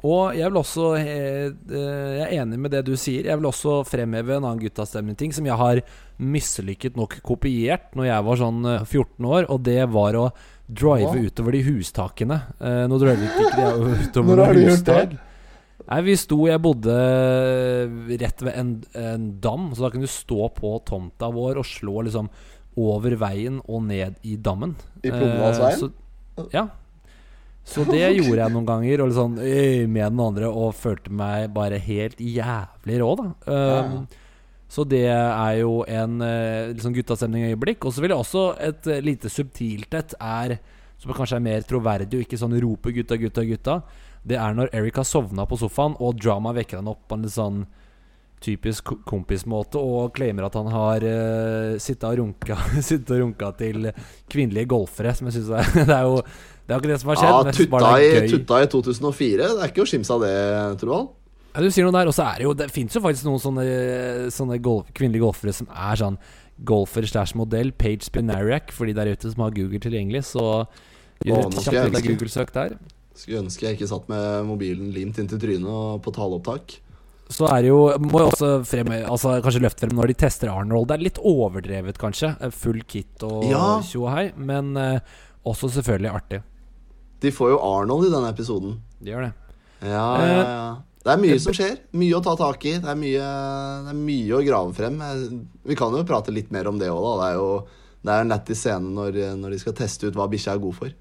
Og 0.08 0.36
jeg 0.38 0.48
vil 0.48 0.60
også 0.62 0.86
eh, 0.96 1.50
eh, 1.52 2.12
Jeg 2.16 2.24
er 2.24 2.36
enig 2.40 2.60
med 2.64 2.72
det 2.72 2.86
du 2.88 2.94
sier. 3.00 3.28
Jeg 3.28 3.40
vil 3.40 3.50
også 3.50 3.82
fremheve 3.88 4.38
en 4.38 4.46
annen 4.46 4.62
guttastemning-ting 4.62 5.34
som 5.36 5.48
jeg 5.48 5.60
har 5.60 5.82
mislykket 6.20 6.96
nok 7.00 7.18
kopiert 7.24 7.94
når 8.00 8.10
jeg 8.10 8.28
var 8.28 8.40
sånn 8.40 8.62
eh, 8.68 8.86
14 8.86 9.28
år, 9.28 9.50
og 9.52 9.64
det 9.68 9.82
var 9.92 10.20
å 10.20 10.28
drive 10.70 11.12
Hva? 11.12 11.26
utover 11.26 11.58
de 11.58 11.64
hustakene. 11.68 12.40
Eh, 12.60 12.86
nå 12.88 13.02
drøyer 13.02 13.26
ikke 13.28 13.50
de 13.58 13.68
utover 14.06 14.44
noen 14.44 14.62
hustak. 14.70 15.18
Nei, 15.90 16.00
vi 16.06 16.14
sto 16.22 16.38
Jeg 16.46 16.62
bodde 16.62 16.96
rett 18.22 18.44
ved 18.46 18.54
en, 18.54 18.74
en 19.00 19.30
dam, 19.42 19.72
så 19.74 19.88
da 19.88 19.92
kunne 19.94 20.06
du 20.06 20.12
stå 20.12 20.52
på 20.54 20.76
tomta 20.88 21.32
vår 21.34 21.60
og 21.60 21.68
slå 21.68 22.04
liksom 22.08 22.30
over 22.80 23.16
veien 23.20 23.60
og 23.66 23.88
ned 23.88 24.20
i 24.24 24.38
dammen. 24.40 24.76
I 25.04 25.12
Plomdalsveien? 25.12 25.92
Eh, 26.38 26.54
ja. 26.56 26.70
Så 27.70 27.86
det 27.86 28.02
gjorde 28.02 28.42
jeg 28.42 28.54
noen 28.54 28.66
ganger, 28.66 29.04
og 29.04 29.12
liksom 29.12 29.38
øh, 29.38 29.84
med 29.86 30.08
den 30.08 30.24
andre, 30.24 30.50
og 30.50 30.74
følte 30.78 31.14
meg 31.14 31.52
bare 31.54 31.78
helt 31.78 32.18
jævlig 32.18 32.98
rå, 33.04 33.12
da. 33.20 33.28
Um, 33.46 34.02
Så 34.70 34.84
det 34.86 35.08
er 35.10 35.54
jo 35.58 35.80
en 35.90 36.20
uh, 36.22 36.70
liksom 36.70 36.94
guttastemning-øyeblikk. 36.94 37.86
Og 37.86 37.94
så 37.94 38.04
vil 38.04 38.14
jeg 38.14 38.22
også 38.22 38.44
et 38.62 38.90
eh, 38.90 39.02
lite 39.02 39.32
subtilt 39.34 39.96
et 39.98 40.14
er 40.22 40.60
som 41.00 41.14
kanskje 41.16 41.40
er 41.40 41.46
mer 41.46 41.66
troverdig 41.66 42.20
og 42.20 42.26
ikke 42.26 42.38
sånn 42.38 42.54
rope 42.62 42.92
'gutta, 42.94 43.18
gutta, 43.18 43.42
gutta'. 43.48 43.82
Det 44.22 44.38
er 44.38 44.54
når 44.54 44.70
Eric 44.76 45.00
har 45.00 45.08
sovna 45.08 45.46
på 45.48 45.58
sofaen, 45.58 45.96
og 45.98 46.20
drama 46.22 46.54
vekker 46.54 46.84
han 46.84 46.92
opp 46.92 47.16
en 47.16 47.24
litt 47.26 47.34
sånn 47.34 47.64
typisk 48.44 48.86
ko- 48.88 48.98
kompismåte 49.08 49.80
og 49.82 50.14
claimer 50.16 50.46
at 50.48 50.56
han 50.56 50.70
har 50.72 51.04
uh, 51.04 51.78
sittet 51.82 52.06
og 52.08 52.18
runka 52.22 52.56
Sittet 52.90 53.12
og 53.18 53.22
runka 53.26 53.52
til 53.60 53.90
kvinnelige 54.32 54.70
golfere. 54.72 55.12
Som 55.18 55.28
jeg 55.30 55.40
synes 55.40 55.50
er 55.60 55.72
Det 55.90 55.96
er 55.96 56.08
jo 56.08 56.18
Det 56.24 56.72
er 56.72 56.76
jo 56.76 56.82
ikke 56.84 56.92
det 56.94 57.00
som 57.02 57.12
har 57.14 57.20
skjedd. 57.22 57.32
Ja, 57.34 57.54
tutta 57.60 57.94
i, 58.00 58.28
tutta 58.32 58.60
i 58.64 58.70
2004. 58.76 59.48
Det 59.56 59.64
er 59.66 59.72
ikke 59.74 59.84
å 59.86 59.90
skimse 59.90 60.14
av 60.16 60.24
det, 60.24 60.36
Torvald. 60.84 61.10
Ja, 61.50 61.64
du 61.66 61.72
sier 61.74 61.88
noe 61.88 61.96
der. 61.98 62.12
Og 62.12 62.16
så 62.16 62.28
er 62.30 62.38
det 62.40 62.46
jo 62.48 62.54
Det 62.60 62.70
fins 62.72 62.96
jo 62.96 63.02
faktisk 63.04 63.26
noen 63.28 63.42
sånne, 63.42 63.66
sånne 64.36 64.60
golf, 64.64 64.92
kvinnelige 64.96 65.26
golfere 65.26 65.56
som 65.56 65.68
er 65.74 65.98
sånn 66.00 66.20
golfer 66.68 67.08
slash 67.10 67.36
modell. 67.40 67.72
Page 67.76 68.06
Spinariac, 68.08 68.72
for 68.76 68.86
de 68.90 68.94
der 68.98 69.10
ute 69.16 69.32
som 69.32 69.44
har 69.46 69.56
Google 69.56 69.82
tilgjengelig. 69.84 70.26
Så 70.32 70.46
gjør 71.26 71.48
et 71.50 71.60
kjapt. 71.66 72.00
Google-søk 72.06 72.54
der. 72.56 72.78
Skulle 73.20 73.42
ønske 73.44 73.66
jeg 73.68 73.76
ikke 73.76 73.90
satt 73.92 74.06
med 74.12 74.46
mobilen 74.48 74.94
limt 74.96 75.18
inntil 75.20 75.42
trynet 75.42 75.68
og 75.68 76.00
på 76.06 76.14
taleopptak. 76.16 76.78
Så 77.30 77.46
er 77.46 77.62
det 77.62 77.70
jo 77.70 77.82
Må 78.02 78.24
jo 78.24 78.30
også 78.32 78.52
frem, 78.66 78.90
altså 79.06 79.36
kanskje 79.44 79.62
løfte 79.62 79.86
frem 79.86 79.96
når 79.98 80.12
de 80.12 80.18
tester 80.26 80.52
Arnold. 80.52 80.88
Det 80.90 80.98
er 80.98 81.06
litt 81.06 81.22
overdrevet, 81.22 82.00
kanskje. 82.02 82.34
Full 82.58 82.82
kit 82.90 83.26
og 83.26 83.46
tjo 83.86 84.06
og 84.08 84.14
hei. 84.16 84.26
Men 84.36 84.74
uh, 84.78 85.20
også 85.48 85.70
selvfølgelig 85.78 86.12
artig. 86.12 86.42
De 87.22 87.32
får 87.36 87.54
jo 87.54 87.64
Arnold 87.64 88.08
i 88.08 88.14
denne 88.14 88.32
episoden. 88.34 88.78
De 89.00 89.14
gjør 89.14 89.28
det. 89.28 89.34
Ja, 89.86 90.06
ja, 90.24 90.38
ja. 90.40 90.70
Det 91.00 91.14
er 91.14 91.22
mye 91.22 91.36
som 91.40 91.56
skjer. 91.56 91.78
Mye 91.96 92.18
å 92.18 92.24
ta 92.24 92.34
tak 92.40 92.66
i. 92.68 92.74
Det 92.82 92.90
er 92.92 92.98
mye, 93.00 93.28
det 93.86 93.94
er 93.94 94.00
mye 94.00 94.40
å 94.40 94.42
grave 94.44 94.74
frem. 94.76 94.98
Vi 95.68 95.78
kan 95.80 95.96
jo 95.96 96.08
prate 96.08 96.34
litt 96.36 96.50
mer 96.56 96.68
om 96.72 96.82
det 96.82 96.90
òg, 96.92 97.00
da. 97.06 97.14
Det 97.22 97.30
er 97.30 97.38
jo 97.40 97.52
det 98.00 98.14
er 98.16 98.24
en 98.24 98.32
lættis 98.32 98.62
scene 98.64 98.94
når, 98.96 99.18
når 99.40 99.54
de 99.54 99.60
skal 99.60 99.76
teste 99.76 100.08
ut 100.08 100.16
hva 100.16 100.28
bikkja 100.32 100.56
er 100.56 100.62
god 100.64 100.76
for. 100.78 100.94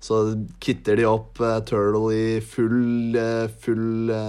Så 0.00 0.20
kitter 0.64 0.96
de 0.96 1.04
opp 1.04 1.40
uh, 1.44 1.58
Turtle 1.68 2.08
i 2.16 2.40
full 2.40 3.16
uh, 3.20 3.50
Full 3.60 4.08
det? 4.08 4.20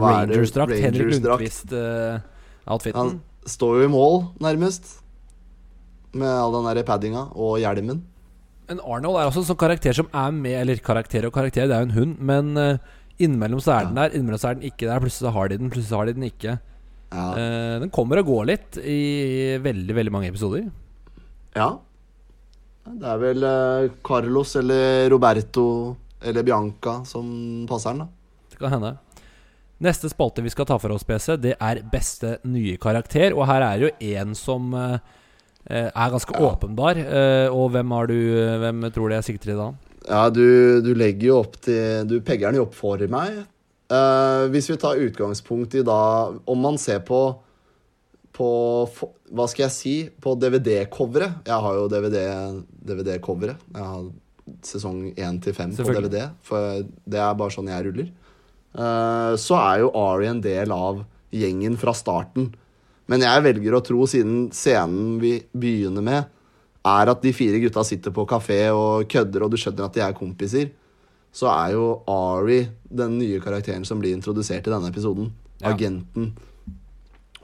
Rangers-drakt. 0.00 0.72
Rangers 0.72 0.86
Henrik 0.86 1.10
Lundqvist-outfiten. 1.12 2.96
Han 2.96 3.18
står 3.48 3.82
jo 3.82 3.88
i 3.88 3.90
mål, 3.92 4.16
nærmest. 4.40 4.94
Med 6.16 6.30
all 6.30 6.56
den 6.56 6.70
der 6.70 6.88
paddinga 6.88 7.26
og 7.36 7.58
hjelmen. 7.60 8.00
Men 8.70 8.80
Arnold 8.80 9.18
er 9.18 9.28
også 9.28 9.42
en 9.42 9.50
sånn 9.50 9.60
karakter 9.60 9.94
som 9.98 10.08
er 10.14 10.32
med 10.34 10.54
Eller 10.60 10.80
karakter 10.82 11.24
og 11.26 11.34
karakter, 11.34 11.68
det 11.68 11.76
er 11.76 11.84
jo 11.84 11.90
en 11.90 11.98
hund. 11.98 12.16
Men 12.24 12.56
uh, 12.56 12.96
innimellom 13.20 13.60
så 13.60 13.76
er 13.76 13.90
den 13.90 14.00
der, 14.00 14.16
innimellom 14.16 14.40
så 14.40 14.54
er 14.54 14.58
den 14.58 14.70
ikke 14.70 14.88
der. 14.88 15.04
Plutselig 15.04 15.28
så 15.28 15.34
har 15.36 15.52
de 15.52 15.60
den, 15.60 15.68
plutselig 15.74 15.92
så 15.92 16.00
har 16.00 16.08
de 16.08 16.16
den 16.16 16.28
ikke. 16.30 16.56
Ja. 17.10 17.28
Den 17.82 17.90
kommer 17.90 18.20
og 18.20 18.28
går 18.28 18.44
litt 18.46 18.76
i 18.78 19.58
veldig 19.58 19.94
veldig 19.98 20.12
mange 20.14 20.28
episoder. 20.30 20.68
ja. 21.58 21.72
Det 22.98 23.06
er 23.06 23.18
vel 23.22 23.44
eh, 23.46 23.90
Carlos 24.06 24.56
eller 24.60 25.08
Roberto 25.12 25.66
eller 26.22 26.42
Bianca 26.44 26.98
som 27.08 27.30
passer 27.68 27.94
den, 27.94 28.02
da. 28.04 28.08
Det 28.50 28.58
kan 28.60 28.74
hende. 28.74 28.94
Neste 29.80 30.10
spalte 30.12 30.42
vi 30.44 30.50
skal 30.52 30.66
ta 30.68 30.76
for 30.78 30.92
oss, 30.92 31.06
PC, 31.08 31.38
det 31.40 31.54
er 31.56 31.78
beste 31.88 32.34
nye 32.44 32.74
karakter. 32.82 33.32
Og 33.32 33.46
her 33.48 33.62
er 33.64 33.78
det 33.80 33.86
jo 33.88 34.10
én 34.18 34.34
som 34.36 34.74
eh, 34.76 34.98
eh, 35.70 35.86
er 35.88 36.10
ganske 36.12 36.34
Ja. 36.36 36.50
åpenbar. 36.50 36.98
Eh, 37.00 37.48
og 37.48 37.70
hvem 37.72 37.90
har 37.96 38.06
du 38.10 38.18
Hvem 38.60 38.90
tror 38.92 39.08
du 39.08 39.14
jeg 39.16 39.24
sikter 39.30 39.52
til 39.54 39.62
da? 39.62 39.70
Ja, 40.08 40.26
du, 40.32 40.80
du 40.84 40.92
legger 40.96 41.26
jo 41.28 41.38
opp 41.42 41.56
til 41.60 42.06
Du 42.08 42.20
pegger 42.24 42.48
den 42.50 42.60
jo 42.60 42.66
opp 42.68 42.74
for 42.76 43.00
meg. 43.12 43.40
Eh, 43.90 44.44
hvis 44.52 44.68
vi 44.70 44.76
tar 44.80 45.00
utgangspunkt 45.00 45.74
i 45.74 45.82
da 45.82 45.96
Om 46.46 46.60
man 46.62 46.76
ser 46.78 47.00
på 47.00 47.22
På 48.40 48.50
Hva 49.28 49.46
skal 49.50 49.66
jeg 49.66 49.74
si? 49.74 49.94
På 50.22 50.32
DVD-coveret. 50.40 51.44
Jeg 51.46 51.66
har 51.66 51.76
jo 51.76 51.86
DVD-coveret. 51.92 53.60
jeg 53.76 53.84
har 53.92 54.10
sesong 54.66 55.12
1 55.12 55.42
til 55.44 55.54
5 55.54 55.76
på 55.78 55.92
DVD. 55.92 56.24
For 56.46 56.82
det 56.82 57.20
er 57.20 57.38
bare 57.38 57.54
sånn 57.54 57.70
jeg 57.70 57.86
ruller. 57.86 58.10
Uh, 58.70 59.36
så 59.40 59.58
er 59.58 59.84
jo 59.84 59.92
Ari 59.98 60.28
en 60.30 60.42
del 60.42 60.72
av 60.74 61.04
gjengen 61.34 61.76
fra 61.78 61.94
starten. 61.94 62.50
Men 63.10 63.24
jeg 63.26 63.42
velger 63.46 63.74
å 63.74 63.82
tro, 63.82 64.04
siden 64.06 64.50
scenen 64.54 65.18
vi 65.22 65.36
begynner 65.50 66.04
med, 66.06 66.28
er 66.86 67.10
at 67.12 67.24
de 67.24 67.32
fire 67.36 67.58
gutta 67.62 67.82
sitter 67.84 68.14
på 68.14 68.24
kafé 68.28 68.62
og 68.72 69.08
kødder, 69.10 69.44
og 69.44 69.52
du 69.52 69.58
skjønner 69.60 69.88
at 69.88 69.96
de 69.96 70.04
er 70.04 70.16
kompiser, 70.16 70.70
så 71.34 71.50
er 71.52 71.74
jo 71.76 71.88
Ari 72.10 72.62
den 72.82 73.18
nye 73.20 73.40
karakteren 73.42 73.84
som 73.86 74.00
blir 74.02 74.14
introdusert 74.16 74.66
i 74.66 74.72
denne 74.72 74.90
episoden. 74.90 75.30
Ja. 75.60 75.74
Agenten. 75.74 76.32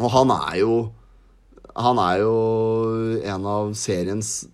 Og 0.03 0.13
han 0.13 0.33
er 0.35 0.61
jo 0.61 0.77
Han 1.77 1.99
er 2.01 2.23
jo 2.23 2.37
en 3.21 3.47
av 3.47 3.75
seriens 3.77 4.47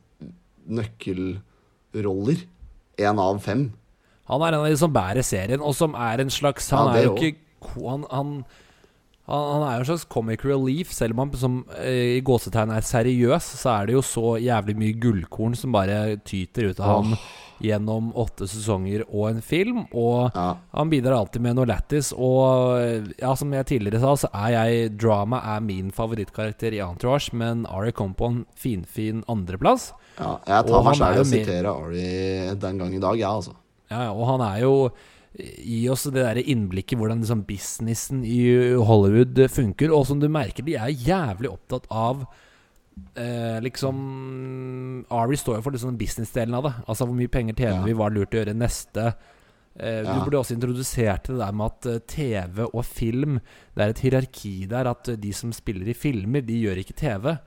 nøkkelroller. 0.67 2.43
Én 2.99 3.21
av 3.23 3.39
fem. 3.43 3.69
Han 4.27 4.43
er 4.43 4.55
en 4.55 4.65
av 4.65 4.67
de 4.67 4.79
som 4.79 4.93
bærer 4.93 5.23
serien, 5.27 5.63
og 5.63 5.75
som 5.75 5.95
er 5.95 6.23
en 6.23 6.31
slags 6.31 6.71
Han 6.75 6.91
ja, 6.91 6.99
er 6.99 7.07
jo 7.07 7.15
ikke 7.15 7.39
han, 7.79 8.03
han, 8.11 8.31
han, 9.31 9.63
er 9.63 9.77
jo 9.77 9.85
en 9.85 9.89
slags 9.93 10.07
comic 10.11 10.43
relief. 10.45 10.91
Selv 10.95 11.15
om 11.15 11.23
han 11.23 11.39
som, 11.39 11.61
eh, 11.79 12.19
i 12.19 12.25
gåsetegn 12.27 12.75
er 12.75 12.87
seriøs, 12.87 13.53
så 13.63 13.77
er 13.77 13.87
det 13.87 13.95
jo 13.95 14.03
så 14.03 14.35
jævlig 14.43 14.77
mye 14.79 14.99
gullkorn 14.99 15.55
som 15.59 15.75
bare 15.75 16.17
tyter 16.27 16.73
ut 16.73 16.83
av 16.83 16.97
ham 16.97 17.15
gjennom 17.63 18.11
åtte 18.19 18.49
sesonger 18.51 19.05
og 19.09 19.29
en 19.31 19.41
film. 19.43 19.85
Og 19.95 20.33
Ja. 20.35 20.57
han 20.75 20.91
bidrar 20.91 21.17
alltid 21.21 21.43
med 21.43 21.57
noe 21.57 21.67
lættis. 21.67 22.13
Og 22.13 23.15
ja, 23.19 23.35
som 23.35 23.53
jeg 23.53 23.67
tidligere 23.67 24.01
sa, 24.03 24.15
så 24.27 24.31
er 24.35 24.51
jeg 24.57 24.99
Drama 24.99 25.41
er 25.57 25.61
min 25.65 25.91
favorittkarakter 25.91 26.73
i 26.75 26.83
Entourage, 26.83 27.33
men 27.33 27.65
Ari 27.67 27.93
kom 27.93 28.15
på 28.15 28.27
en 28.31 28.47
finfin 28.55 29.23
andreplass. 29.29 29.93
ja 30.19 30.39
jeg 30.47 30.67
tar 30.67 30.83
meg 30.85 30.95
sjæl 30.99 31.17
i 31.17 31.23
å 31.23 31.25
sitere 31.25 31.73
Ari 31.73 32.55
den 32.61 32.79
gang 32.79 32.95
i 32.95 32.99
dag, 33.01 33.15
jeg, 33.17 33.21
ja, 33.21 33.31
altså. 33.33 33.55
Ja, 33.91 34.03
ja, 34.05 34.13
og 34.13 34.27
han 34.27 34.41
er 34.41 34.61
jo 34.63 34.91
Gi 35.35 35.89
oss 35.89 36.03
det 36.13 36.21
der 36.21 36.37
innblikket 36.45 36.99
hvordan 37.01 37.23
liksom 37.23 37.47
businessen 37.49 38.19
i 38.23 38.75
Hollywood 38.77 39.39
funker. 39.49 39.89
Og 39.91 40.05
som 40.07 40.21
du 40.21 40.27
merker, 40.29 40.61
de 40.63 40.75
er 40.77 40.93
jævlig 40.93 41.49
opptatt 41.49 41.87
av 41.89 42.27
eh, 43.17 43.61
Liksom 43.65 45.05
Ari 45.11 45.37
står 45.41 45.59
jo 45.59 45.63
for 45.67 45.73
liksom 45.77 45.97
businessdelen 46.01 46.55
av 46.59 46.65
det. 46.69 46.73
Altså 46.87 47.07
hvor 47.09 47.17
mye 47.19 47.31
penger 47.33 47.55
tjener 47.59 47.81
Ja. 47.81 47.85
vi, 47.87 47.95
hva 47.99 48.07
er 48.11 48.17
lurt 48.17 48.35
å 48.35 48.41
gjøre 48.43 48.55
neste. 48.57 49.15
Eh, 49.77 50.03
Ja. 50.03 50.15
Du 50.19 50.25
burde 50.27 50.39
også 50.43 50.55
introdusert 50.57 51.25
det 51.31 51.39
der 51.39 51.53
med 51.53 51.67
at 51.67 51.87
eh, 51.87 51.99
TV 52.07 52.67
og 52.75 52.85
film 52.85 53.41
Det 53.75 53.83
er 53.85 53.89
et 53.95 54.03
hierarki 54.05 54.67
der 54.69 54.87
at 54.91 55.09
eh, 55.09 55.17
de 55.17 55.33
som 55.33 55.53
spiller 55.53 55.89
i 55.89 55.95
filmer, 55.97 56.43
de 56.45 56.61
gjør 56.61 56.83
ikke 56.85 56.95
TV. 56.97 57.39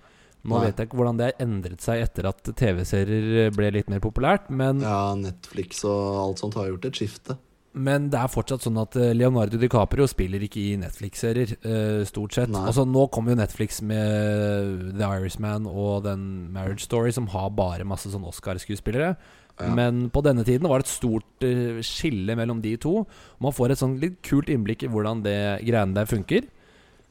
Nå 0.46 0.60
Nei. 0.60 0.66
vet 0.68 0.78
jeg 0.78 0.88
ikke 0.88 0.98
hvordan 0.98 1.18
det 1.18 1.26
har 1.26 1.46
endret 1.46 1.82
seg 1.82 2.02
etter 2.04 2.28
at 2.30 2.44
TV-serier 2.44 3.50
ble 3.56 3.72
litt 3.74 3.90
mer 3.90 4.00
populært, 4.00 4.50
men 4.50 4.82
Ja, 4.82 5.16
Netflix 5.18 5.84
og 5.86 6.20
alt 6.22 6.38
sånt 6.44 6.54
har 6.56 6.68
gjort 6.70 6.86
et 6.86 6.94
skifte. 7.00 7.38
Men 7.76 8.06
det 8.10 8.20
er 8.22 8.30
fortsatt 8.32 8.64
sånn 8.64 8.78
at 8.80 8.96
eh, 8.96 9.12
Leonardo 9.18 9.58
DiCaprio 9.60 10.06
spiller 10.08 10.40
ikke 10.46 10.62
i 10.62 10.76
Netflix-serier, 10.80 11.56
eh, 11.68 12.04
stort 12.08 12.34
sett. 12.38 12.50
Nei. 12.54 12.62
Altså 12.70 12.86
Nå 12.88 13.08
kommer 13.12 13.34
jo 13.34 13.40
Netflix 13.42 13.82
med 13.84 14.94
The 14.96 15.10
Irishman 15.20 15.68
og 15.68 16.06
den 16.06 16.52
Marriage 16.56 16.86
Story, 16.88 17.12
som 17.12 17.28
har 17.34 17.50
bare 17.58 17.84
masse 17.88 18.08
sånn 18.14 18.24
Oscar-skuespillere. 18.30 19.16
Ja. 19.60 19.70
Men 19.76 20.10
på 20.12 20.24
denne 20.24 20.44
tiden 20.48 20.68
var 20.68 20.80
det 20.82 20.88
et 20.88 20.94
stort 20.96 21.44
eh, 21.48 21.82
skille 21.86 22.36
mellom 22.40 22.62
de 22.64 22.76
to. 22.84 23.06
Man 23.44 23.56
får 23.56 23.72
et 23.76 23.80
sånn 23.84 23.98
litt 24.02 24.22
kult 24.28 24.50
innblikk 24.52 24.84
i 24.84 24.92
hvordan 24.92 25.24
det 25.28 25.38
greiene 25.68 25.96
der 25.96 26.08
funker. 26.10 26.48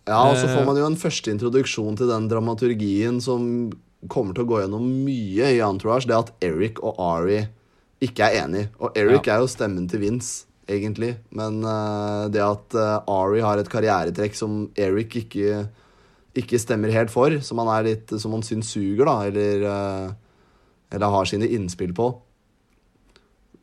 Ja, 0.04 0.18
og 0.28 0.36
så 0.36 0.48
får 0.52 0.66
man 0.68 0.76
jo 0.76 0.84
en 0.84 0.98
første 1.00 1.32
introduksjon 1.32 1.96
til 1.96 2.10
den 2.10 2.26
dramaturgien 2.28 3.22
som 3.24 3.70
kommer 4.12 4.36
til 4.36 4.44
å 4.44 4.48
gå 4.50 4.58
gjennom 4.60 4.84
mye 5.06 5.52
i 5.56 5.62
Entourage. 5.64 6.04
Det 6.10 6.16
at 6.18 6.32
Eric 6.44 6.82
og 6.84 6.98
Ari 7.00 7.46
ikke 8.04 8.26
er 8.28 8.42
enige. 8.42 8.68
Og 8.84 8.92
Eric 9.00 9.24
Ja. 9.30 9.36
er 9.36 9.40
jo 9.40 9.48
stemmen 9.48 9.88
til 9.88 10.00
Vince, 10.04 10.44
egentlig. 10.70 11.14
Men 11.34 11.62
uh, 11.64 12.26
det 12.32 12.42
at 12.44 12.76
uh, 12.78 13.00
Ari 13.10 13.42
har 13.44 13.60
et 13.60 13.70
karrieretrekk 13.70 14.36
som 14.38 14.64
Eric 14.80 15.16
ikke, 15.24 15.64
ikke 16.38 16.60
stemmer 16.60 16.94
helt 16.94 17.12
for, 17.12 17.38
som 17.44 17.62
han, 17.62 17.72
er 17.76 17.88
litt, 17.90 18.14
som 18.20 18.36
han 18.36 18.44
syns 18.46 18.72
suger, 18.74 19.04
da, 19.08 19.16
eller, 19.30 19.66
uh, 19.66 20.94
eller 20.94 21.16
har 21.16 21.30
sine 21.30 21.50
innspill 21.50 21.94
på, 21.96 22.10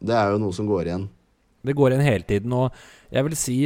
det 0.02 0.18
er 0.18 0.34
jo 0.34 0.42
noe 0.42 0.56
som 0.56 0.70
går 0.70 0.90
igjen. 0.90 1.10
Det 1.62 1.78
går 1.78 1.94
igjen 1.94 2.08
hele 2.08 2.26
tiden. 2.26 2.54
Og 2.58 3.14
jeg 3.14 3.28
vil 3.28 3.38
si 3.38 3.58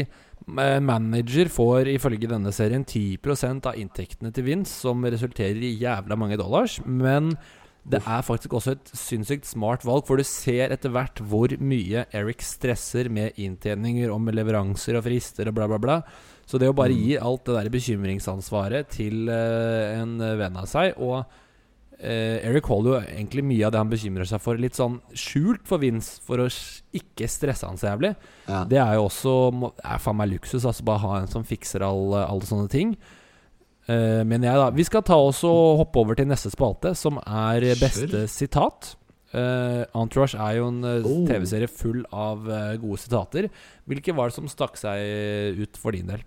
manager 0.45 1.48
får 1.50 1.88
ifølge 1.95 2.28
denne 2.30 2.52
serien 2.54 2.84
10% 2.86 3.69
av 3.71 3.78
inntektene 3.80 4.34
til 4.36 4.45
Vince, 4.45 4.74
som 4.84 5.00
resulterer 5.02 5.63
i 5.63 5.78
jævla 5.80 6.17
mange 6.19 6.38
dollars. 6.38 6.76
Men 6.84 7.32
det 7.86 8.00
er 8.02 8.24
faktisk 8.26 8.54
også 8.58 8.71
et 8.74 8.91
sinnssykt 8.98 9.45
smart 9.45 9.84
valg, 9.86 10.08
for 10.08 10.17
du 10.17 10.24
ser 10.26 10.71
etter 10.74 10.89
hvert 10.89 11.19
hvor 11.21 11.52
mye 11.62 12.08
Eric 12.17 12.41
stresser 12.41 13.12
med 13.13 13.38
inntjeninger 13.38 14.10
og 14.10 14.24
med 14.26 14.34
leveranser 14.39 14.98
og 14.98 15.06
frister 15.06 15.52
og 15.52 15.54
bla, 15.60 15.67
bla, 15.69 15.78
bla. 15.78 15.98
Så 16.50 16.58
det 16.62 16.69
å 16.69 16.74
bare 16.78 16.93
Mm. 16.93 17.02
gi 17.04 17.17
alt 17.17 17.45
det 17.45 17.56
der 17.58 17.69
bekymringsansvaret 17.74 18.89
til 18.93 19.30
uh, 19.30 20.02
en 20.02 20.17
venn 20.17 20.58
av 20.58 20.65
seg 20.69 20.93
Og 21.02 21.19
uh, 21.26 22.38
Eric 22.45 22.65
holder 22.69 22.91
jo 22.91 23.00
egentlig 23.15 23.43
mye 23.45 23.65
av 23.65 23.71
det 23.74 23.82
han 23.82 23.89
bekymrer 23.93 24.30
seg 24.30 24.41
for, 24.43 24.58
litt 24.58 24.78
sånn 24.78 25.00
skjult 25.13 25.65
for 25.65 25.82
Vince, 25.82 26.19
for 26.26 26.41
å 26.43 26.48
ikke 26.93 27.30
stresse 27.30 27.65
han 27.65 27.78
så 27.78 27.93
jævlig. 27.93 28.15
Ja. 28.50 28.63
Det 28.69 28.82
er 28.82 28.95
jo 28.98 29.06
også 29.08 29.36
er 29.78 30.02
faen 30.02 30.17
meg 30.19 30.34
luksus, 30.34 30.65
altså 30.65 30.86
bare 30.86 31.04
ha 31.06 31.19
en 31.21 31.32
som 31.32 31.45
fikser 31.48 31.86
alle, 31.86 32.26
alle 32.26 32.45
sånne 32.50 32.69
ting. 32.69 32.95
Eh, 33.86 34.21
mener 34.26 34.50
jeg, 34.50 34.60
da. 34.62 34.69
Vi 34.74 34.86
skal 34.88 35.04
ta 35.06 35.17
oss 35.21 35.43
og 35.45 35.82
hoppe 35.84 36.02
over 36.02 36.17
til 36.17 36.30
neste 36.30 36.50
spalte, 36.54 36.95
som 36.98 37.19
er 37.21 37.67
beste 37.80 38.26
sitat. 38.32 38.95
Uh, 39.36 39.84
Entourage 40.00 40.38
er 40.39 40.62
jo 40.62 40.69
en 40.71 40.78
eh, 40.88 41.04
Oh. 41.04 41.26
TV-serie 41.28 41.67
full 41.67 42.06
av 42.13 42.45
gode 42.80 43.02
sitater. 43.02 43.50
Hvilke 43.84 44.15
var 44.15 44.32
det 44.32 44.38
som 44.38 44.48
stakk 44.48 44.80
seg 44.80 45.60
ut 45.60 45.76
for 45.82 45.91
din 45.91 46.08
del? 46.08 46.24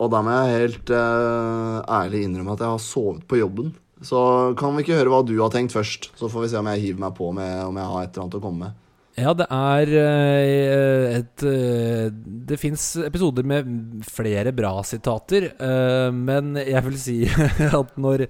Og 0.00 0.08
da 0.08 0.22
må 0.24 0.32
jeg 0.32 0.62
helt 0.62 0.90
ærlig 0.96 2.22
innrømme 2.24 2.54
at 2.56 2.62
jeg 2.64 2.72
har 2.72 2.80
sovet 2.80 3.26
på 3.28 3.36
jobben. 3.36 3.74
Så 4.00 4.56
kan 4.56 4.72
vi 4.72 4.86
ikke 4.86 4.96
høre 4.96 5.12
hva 5.12 5.20
du 5.28 5.34
har 5.42 5.52
tenkt 5.52 5.76
først, 5.76 6.08
så 6.16 6.30
får 6.32 6.46
vi 6.46 6.48
se 6.54 6.62
om 6.62 6.70
jeg 6.72 6.86
hiver 6.86 7.02
meg 7.04 7.18
på 7.18 7.28
med 7.36 7.66
om 7.66 7.76
jeg 7.76 7.90
har 7.92 8.06
et 8.06 8.14
eller 8.14 8.24
annet 8.24 8.38
å 8.38 8.44
komme 8.46 8.64
med. 8.64 8.78
Ja, 9.20 9.32
det 9.36 9.46
er 9.52 9.90
eh, 10.00 11.18
et 11.18 11.44
eh, 11.46 12.06
Det 12.50 12.58
fins 12.60 12.84
episoder 13.04 13.46
med 13.46 13.68
flere 14.08 14.52
bra 14.56 14.72
sitater, 14.86 15.50
eh, 15.52 16.08
men 16.14 16.56
jeg 16.60 16.82
vil 16.86 16.98
si 17.00 17.18
at 17.80 17.94
når 18.00 18.26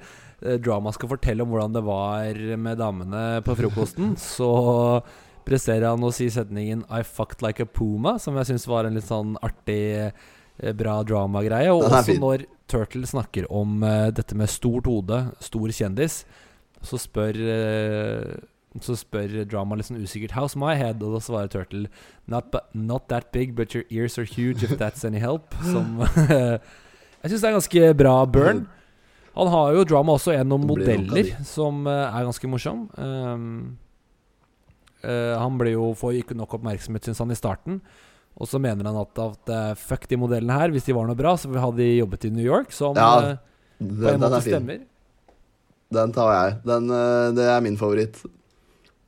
Drama 0.64 0.88
skal 0.96 1.10
fortelle 1.10 1.44
om 1.44 1.50
hvordan 1.52 1.74
det 1.74 1.82
var 1.84 2.38
med 2.56 2.78
damene 2.80 3.24
på 3.44 3.56
frokosten, 3.58 4.14
så 4.36 4.52
presterer 5.44 5.90
han 5.90 6.06
å 6.06 6.12
si 6.14 6.30
setningen 6.32 6.86
'I 6.88 7.02
fucked 7.04 7.44
like 7.44 7.60
a 7.60 7.68
puma', 7.68 8.16
som 8.18 8.38
jeg 8.40 8.48
syns 8.48 8.68
var 8.70 8.88
en 8.88 8.96
litt 8.96 9.08
sånn 9.08 9.36
artig, 9.44 10.12
bra 10.76 11.00
drama-greie. 11.04 11.68
Og 11.72 11.84
også 11.88 12.06
fin. 12.08 12.22
når 12.24 12.46
Turtle 12.68 13.08
snakker 13.08 13.50
om 13.52 13.84
dette 14.16 14.36
med 14.36 14.48
stort 14.52 14.88
hode, 14.88 15.20
stor 15.44 15.72
kjendis, 15.76 16.22
så 16.80 17.00
spør 17.00 17.36
så 18.78 18.94
spør 18.94 19.42
Drama 19.50 19.74
litt 19.74 19.88
sånn 19.88 19.98
usikkert 19.98 20.36
'How's 20.36 20.54
my 20.54 20.76
head?' 20.78 21.02
Og 21.02 21.16
da 21.16 21.18
svarer 21.18 21.50
Turtle 21.50 21.88
not, 22.26 22.54
'Not 22.72 23.08
that 23.08 23.32
big, 23.32 23.56
but 23.56 23.74
your 23.74 23.84
ears 23.90 24.18
are 24.18 24.24
huge, 24.24 24.62
if 24.62 24.78
that's 24.78 25.04
any 25.04 25.18
help'. 25.18 25.50
Som 25.72 25.98
Jeg 27.20 27.32
syns 27.32 27.42
det 27.42 27.48
er 27.48 27.58
ganske 27.58 27.94
bra 27.98 28.14
burn. 28.24 28.66
Han 29.36 29.50
har 29.52 29.74
jo 29.76 29.84
Drama 29.84 30.16
også 30.16 30.32
en 30.34 30.52
om 30.56 30.64
modeller, 30.66 31.34
som 31.46 31.86
eh, 31.86 32.06
er 32.08 32.26
ganske 32.26 32.48
morsom. 32.50 32.86
Um, 32.96 33.76
uh, 35.04 35.36
han 35.38 35.58
ble 35.60 35.74
jo 35.76 35.90
får 35.94 36.22
ikke 36.22 36.36
nok 36.38 36.56
oppmerksomhet, 36.58 37.04
syns 37.04 37.20
han, 37.22 37.30
i 37.30 37.38
starten. 37.38 37.78
Og 38.40 38.48
så 38.48 38.58
mener 38.62 38.88
han 38.88 38.98
at, 39.02 39.20
at 39.20 39.52
uh, 39.52 39.76
fuck 39.78 40.08
de 40.08 40.16
modellene 40.16 40.56
her, 40.56 40.72
hvis 40.72 40.88
de 40.88 40.96
var 40.96 41.06
noe 41.06 41.18
bra, 41.18 41.36
så 41.36 41.52
hadde 41.52 41.82
de 41.82 42.00
jobbet 42.00 42.26
i 42.26 42.32
New 42.34 42.46
York. 42.46 42.72
Som 42.72 42.96
Ja, 42.96 43.36
eh, 43.36 43.38
på 43.78 44.14
en 44.14 44.24
måte 44.24 44.40
er 44.40 44.48
stemmer. 44.48 44.82
Den 45.90 46.12
tar 46.14 46.32
jeg. 46.32 46.58
Den, 46.64 46.90
det 47.36 47.46
er 47.50 47.62
min 47.64 47.78
favoritt. 47.78 48.20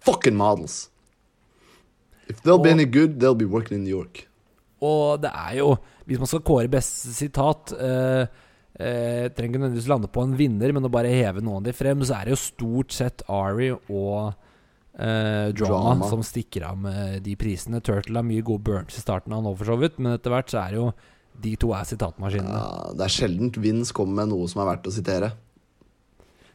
Fucking 0.06 0.36
models. 0.36 0.88
If 2.28 2.42
they'll 2.42 2.62
be 2.62 2.70
any 2.70 2.86
good, 2.86 3.18
they'll 3.20 3.38
be 3.38 3.48
working 3.48 3.78
in 3.78 3.84
New 3.84 3.94
York. 3.94 4.26
Og 4.82 5.20
det 5.22 5.30
er 5.30 5.58
jo 5.60 5.76
Hvis 6.08 6.18
man 6.18 6.26
skal 6.26 6.42
kåre 6.42 6.70
beste 6.70 7.12
sitat 7.14 7.70
eh, 7.76 8.22
eh, 8.74 9.28
Trenger 9.30 9.52
ikke 9.52 9.60
nødvendigvis 9.62 9.90
lande 9.90 10.10
på 10.10 10.24
en 10.24 10.32
vinner, 10.34 10.72
men 10.74 10.88
å 10.88 10.90
bare 10.90 11.12
heve 11.12 11.42
noen 11.44 11.60
av 11.60 11.68
de 11.68 11.74
frem, 11.76 12.02
så 12.02 12.16
er 12.16 12.26
det 12.26 12.34
jo 12.34 12.40
stort 12.42 12.94
sett 12.96 13.22
Ari 13.30 13.70
og 13.70 14.32
eh, 14.98 15.52
drama, 15.54 15.94
Drama. 15.94 16.08
som 16.10 16.24
stikker 16.26 16.66
av 16.66 16.80
med 16.82 17.22
de 17.22 17.36
prisene. 17.38 17.78
Turtle 17.84 18.18
har 18.18 18.26
mye 18.26 18.42
gode 18.42 18.66
burns 18.66 18.98
i 18.98 19.04
starten 19.04 19.36
av 19.36 19.44
nå, 19.46 19.54
for 19.60 19.70
så 19.70 19.78
vidt, 19.78 20.00
men 20.02 20.16
etter 20.16 20.34
hvert 20.34 20.50
så 20.50 20.64
er 20.64 20.74
det 20.74 20.80
jo 20.80 20.88
de 21.46 21.54
to 21.62 21.70
er 21.76 21.86
sitatmaskinene. 21.88 22.58
Ja, 22.58 22.90
det 22.98 23.06
er 23.06 23.14
sjeldent 23.14 23.62
Vince 23.62 23.94
kommer 23.94 24.24
med 24.24 24.34
noe 24.34 24.50
som 24.50 24.64
er 24.64 24.72
verdt 24.74 24.90
å 24.90 24.94
sitere. 24.94 25.30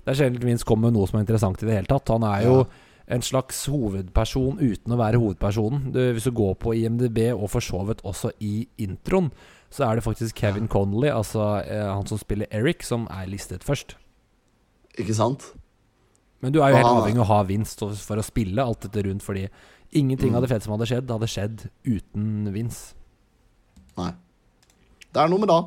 Det 0.04 0.14
er 0.14 0.20
sjelden 0.22 0.44
Vince 0.48 0.68
kommer 0.68 0.88
med 0.88 1.00
noe 1.00 1.08
som 1.10 1.18
er 1.20 1.26
interessant 1.26 1.64
i 1.64 1.68
det 1.68 1.80
hele 1.80 1.90
tatt. 1.90 2.12
Han 2.14 2.28
er 2.28 2.46
jo 2.46 2.60
en 3.08 3.22
slags 3.24 3.66
hovedperson 3.72 4.58
uten 4.60 4.92
å 4.94 4.98
være 5.00 5.20
hovedpersonen. 5.22 5.92
Du, 5.96 6.00
hvis 6.14 6.26
du 6.28 6.32
går 6.36 6.56
på 6.60 6.74
IMDb, 6.76 7.22
og 7.34 7.50
for 7.54 7.64
så 7.64 7.80
vidt 7.88 8.02
også 8.04 8.32
i 8.44 8.68
introen, 8.84 9.30
så 9.72 9.86
er 9.88 9.96
det 9.96 10.04
faktisk 10.04 10.36
Kevin 10.40 10.68
Connolly, 10.68 11.10
altså 11.12 11.62
eh, 11.64 11.86
han 11.88 12.06
som 12.08 12.20
spiller 12.20 12.48
Eric, 12.52 12.84
som 12.88 13.08
er 13.12 13.28
listet 13.32 13.64
først. 13.68 13.96
Ikke 15.00 15.16
sant? 15.16 15.54
Men 16.42 16.54
du 16.54 16.60
er 16.62 16.70
jo 16.72 16.76
helt 16.78 16.86
Ah. 16.88 17.00
avhengig 17.02 17.20
av 17.20 17.26
å 17.26 17.32
ha 17.32 17.44
Vince 17.44 17.76
for 18.04 18.18
å 18.20 18.24
spille 18.26 18.62
alt 18.64 18.82
dette 18.86 19.04
rundt, 19.08 19.24
fordi 19.24 19.48
ingenting 19.94 20.32
Mm. 20.32 20.36
av 20.36 20.42
det 20.44 20.50
fete 20.52 20.64
som 20.64 20.74
hadde 20.78 20.88
skjedd, 20.88 21.10
hadde 21.10 21.28
skjedd 21.32 21.70
uten 21.86 22.52
Vince. 22.54 22.94
Nei. 23.98 24.12
Det 25.14 25.24
er 25.24 25.28
noe 25.32 25.40
med 25.40 25.48
da. 25.50 25.62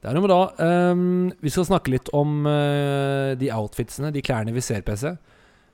Det 0.00 0.08
er 0.08 0.14
noe 0.16 0.22
med 0.24 0.30
da. 0.30 0.90
Um, 0.92 1.32
vi 1.42 1.50
skal 1.50 1.66
snakke 1.68 1.90
litt 1.92 2.08
om 2.16 2.46
uh, 2.46 3.34
de 3.36 3.50
outfitsene, 3.52 4.12
de 4.14 4.22
klærne 4.22 4.54
vi 4.54 4.60
ser, 4.64 4.80
PC. 4.82 5.16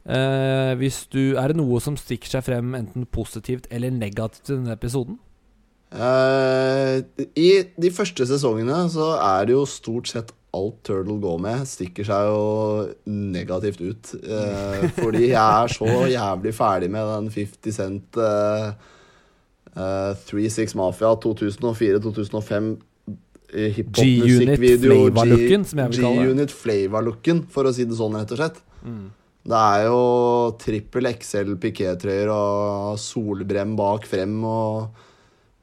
Hvis 0.07 1.01
du, 1.11 1.35
er 1.35 1.51
det 1.51 1.57
noe 1.59 1.81
som 1.83 1.97
stikker 1.99 2.31
seg 2.31 2.45
frem 2.47 2.77
enten 2.79 3.09
positivt 3.11 3.64
eller 3.75 3.90
negativt 3.90 4.53
i 4.53 4.55
denne 4.55 4.77
episoden? 4.77 5.16
Uh, 5.97 6.99
I 7.38 7.51
de 7.79 7.90
første 7.95 8.27
sesongene 8.27 8.79
så 8.90 9.12
er 9.23 9.47
det 9.47 9.55
jo 9.55 9.62
stort 9.71 10.11
sett 10.11 10.33
alt 10.57 10.81
Turtle 10.87 11.19
går 11.23 11.38
med, 11.45 11.62
stikker 11.69 12.07
seg 12.09 12.31
jo 12.31 12.42
negativt 13.07 13.83
ut. 13.85 14.12
Uh, 14.25 14.87
fordi 15.03 15.29
jeg 15.29 15.62
er 15.62 15.73
så 15.73 15.90
jævlig 16.11 16.55
ferdig 16.57 16.90
med 16.92 17.12
den 17.12 17.31
50 17.33 17.77
Cent 17.77 18.21
uh, 18.21 18.75
36 19.77 20.75
Mafia 20.79 21.12
2004-2005 21.21 22.71
G-Unit 23.57 24.59
flavor-looken, 24.59 25.64
som 25.69 25.81
jeg 25.81 25.92
vil 25.92 26.01
kalle 26.03 26.16
det. 26.16 26.25
G-Unit 26.25 26.55
flavor-looken, 26.57 27.45
for 27.53 27.69
å 27.69 27.73
si 27.77 27.87
det 27.87 27.97
sånn, 27.97 28.16
rett 28.19 28.33
og 28.35 28.40
slett. 28.40 28.59
Det 29.46 29.59
er 29.59 29.85
jo 29.87 29.98
trippel 30.59 31.06
XL 31.12 31.52
pikétrøyer 31.62 32.30
og 32.35 32.96
solbrem 32.98 33.76
bak 33.78 34.09
frem 34.11 34.40
og 34.46 35.02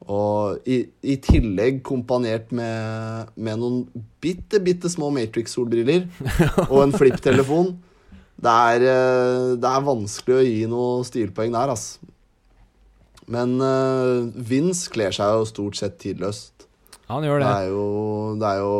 og 0.04 0.66
i, 0.68 0.82
i 1.00 1.14
tillegg 1.24 1.78
kompanert 1.86 2.50
med, 2.52 3.30
med 3.40 3.56
noen 3.56 4.04
bitte, 4.20 4.60
bitte 4.60 4.90
små 4.92 5.08
Matrix-solbriller 5.14 6.04
og 6.72 6.80
en 6.82 6.92
flipptelefon. 6.92 7.70
Det 8.36 8.52
er, 8.52 8.84
eh, 8.84 9.54
det 9.56 9.70
er 9.70 9.86
vanskelig 9.86 10.36
å 10.36 10.42
gi 10.44 10.58
noe 10.68 11.06
stilpoeng 11.08 11.54
der, 11.56 11.72
altså. 11.72 12.04
Men 13.32 13.54
uh, 13.56 14.28
Vince 14.36 14.90
kler 14.92 15.14
seg 15.16 15.30
jo 15.38 15.46
stort 15.48 15.78
sett 15.80 15.96
tidløst. 16.02 16.66
Han 17.08 17.24
gjør 17.24 17.40
Det 17.40 17.46
det. 17.48 17.54
er, 17.54 17.70
jo, 17.72 17.86
det 18.40 18.50
er 18.50 18.60
jo 18.60 18.74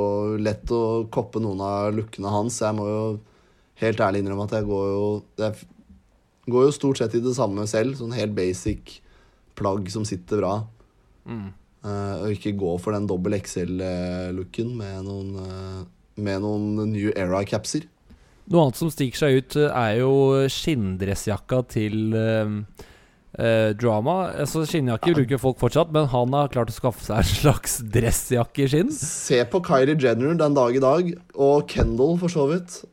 lett 0.45 0.75
å 0.77 0.83
koppe 1.09 1.41
noen 1.41 1.63
av 1.65 1.95
lookene 1.97 2.33
hans. 2.35 2.61
Jeg 2.61 2.77
må 2.77 2.85
jo 2.91 3.01
helt 3.89 4.03
ærlig 4.05 4.23
innrømme 4.23 4.47
at 4.49 4.57
jeg 4.59 4.69
går 4.69 4.87
jo 4.91 5.09
Jeg 5.41 6.53
går 6.53 6.67
jo 6.67 6.77
stort 6.77 7.01
sett 7.01 7.17
i 7.17 7.23
det 7.25 7.35
samme 7.37 7.67
selv. 7.71 7.97
Sånn 7.99 8.17
helt 8.17 8.35
basic 8.37 8.99
plagg 9.59 9.89
som 9.93 10.05
sitter 10.09 10.43
bra. 10.43 10.55
Mm. 11.25 11.53
Uh, 11.85 12.15
og 12.25 12.35
ikke 12.37 12.55
gå 12.57 12.77
for 12.81 12.97
den 12.97 13.09
dobbel 13.09 13.37
XL-looken 13.37 14.71
med 14.79 15.05
noen 15.05 15.35
eh, 15.41 15.83
Med 16.17 16.41
noen 16.41 16.93
New 16.93 17.11
Era-capser. 17.13 17.85
Noe 18.49 18.63
annet 18.63 18.79
som 18.79 18.93
stikker 18.93 19.21
seg 19.21 19.39
ut, 19.41 19.57
eh, 19.61 19.73
er 19.73 20.01
jo 20.01 20.13
skinndressjakka 20.53 21.63
til 21.75 22.17
uh 22.17 22.91
Uh, 23.35 23.73
Drama. 23.75 24.29
Altså 24.39 24.63
Skinnjakke 24.69 25.11
bruker 25.17 25.41
folk 25.43 25.59
fortsatt, 25.59 25.91
men 25.95 26.07
han 26.13 26.35
har 26.37 26.53
klart 26.55 26.71
å 26.71 26.75
skaffe 26.77 27.03
seg 27.03 27.19
en 27.19 27.31
slags 27.33 27.81
dressjakke 27.97 28.63
i 28.63 28.69
skinn. 28.71 28.93
Se 28.95 29.41
på 29.51 29.59
Kylie 29.67 29.99
Jenner 29.99 30.37
den 30.39 30.55
dag 30.55 30.77
i 30.77 30.83
dag, 30.83 31.09
og 31.35 31.65
Kendal 31.71 32.15
for 32.21 32.31
så 32.31 32.47
vidt. 32.53 32.85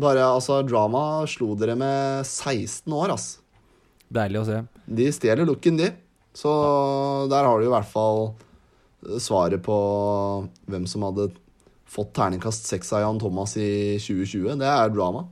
Bare 0.00 0.24
altså, 0.26 0.58
drama 0.66 1.24
slo 1.30 1.52
dere 1.58 1.76
med 1.78 2.26
16 2.26 2.90
år, 2.94 3.14
ass. 3.14 3.28
Deilig 4.14 4.40
å 4.40 4.48
se. 4.48 4.58
De 4.84 5.06
stjeler 5.14 5.46
looken, 5.48 5.78
de. 5.78 5.92
Så 6.34 6.50
der 7.30 7.46
har 7.46 7.60
du 7.60 7.68
i 7.68 7.72
hvert 7.72 7.88
fall 7.88 8.32
svaret 9.22 9.62
på 9.62 9.76
hvem 10.70 10.88
som 10.90 11.06
hadde 11.06 11.28
fått 11.94 12.14
terningkast 12.16 12.66
seks 12.66 12.90
av 12.96 13.04
Jan 13.04 13.20
Thomas 13.22 13.54
i 13.60 14.00
2020. 14.02 14.58
Det 14.58 14.66
er 14.70 14.92
drama. 14.94 15.28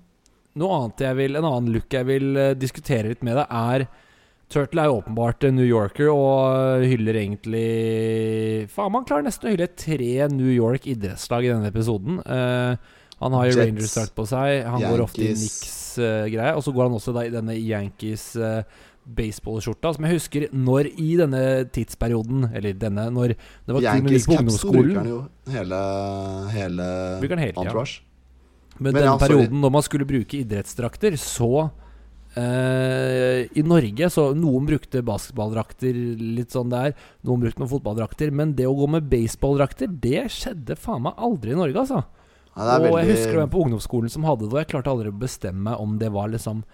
Noe 0.61 0.79
annet 0.79 1.03
jeg 1.07 1.17
vil, 1.17 1.37
En 1.41 1.49
annen 1.49 1.73
look 1.73 1.95
jeg 1.97 2.07
vil 2.07 2.37
eh, 2.37 2.55
diskutere 2.59 3.15
litt 3.15 3.23
med 3.25 3.39
deg, 3.41 3.49
er 3.49 3.87
Turtle 4.53 4.83
er 4.83 4.91
jo 4.91 4.99
åpenbart 4.99 5.47
New 5.49 5.65
Yorker 5.65 6.11
og 6.13 6.83
hyller 6.85 7.17
egentlig 7.23 8.69
Faen, 8.69 8.93
man 8.93 9.07
klarer 9.09 9.25
nesten 9.25 9.49
å 9.49 9.55
hylle 9.55 9.71
tre 9.73 10.27
New 10.29 10.51
York 10.53 10.85
idrettslag 10.93 11.47
i 11.47 11.55
denne 11.55 11.71
episoden. 11.73 12.21
Eh, 12.21 13.01
han 13.23 13.37
har 13.39 13.51
jo 13.51 13.59
Rangers-drakt 13.61 14.15
på 14.17 14.27
seg, 14.29 14.63
han 14.67 14.87
går 14.87 15.05
ofte 15.05 15.23
i 15.23 15.29
Yankees. 15.31 15.43
Nix-greie. 15.97 16.55
og 16.57 16.65
så 16.67 16.75
går 16.75 16.89
han 16.89 16.97
også 16.99 17.15
da 17.17 17.27
i 17.27 17.33
denne 17.33 17.57
Yankees 17.59 18.25
uh, 18.41 18.63
baseballskjorta, 19.03 19.93
som 19.97 20.07
jeg 20.07 20.19
husker 20.19 20.47
når 20.55 20.93
i 20.93 21.11
denne 21.19 21.43
tidsperioden 21.75 22.45
Eller 22.55 22.77
denne 22.79 23.09
Når 23.11 23.33
det 23.35 23.75
var 23.75 23.81
på 23.81 23.87
Yankees-caps 23.89 24.61
bruker 24.63 25.01
han 25.01 25.11
jo 25.11 25.21
hele, 25.51 25.83
hele 26.55 26.89
Bruker 27.23 27.43
hele 27.43 27.57
tida. 27.57 27.73
Ja. 27.75 27.87
Men, 28.79 28.93
Men 28.93 29.01
den 29.01 29.09
ja, 29.11 29.17
perioden 29.21 29.63
når 29.63 29.73
man 29.75 29.87
skulle 29.87 30.09
bruke 30.09 30.43
idrettsdrakter, 30.43 31.19
så 31.21 31.71
Uh, 32.33 33.45
I 33.53 33.61
Norge 33.61 34.07
så 34.09 34.31
Noen 34.33 34.65
brukte 34.65 35.03
basketballdrakter 35.05 35.93
litt 36.17 36.55
sånn 36.55 36.71
der. 36.73 36.95
Noen 37.29 37.43
brukte 37.45 37.61
noen 37.61 37.73
fotballdrakter. 37.75 38.33
Men 38.33 38.55
det 38.57 38.65
å 38.71 38.77
gå 38.79 38.89
med 38.95 39.11
baseballdrakter, 39.13 39.91
det 40.01 40.31
skjedde 40.33 40.79
faen 40.81 41.05
meg 41.05 41.21
aldri 41.21 41.53
i 41.53 41.59
Norge, 41.59 41.83
altså. 41.85 42.01
Ja, 42.53 42.79
det 42.79 42.91
og 42.91 42.99
jeg 43.01 43.09
husker 43.15 43.39
den 43.41 43.53
på 43.53 43.63
ungdomsskolen 43.65 44.13
som 44.13 44.27
hadde 44.29 44.45
det, 44.45 44.53
og 44.53 44.61
jeg 44.61 44.69
klarte 44.75 44.93
aldri 44.93 45.09
å 45.09 45.17
bestemme 45.17 45.73
om 45.81 45.95
det 46.01 46.11
var 46.13 46.29
liksom 46.29 46.65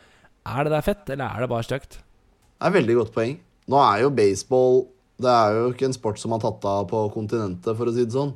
Er 0.48 0.64
det 0.66 0.72
der 0.74 0.82
fett, 0.82 1.04
eller 1.14 1.28
er 1.30 1.44
det 1.44 1.50
bare 1.52 1.66
stygt? 1.66 2.00
Det 2.00 2.66
er 2.66 2.72
et 2.72 2.78
veldig 2.80 2.96
godt 2.98 3.12
poeng. 3.14 3.36
Nå 3.70 3.78
er 3.84 4.00
jo 4.02 4.10
baseball 4.16 4.80
Det 5.22 5.30
er 5.30 5.54
jo 5.58 5.70
ikke 5.74 5.86
en 5.86 5.94
sport 5.94 6.18
som 6.18 6.34
har 6.34 6.42
tatt 6.42 6.64
av 6.66 6.88
på 6.90 7.04
kontinentet, 7.14 7.76
for 7.78 7.86
å 7.90 7.94
si 7.94 8.04
det 8.06 8.14
sånn. 8.16 8.34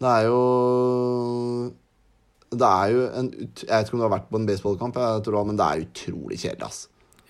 Det 0.00 0.06
er 0.06 0.28
jo 0.28 0.38
Det 2.54 2.70
er 2.70 2.94
jo 2.94 3.02
en 3.10 3.28
Jeg 3.34 3.66
vet 3.66 3.88
ikke 3.88 3.98
om 3.98 4.02
du 4.02 4.06
har 4.06 4.14
vært 4.14 4.30
på 4.30 4.40
en 4.40 4.48
baseballkamp, 4.48 4.96
jeg 5.02 5.26
tror, 5.26 5.44
men 5.50 5.58
det 5.58 5.66
er 5.66 5.84
utrolig 5.84 6.38
kjedelig, 6.42 6.66
ass. 6.66 6.80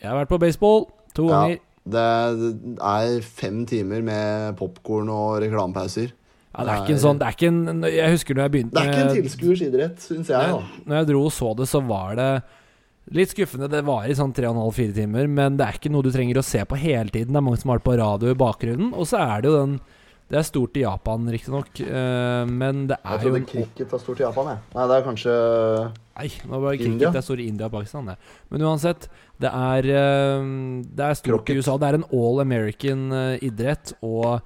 Jeg 0.01 0.09
har 0.11 0.21
vært 0.23 0.33
på 0.33 0.41
baseball 0.41 0.87
to 1.17 1.27
ganger. 1.29 1.59
det, 1.85 2.07
det 2.39 2.77
er 2.85 3.21
fem 3.25 3.65
timer 3.69 4.05
med 4.05 4.57
popkorn 4.61 5.09
og 5.13 5.41
reklamepauser. 5.45 6.13
Ja, 6.61 6.65
det 6.69 6.73
er 6.77 6.85
ikke 6.85 6.95
en 6.95 7.03
sånn 7.03 7.19
Det 7.21 7.27
er 7.27 7.37
ikke 7.37 7.51
en 7.51 7.85
Jeg 7.89 8.15
husker 8.15 8.37
når 8.39 8.47
jeg 8.47 8.53
begynte 8.55 8.77
Det 8.77 8.81
er 8.85 8.91
ikke 8.93 9.05
en 9.09 9.17
tilskuers 9.23 9.63
idrett, 9.67 10.03
syns 10.05 10.31
jeg, 10.33 10.55
da. 10.55 10.83
Når 10.87 11.01
jeg 11.01 11.09
dro 11.11 11.23
og 11.27 11.33
så 11.35 11.53
det, 11.59 11.67
så 11.73 11.81
var 11.89 12.15
det 12.21 12.31
litt 13.17 13.33
skuffende. 13.33 13.67
Det 13.73 13.81
varer 13.89 14.13
i 14.13 14.15
sånn 14.15 14.31
3,5-4 14.37 14.93
timer, 15.01 15.27
men 15.27 15.57
det 15.59 15.65
er 15.67 15.79
ikke 15.81 15.91
noe 15.91 16.05
du 16.07 16.13
trenger 16.15 16.39
å 16.39 16.45
se 16.47 16.61
på 16.69 16.77
hele 16.79 17.11
tiden. 17.11 17.33
Det 17.35 17.41
er 17.41 17.47
mange 17.49 17.59
som 17.59 17.73
har 17.73 17.81
det 17.81 17.87
på 17.89 17.97
radio 17.99 18.31
i 18.31 18.37
bakgrunnen. 18.39 18.93
Og 18.95 19.09
så 19.11 19.19
er 19.25 19.43
det 19.43 19.51
jo 19.51 19.57
den 19.57 19.81
Det 20.31 20.39
er 20.39 20.45
stort 20.47 20.77
i 20.79 20.85
Japan, 20.85 21.25
riktignok, 21.27 21.73
uh, 21.91 22.45
men 22.47 22.85
det 22.87 23.01
er 23.03 23.11
jo 23.11 23.17
Jeg 23.17 23.25
trodde 23.25 23.41
en 23.41 23.49
cricket 23.51 23.91
var 23.91 23.99
stort 24.05 24.21
i 24.21 24.23
Japan, 24.23 24.51
jeg. 24.53 24.61
Nei, 24.77 24.85
det 24.87 24.95
er 25.01 25.03
kanskje 25.09 25.33
Nei, 26.21 26.29
nå 26.47 26.61
var 26.63 26.71
det 26.71 26.85
India? 26.85 26.93
cricket. 26.93 27.13
Det 27.17 27.19
er 27.19 27.27
stort 27.27 27.41
i 27.43 27.49
India 27.51 27.67
og 27.67 27.73
Pakistan, 27.75 28.07
det. 28.13 28.17
Men 28.53 28.63
uansett, 28.69 29.09
det 29.43 29.51
er 29.51 29.89
eh, 29.91 30.47
Det 30.87 31.05
er 31.09 31.19
stort 31.19 31.33
Krokket. 31.33 31.57
i 31.57 31.59
USA. 31.65 31.75
Det 31.83 31.89
er 31.89 31.99
en 31.99 32.07
all 32.15 32.41
American 32.45 33.05
eh, 33.13 33.39
idrett, 33.49 33.95
og 34.07 34.39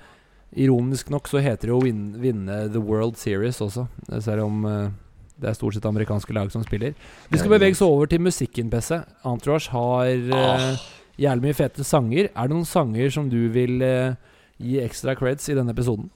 ironisk 0.55 1.11
nok 1.13 1.29
så 1.31 1.43
heter 1.43 1.69
det 1.69 1.73
jo 1.73 1.81
å 1.81 2.19
vinne 2.23 2.59
The 2.73 2.83
World 2.83 3.19
Series 3.21 3.61
også, 3.65 3.87
selv 4.23 4.47
om 4.47 4.67
eh, 4.69 4.93
det 5.41 5.51
er 5.51 5.57
stort 5.59 5.75
sett 5.75 5.87
amerikanske 5.89 6.35
lag 6.37 6.53
som 6.53 6.63
spiller. 6.65 6.95
Vi 7.31 7.41
skal 7.41 7.53
bevege 7.57 7.75
oss 7.75 7.83
over 7.85 8.11
til 8.11 8.23
musikken, 8.23 8.71
Pesse. 8.71 9.01
Entourage 9.27 9.73
har 9.75 10.13
uh, 10.31 10.85
jævlig 11.19 11.49
mye 11.49 11.59
fete 11.59 11.87
sanger. 11.87 12.31
Er 12.31 12.49
det 12.49 12.55
noen 12.55 12.69
sanger 12.69 13.11
som 13.15 13.27
du 13.33 13.41
vil 13.55 13.83
uh, 13.83 14.15
gi 14.63 14.79
ekstra 14.85 15.17
creds 15.19 15.51
i 15.51 15.57
denne 15.59 15.75
episoden? 15.75 16.07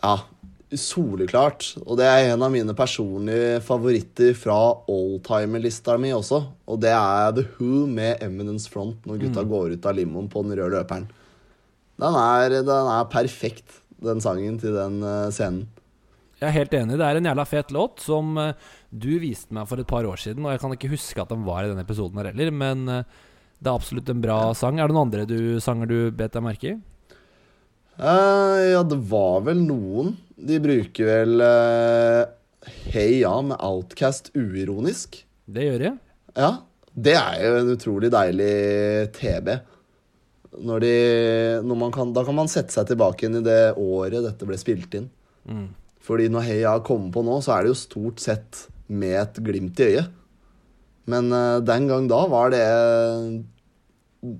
Ja, 0.00 0.16
soleklart. 0.72 1.68
Og 1.84 2.00
det 2.00 2.08
er 2.08 2.30
en 2.32 2.46
av 2.46 2.54
mine 2.54 2.72
personlige 2.76 3.60
favoritter 3.66 4.32
fra 4.38 4.58
oldtimer-lista 4.88 5.98
mi 6.00 6.14
også. 6.16 6.40
Og 6.66 6.80
det 6.82 6.94
er 6.96 7.36
The 7.36 7.44
Who 7.58 7.84
med 7.90 8.24
Eminence 8.24 8.72
Front 8.72 9.04
når 9.04 9.26
gutta 9.26 9.44
går 9.46 9.76
ut 9.76 9.86
av 9.86 10.00
limoen 10.00 10.32
på 10.32 10.46
den 10.46 10.56
røde 10.56 10.78
løperen. 10.78 11.08
Den 12.00 12.16
er, 12.20 12.58
den 12.60 12.90
er 12.92 13.08
perfekt, 13.08 13.80
den 14.04 14.20
sangen 14.20 14.58
til 14.60 14.76
den 14.76 15.00
eh, 15.04 15.28
scenen. 15.32 15.64
Jeg 16.36 16.50
er 16.50 16.56
helt 16.58 16.74
enig. 16.76 16.98
Det 17.00 17.06
er 17.06 17.16
en 17.16 17.28
jævla 17.30 17.46
fet 17.48 17.70
låt 17.72 18.02
som 18.04 18.36
eh, 18.40 18.66
du 18.92 19.14
viste 19.22 19.56
meg 19.56 19.68
for 19.70 19.80
et 19.80 19.88
par 19.88 20.04
år 20.04 20.20
siden. 20.20 20.44
Og 20.44 20.52
jeg 20.52 20.60
kan 20.60 20.74
ikke 20.76 20.92
huske 20.92 21.22
at 21.22 21.32
den 21.32 21.46
var 21.46 21.64
i 21.64 21.70
denne 21.70 21.84
episoden 21.86 22.20
her 22.20 22.28
heller, 22.28 22.52
men 22.52 22.84
eh, 22.92 23.06
det 23.56 23.70
er 23.70 23.78
absolutt 23.78 24.12
en 24.12 24.20
bra 24.20 24.40
sang. 24.58 24.76
Er 24.76 24.90
det 24.90 24.96
noen 24.96 25.08
andre 25.08 25.24
du, 25.28 25.56
sanger 25.64 25.88
du 25.88 25.98
bet 26.12 26.36
deg 26.36 26.44
merke 26.44 26.74
i? 26.74 26.76
Uh, 27.96 28.60
ja, 28.74 28.82
det 28.84 28.98
var 29.08 29.46
vel 29.46 29.62
noen. 29.64 30.12
De 30.36 30.58
bruker 30.60 31.08
vel 31.08 31.40
uh, 31.40 32.28
Hey 32.92 33.22
Ja 33.22 33.38
med 33.40 33.56
Outcast 33.64 34.28
uironisk. 34.36 35.22
Det 35.48 35.64
gjør 35.64 35.86
de. 35.86 35.92
Ja, 36.36 36.50
det 36.92 37.14
er 37.16 37.40
jo 37.46 37.54
en 37.62 37.72
utrolig 37.72 38.12
deilig 38.12 38.52
TB. 39.16 39.48
Når 40.56 40.80
de, 40.80 40.92
når 41.66 41.76
man 41.76 41.92
kan, 41.92 42.12
da 42.16 42.22
kan 42.24 42.34
man 42.38 42.48
sette 42.48 42.72
seg 42.72 42.86
tilbake 42.88 43.26
inn 43.28 43.36
i 43.40 43.44
det 43.44 43.74
året 43.76 44.22
dette 44.24 44.46
ble 44.48 44.56
spilt 44.60 44.94
inn. 44.96 45.10
Mm. 45.44 45.66
Fordi 46.06 46.28
når 46.32 46.46
Heia 46.46 46.72
kommer 46.86 47.10
på 47.12 47.22
nå, 47.26 47.40
så 47.44 47.56
er 47.56 47.66
det 47.66 47.72
jo 47.74 47.80
stort 47.80 48.22
sett 48.22 48.62
med 48.88 49.16
et 49.20 49.40
glimt 49.44 49.80
i 49.82 49.88
øyet. 49.90 50.12
Men 51.10 51.28
uh, 51.34 51.58
den 51.62 51.86
gang 51.90 52.08
da 52.10 52.24
var 52.30 52.50
det 52.54 52.62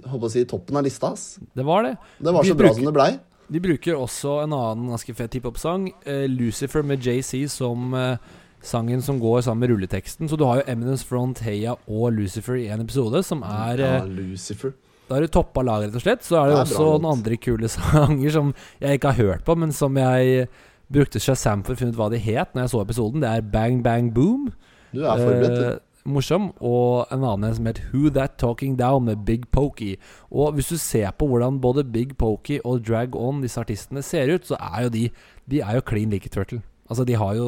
Håper 0.07 0.27
å 0.27 0.31
si 0.33 0.43
toppen 0.49 0.79
av 0.81 0.83
lista. 0.87 1.13
ass. 1.15 1.37
Det 1.55 1.63
var 1.67 1.85
det. 1.87 1.93
Det 2.19 2.33
var 2.35 2.43
Vi 2.43 2.49
så 2.51 2.57
bra 2.59 2.69
bruker- 2.69 2.75
som 2.81 2.89
det 2.89 2.95
blei. 2.97 3.11
De 3.53 3.61
bruker 3.63 3.95
også 3.95 4.43
en 4.43 4.53
annen 4.57 4.89
ganske 4.91 5.15
fet 5.15 5.37
hiphop-sang, 5.39 5.93
uh, 6.09 6.27
'Lucifer' 6.27 6.83
med 6.83 6.99
JC, 7.05 7.47
som 7.49 7.95
uh, 7.95 8.17
sangen 8.61 9.03
som 9.03 9.21
går 9.21 9.43
sammen 9.47 9.61
med 9.63 9.71
rulleteksten. 9.71 10.29
Så 10.29 10.37
du 10.37 10.43
har 10.45 10.57
jo 10.57 10.65
Eminence 10.73 11.05
Front, 11.07 11.39
Heia 11.47 11.77
og 11.87 12.13
Lucifer 12.17 12.57
i 12.59 12.67
en 12.67 12.81
episode, 12.83 13.23
som 13.23 13.43
er 13.47 13.79
Ja, 13.79 13.93
eh, 14.03 14.09
Lucifer. 14.09 14.73
Da 15.07 15.17
er 15.17 15.27
du 15.27 15.33
toppa 15.37 15.63
laget, 15.63 15.93
rett 15.93 16.01
og 16.01 16.03
slett. 16.05 16.25
Så 16.27 16.39
er 16.41 16.51
det, 16.51 16.55
Det 16.57 16.61
er 16.61 16.77
også 16.81 16.87
noen 16.97 17.11
andre 17.13 17.37
kule 17.39 17.69
sanger 17.77 18.31
som 18.35 18.55
jeg 18.83 18.99
ikke 18.99 19.13
har 19.15 19.23
hørt 19.23 19.45
på, 19.47 19.57
men 19.59 19.75
som 19.75 19.97
jeg 20.01 20.49
brukte 20.93 21.23
Shazam 21.23 21.65
for 21.67 21.75
å 21.75 21.79
finne 21.81 21.95
ut 21.95 21.99
hva 21.99 22.11
de 22.13 22.21
het 22.23 22.55
når 22.55 22.67
jeg 22.67 22.75
så 22.75 22.85
episoden. 22.85 23.23
Det 23.23 23.31
er 23.31 23.51
Bang 23.55 23.83
Bang 23.87 24.13
Boom. 24.15 24.51
Du 24.93 25.03
er 25.05 25.23
forberedt, 25.23 25.57
du. 25.57 25.67
Eh, 25.71 25.83
morsom. 26.07 26.51
Og 26.63 27.11
en 27.15 27.27
annen 27.27 27.55
som 27.59 27.67
het 27.71 27.81
Who 27.93 28.11
That 28.15 28.39
Talking 28.43 28.77
Down 28.79 29.07
med 29.09 29.25
Big 29.27 29.49
Pokey. 29.55 29.97
Og 30.31 30.55
hvis 30.59 30.71
du 30.71 30.79
ser 30.79 31.11
på 31.19 31.27
hvordan 31.31 31.61
både 31.63 31.85
Big 31.85 32.17
Pokey 32.19 32.61
og 32.65 32.87
Drag 32.87 33.15
On, 33.19 33.43
disse 33.43 33.61
artistene, 33.63 34.03
ser 34.07 34.31
ut, 34.35 34.47
så 34.47 34.59
er 34.59 34.87
jo 34.87 34.95
de 34.95 35.09
De 35.47 35.61
er 35.63 35.77
jo 35.79 35.85
klin 35.87 36.11
like 36.11 36.29
Turtle. 36.29 36.63
Altså, 36.87 37.05
de 37.09 37.17
har 37.19 37.35
jo 37.39 37.47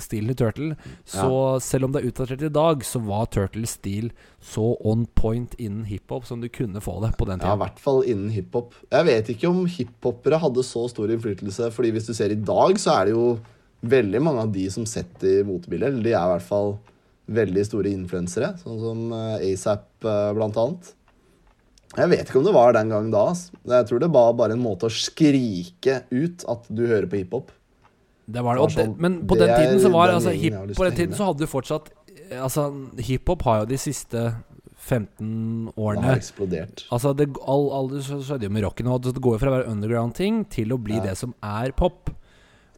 stilen 0.00 0.32
til 0.32 0.38
Turtle. 0.40 0.94
Så 1.08 1.30
selv 1.64 1.86
om 1.86 1.94
det 1.94 2.02
er 2.02 2.10
utdatert 2.10 2.44
i 2.46 2.52
dag, 2.52 2.84
så 2.86 3.02
var 3.04 3.28
Turtles 3.32 3.76
stil 3.78 4.10
så 4.40 4.72
on 4.88 5.06
point 5.18 5.54
innen 5.60 5.84
hiphop 5.88 6.26
som 6.28 6.40
du 6.40 6.48
kunne 6.52 6.80
få 6.84 6.96
det 7.04 7.12
på 7.20 7.28
den 7.28 7.42
Ja, 7.44 7.54
i 7.56 7.60
hvert 7.60 7.80
fall 7.82 8.02
innen 8.08 8.32
hiphop. 8.34 8.76
Jeg 8.88 9.08
vet 9.08 9.32
ikke 9.34 9.50
om 9.52 9.64
hiphopere 9.68 10.40
hadde 10.40 10.64
så 10.66 10.86
stor 10.92 11.12
innflytelse, 11.12 11.68
fordi 11.76 11.92
hvis 11.96 12.08
du 12.08 12.14
ser 12.16 12.32
i 12.32 12.40
dag, 12.40 12.78
så 12.80 12.96
er 12.96 13.10
det 13.10 13.16
jo 13.16 13.26
veldig 13.80 14.22
mange 14.24 14.46
av 14.46 14.54
de 14.54 14.66
som 14.72 14.86
setter 14.88 15.44
motebilder. 15.48 16.00
De 16.00 16.14
er 16.14 16.16
i 16.16 16.32
hvert 16.34 16.48
fall 16.48 16.74
veldig 17.30 17.62
store 17.66 17.92
influensere, 17.94 18.54
sånn 18.62 18.80
som 18.82 19.04
eh, 19.14 19.52
ASAP 19.52 20.08
eh, 20.08 20.32
blant 20.36 20.58
annet. 20.60 20.94
Jeg 21.98 22.10
vet 22.12 22.28
ikke 22.28 22.38
om 22.38 22.46
det 22.46 22.54
var 22.54 22.74
den 22.74 22.90
gang 22.92 23.08
da. 23.10 23.24
Jeg 23.66 23.86
tror 23.88 24.02
det 24.02 24.12
var 24.14 24.34
bare 24.38 24.54
en 24.54 24.62
måte 24.62 24.86
å 24.86 24.94
skrike 24.94 26.04
ut 26.12 26.44
at 26.50 26.68
du 26.70 26.84
hører 26.86 27.08
på 27.10 27.18
hiphop. 27.18 27.50
Det 28.32 28.44
var 28.46 28.56
det. 28.58 28.62
Og 28.64 28.70
det, 28.70 28.84
sånn- 28.86 28.94
men 28.98 29.18
på 29.26 29.38
det 29.38 29.48
den 29.50 29.58
tiden 29.60 29.80
så 29.84 29.90
var 29.94 30.12
altså, 30.14 30.30
hip, 30.30 30.54
På 30.76 30.86
den 30.88 30.96
tiden 30.98 31.16
så 31.18 31.28
hadde 31.30 31.44
du 31.44 31.50
fortsatt 31.50 31.90
eh, 32.30 32.38
Altså, 32.42 32.68
hiphop 32.98 33.42
har 33.48 33.62
jo 33.62 33.68
de 33.72 33.78
siste 33.80 34.22
15 34.80 35.72
årene 35.76 36.00
Det 36.00 36.08
har 36.08 36.16
eksplodert. 36.22 36.84
Altså, 36.90 37.12
det, 37.16 37.28
all, 37.46 37.66
all 37.76 37.90
det 37.92 38.04
skjedde 38.06 38.48
jo 38.48 38.52
med 38.54 38.64
rocken. 38.64 38.88
Og 38.88 39.02
det 39.04 39.14
går 39.20 39.36
jo 39.36 39.42
fra 39.42 39.50
å 39.52 39.56
være 39.58 39.68
underground-ting 39.74 40.44
til 40.50 40.72
å 40.72 40.78
bli 40.80 40.96
Ja. 40.96 41.10
det 41.10 41.16
som 41.20 41.34
er 41.44 41.74
pop. 41.76 42.10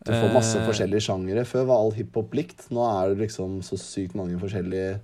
Du 0.02 0.10
får 0.10 0.32
masse 0.34 0.58
uh, 0.58 0.64
forskjellige 0.66 1.04
sjangere. 1.06 1.44
Før 1.46 1.68
var 1.68 1.78
all 1.84 1.92
hiphop 1.94 2.34
likt. 2.34 2.66
Nå 2.74 2.82
er 2.88 3.12
det 3.12 3.28
liksom 3.28 3.60
så 3.62 3.78
sykt 3.78 4.16
mange 4.18 4.34
forskjellige 4.40 4.96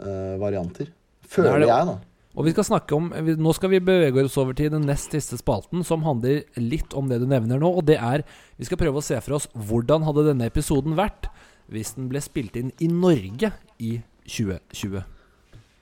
uh, 0.00 0.38
varianter. 0.40 0.88
Er 0.88 1.28
Føler 1.34 1.58
det. 1.64 1.68
jeg, 1.68 1.86
da. 1.90 1.98
Og 2.32 2.46
vi 2.46 2.52
skal 2.54 2.64
snakke 2.64 2.96
om 2.96 3.10
Nå 3.12 3.52
skal 3.56 3.74
vi 3.74 3.82
bevege 3.84 4.24
oss 4.24 4.38
over 4.40 4.56
til 4.56 4.70
den 4.72 4.86
nest 4.88 5.12
siste 5.12 5.36
spalten, 5.40 5.84
som 5.84 6.04
handler 6.06 6.44
litt 6.56 6.94
om 6.96 7.10
det 7.10 7.20
du 7.20 7.26
nevner 7.28 7.60
nå. 7.60 7.68
Og 7.68 7.84
det 7.88 7.98
er 8.00 8.24
Vi 8.56 8.68
skal 8.68 8.80
prøve 8.80 9.02
å 9.02 9.04
se 9.04 9.18
for 9.20 9.36
oss 9.38 9.48
hvordan 9.52 10.06
hadde 10.08 10.30
denne 10.30 10.48
episoden 10.48 10.96
vært 10.98 11.28
hvis 11.72 11.94
den 11.96 12.08
ble 12.10 12.20
spilt 12.20 12.56
inn 12.58 12.72
i 12.84 12.88
Norge 12.90 13.52
i 13.80 13.92
2020. 14.28 15.04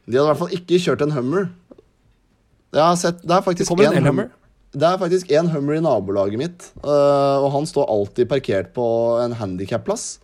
De 0.07 0.19
hadde 0.19 0.23
i 0.23 0.29
hvert 0.29 0.41
fall 0.43 0.55
ikke 0.55 0.79
kjørt 0.83 1.03
en 1.03 1.15
Hummer. 1.17 1.49
Sett, 3.01 3.25
det 3.27 3.35
er 3.35 3.43
faktisk 3.43 3.73
kommer 3.73 3.89
en 3.89 3.99
en. 3.99 4.07
Hummer. 4.11 4.29
Det 4.71 4.87
er 4.87 5.01
faktisk 5.01 5.33
én 5.35 5.51
Hummer 5.51 5.81
i 5.81 5.83
nabolaget 5.83 6.39
mitt, 6.39 6.69
øh, 6.85 7.43
og 7.43 7.49
han 7.57 7.67
står 7.67 7.89
alltid 7.91 8.29
parkert 8.31 8.71
på 8.77 8.85
en 9.25 9.35
handikapplass. 9.35 10.21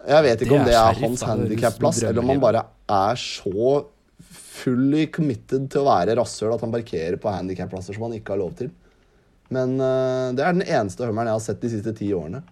Jeg 0.00 0.24
vet 0.24 0.40
Det 0.40 0.48
ikke 0.48 0.56
om 0.56 0.64
er 0.64 0.70
det 0.72 0.74
er 0.74 0.90
er 0.90 1.00
hans. 1.04 1.22
Handikapplass, 1.22 2.02
eller 2.02 2.22
om 2.24 2.32
han 2.32 2.42
bare 2.42 2.64
er 2.88 3.20
så 3.20 3.84
fully 4.60 5.06
committed 5.12 5.68
til 5.72 5.82
å 5.82 5.90
være 5.90 6.16
rasshøl 6.18 6.54
at 6.54 6.62
han 6.64 6.74
parkerer 6.74 7.18
på 7.20 7.32
handikapplasser 7.32 7.96
som 7.96 8.08
han 8.08 8.16
ikke 8.18 8.34
har 8.34 8.42
lov 8.42 8.54
til. 8.60 8.70
Men 9.50 9.76
uh, 9.82 10.30
det 10.36 10.44
er 10.44 10.56
den 10.56 10.66
eneste 10.66 11.08
Hummeren 11.08 11.32
jeg 11.32 11.38
har 11.38 11.44
sett 11.48 11.62
de 11.64 11.72
siste 11.72 11.94
ti 11.98 12.12
årene. 12.14 12.42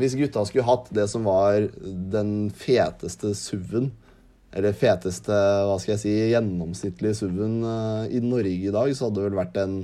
Hvis 0.00 0.16
gutta 0.16 0.42
skulle 0.48 0.66
hatt 0.66 0.88
det 0.96 1.06
som 1.12 1.26
var 1.28 1.66
den 1.80 2.50
feteste 2.56 3.34
SUV-en, 3.36 3.90
eller 4.56 4.74
feteste, 4.74 5.36
hva 5.68 5.76
skal 5.78 5.94
jeg 5.94 6.02
si, 6.02 6.14
gjennomsnittlige 6.32 7.20
SUV-en 7.20 7.56
uh, 7.62 8.04
i 8.10 8.22
Norge 8.24 8.70
i 8.70 8.74
dag, 8.74 8.92
så 8.96 9.06
hadde 9.06 9.20
det 9.20 9.30
vel 9.30 9.42
vært 9.44 9.64
en 9.64 9.80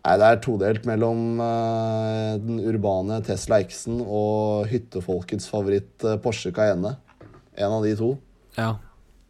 Nei, 0.00 0.14
det 0.16 0.28
er 0.30 0.38
todelt 0.40 0.86
mellom 0.88 1.42
uh, 1.44 2.38
den 2.40 2.62
urbane 2.70 3.18
Tesla 3.26 3.58
X-en 3.60 3.98
og 4.00 4.70
hyttefolkets 4.70 5.50
favoritt 5.52 6.06
Porsche 6.24 6.54
Cayenne. 6.56 6.94
En 7.60 7.74
av 7.76 7.84
de 7.84 7.92
to. 7.98 8.14
Ja. 8.56 8.78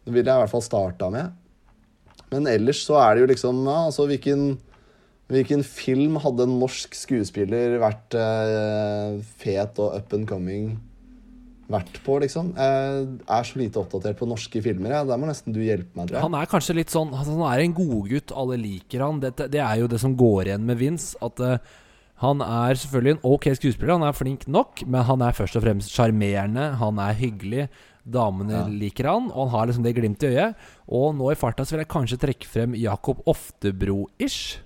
Det 0.05 0.13
ville 0.13 0.27
jeg 0.27 0.39
i 0.39 0.43
hvert 0.45 0.53
fall 0.53 0.65
starta 0.65 1.09
med. 1.13 1.37
Men 2.31 2.47
ellers 2.49 2.83
så 2.87 2.97
er 3.01 3.15
det 3.15 3.25
jo 3.25 3.31
liksom 3.33 3.65
ja, 3.67 3.79
altså 3.89 4.05
hvilken, 4.09 4.45
hvilken 5.31 5.65
film 5.67 6.15
hadde 6.23 6.47
en 6.47 6.55
norsk 6.61 6.95
skuespiller 6.95 7.77
vært 7.81 8.15
eh, 8.17 9.19
fet 9.41 9.81
og 9.83 9.97
up 9.99 10.15
and 10.15 10.29
coming 10.29 10.71
vært 11.71 11.99
på, 12.05 12.17
liksom. 12.23 12.51
Jeg 12.57 13.05
er 13.31 13.45
så 13.47 13.59
lite 13.59 13.79
oppdatert 13.81 14.19
på 14.19 14.27
norske 14.29 14.61
filmer. 14.63 14.95
Ja. 14.97 15.03
Der 15.07 15.19
må 15.19 15.29
nesten 15.29 15.55
du 15.55 15.61
hjelpe 15.63 15.95
meg, 15.95 16.09
tror 16.09 16.17
jeg. 16.17 16.25
Han 16.25 16.39
er 16.39 16.49
kanskje 16.51 16.75
litt 16.75 16.91
sånn 16.93 17.13
altså, 17.15 17.37
Han 17.37 17.45
er 17.47 17.63
en 17.63 17.77
godgutt, 17.77 18.33
alle 18.35 18.57
liker 18.59 19.05
han. 19.05 19.21
Det, 19.23 19.47
det 19.53 19.61
er 19.63 19.79
jo 19.83 19.91
det 19.91 20.01
som 20.03 20.17
går 20.19 20.51
igjen 20.51 20.67
med 20.67 20.81
Vince. 20.81 21.13
At 21.23 21.39
uh, 21.39 21.55
han 22.21 22.43
er 22.45 22.77
selvfølgelig 22.77 23.15
en 23.15 23.23
ok 23.31 23.47
skuespiller, 23.57 23.95
han 23.95 24.05
er 24.05 24.17
flink 24.17 24.43
nok, 24.51 24.83
men 24.85 25.07
han 25.07 25.23
er 25.25 25.37
først 25.37 25.57
og 25.57 25.65
fremst 25.65 25.93
sjarmerende, 25.95 26.73
han 26.81 26.99
er 27.01 27.17
hyggelig. 27.17 27.69
Damene 28.05 28.51
Ja. 28.55 28.65
liker 28.67 29.05
han, 29.11 29.27
og 29.31 29.49
han 29.49 29.53
har 29.53 29.67
liksom 29.69 29.83
det 29.85 29.95
glimt 29.95 30.23
i 30.23 30.31
øyet. 30.33 30.55
Og 30.89 31.13
nå 31.15 31.31
i 31.31 31.35
farta 31.37 31.63
så 31.63 31.75
vil 31.75 31.83
jeg 31.85 31.91
kanskje 31.93 32.17
trekke 32.19 32.47
frem 32.49 32.73
Jakob 32.75 33.21
Oftebro-ish. 33.29 34.57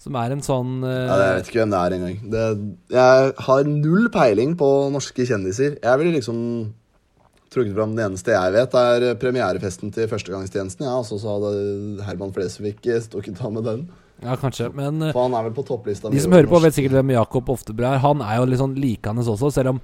Som 0.00 0.16
er 0.16 0.32
en 0.32 0.40
sånn 0.40 0.78
uh, 0.82 0.88
Ja, 0.88 1.16
jeg 1.20 1.34
vet 1.36 1.48
ikke 1.50 1.60
hvem 1.60 1.72
det 1.74 1.80
er 1.80 1.96
engang. 1.98 2.18
Det- 2.32 2.94
Jeg 2.96 3.32
har 3.44 3.64
null 3.64 4.08
peiling 4.08 4.56
på 4.56 4.68
norske 4.90 5.26
kjendiser. 5.28 5.76
Jeg 5.82 5.98
ville 6.00 6.16
liksom 6.16 6.72
trukket 7.50 7.74
fram 7.74 7.94
den 7.96 8.06
eneste 8.08 8.30
jeg 8.32 8.52
vet, 8.54 8.74
er 8.74 9.14
premierefesten 9.20 9.92
til 9.92 10.06
Førstegangstjenesten. 10.08 10.86
Ja, 10.86 10.96
altså 11.02 11.18
så 11.20 11.34
hadde 11.36 12.04
Herman 12.06 12.32
Flesvig 12.32 12.78
stukket 13.02 13.42
av 13.44 13.52
med 13.52 13.64
den. 13.64 13.88
Ja, 14.22 14.36
kanskje. 14.36 14.72
Men 14.72 15.02
uh, 15.02 15.12
han 15.12 15.34
er 15.34 15.42
vel 15.50 15.52
på 15.52 15.66
topplista. 15.66 16.08
De 16.10 16.20
som 16.20 16.32
hører 16.32 16.48
på, 16.48 16.60
vet 16.62 16.72
sikkert 16.76 16.96
hvem 16.96 17.12
Jakob 17.12 17.48
Oftebro 17.52 17.84
er. 17.92 17.98
Han 17.98 18.22
er 18.22 18.36
jo 18.40 18.46
litt 18.48 18.60
sånn 18.60 18.76
likende 18.80 19.20
også, 19.24 19.52
selv 19.52 19.74
om 19.76 19.80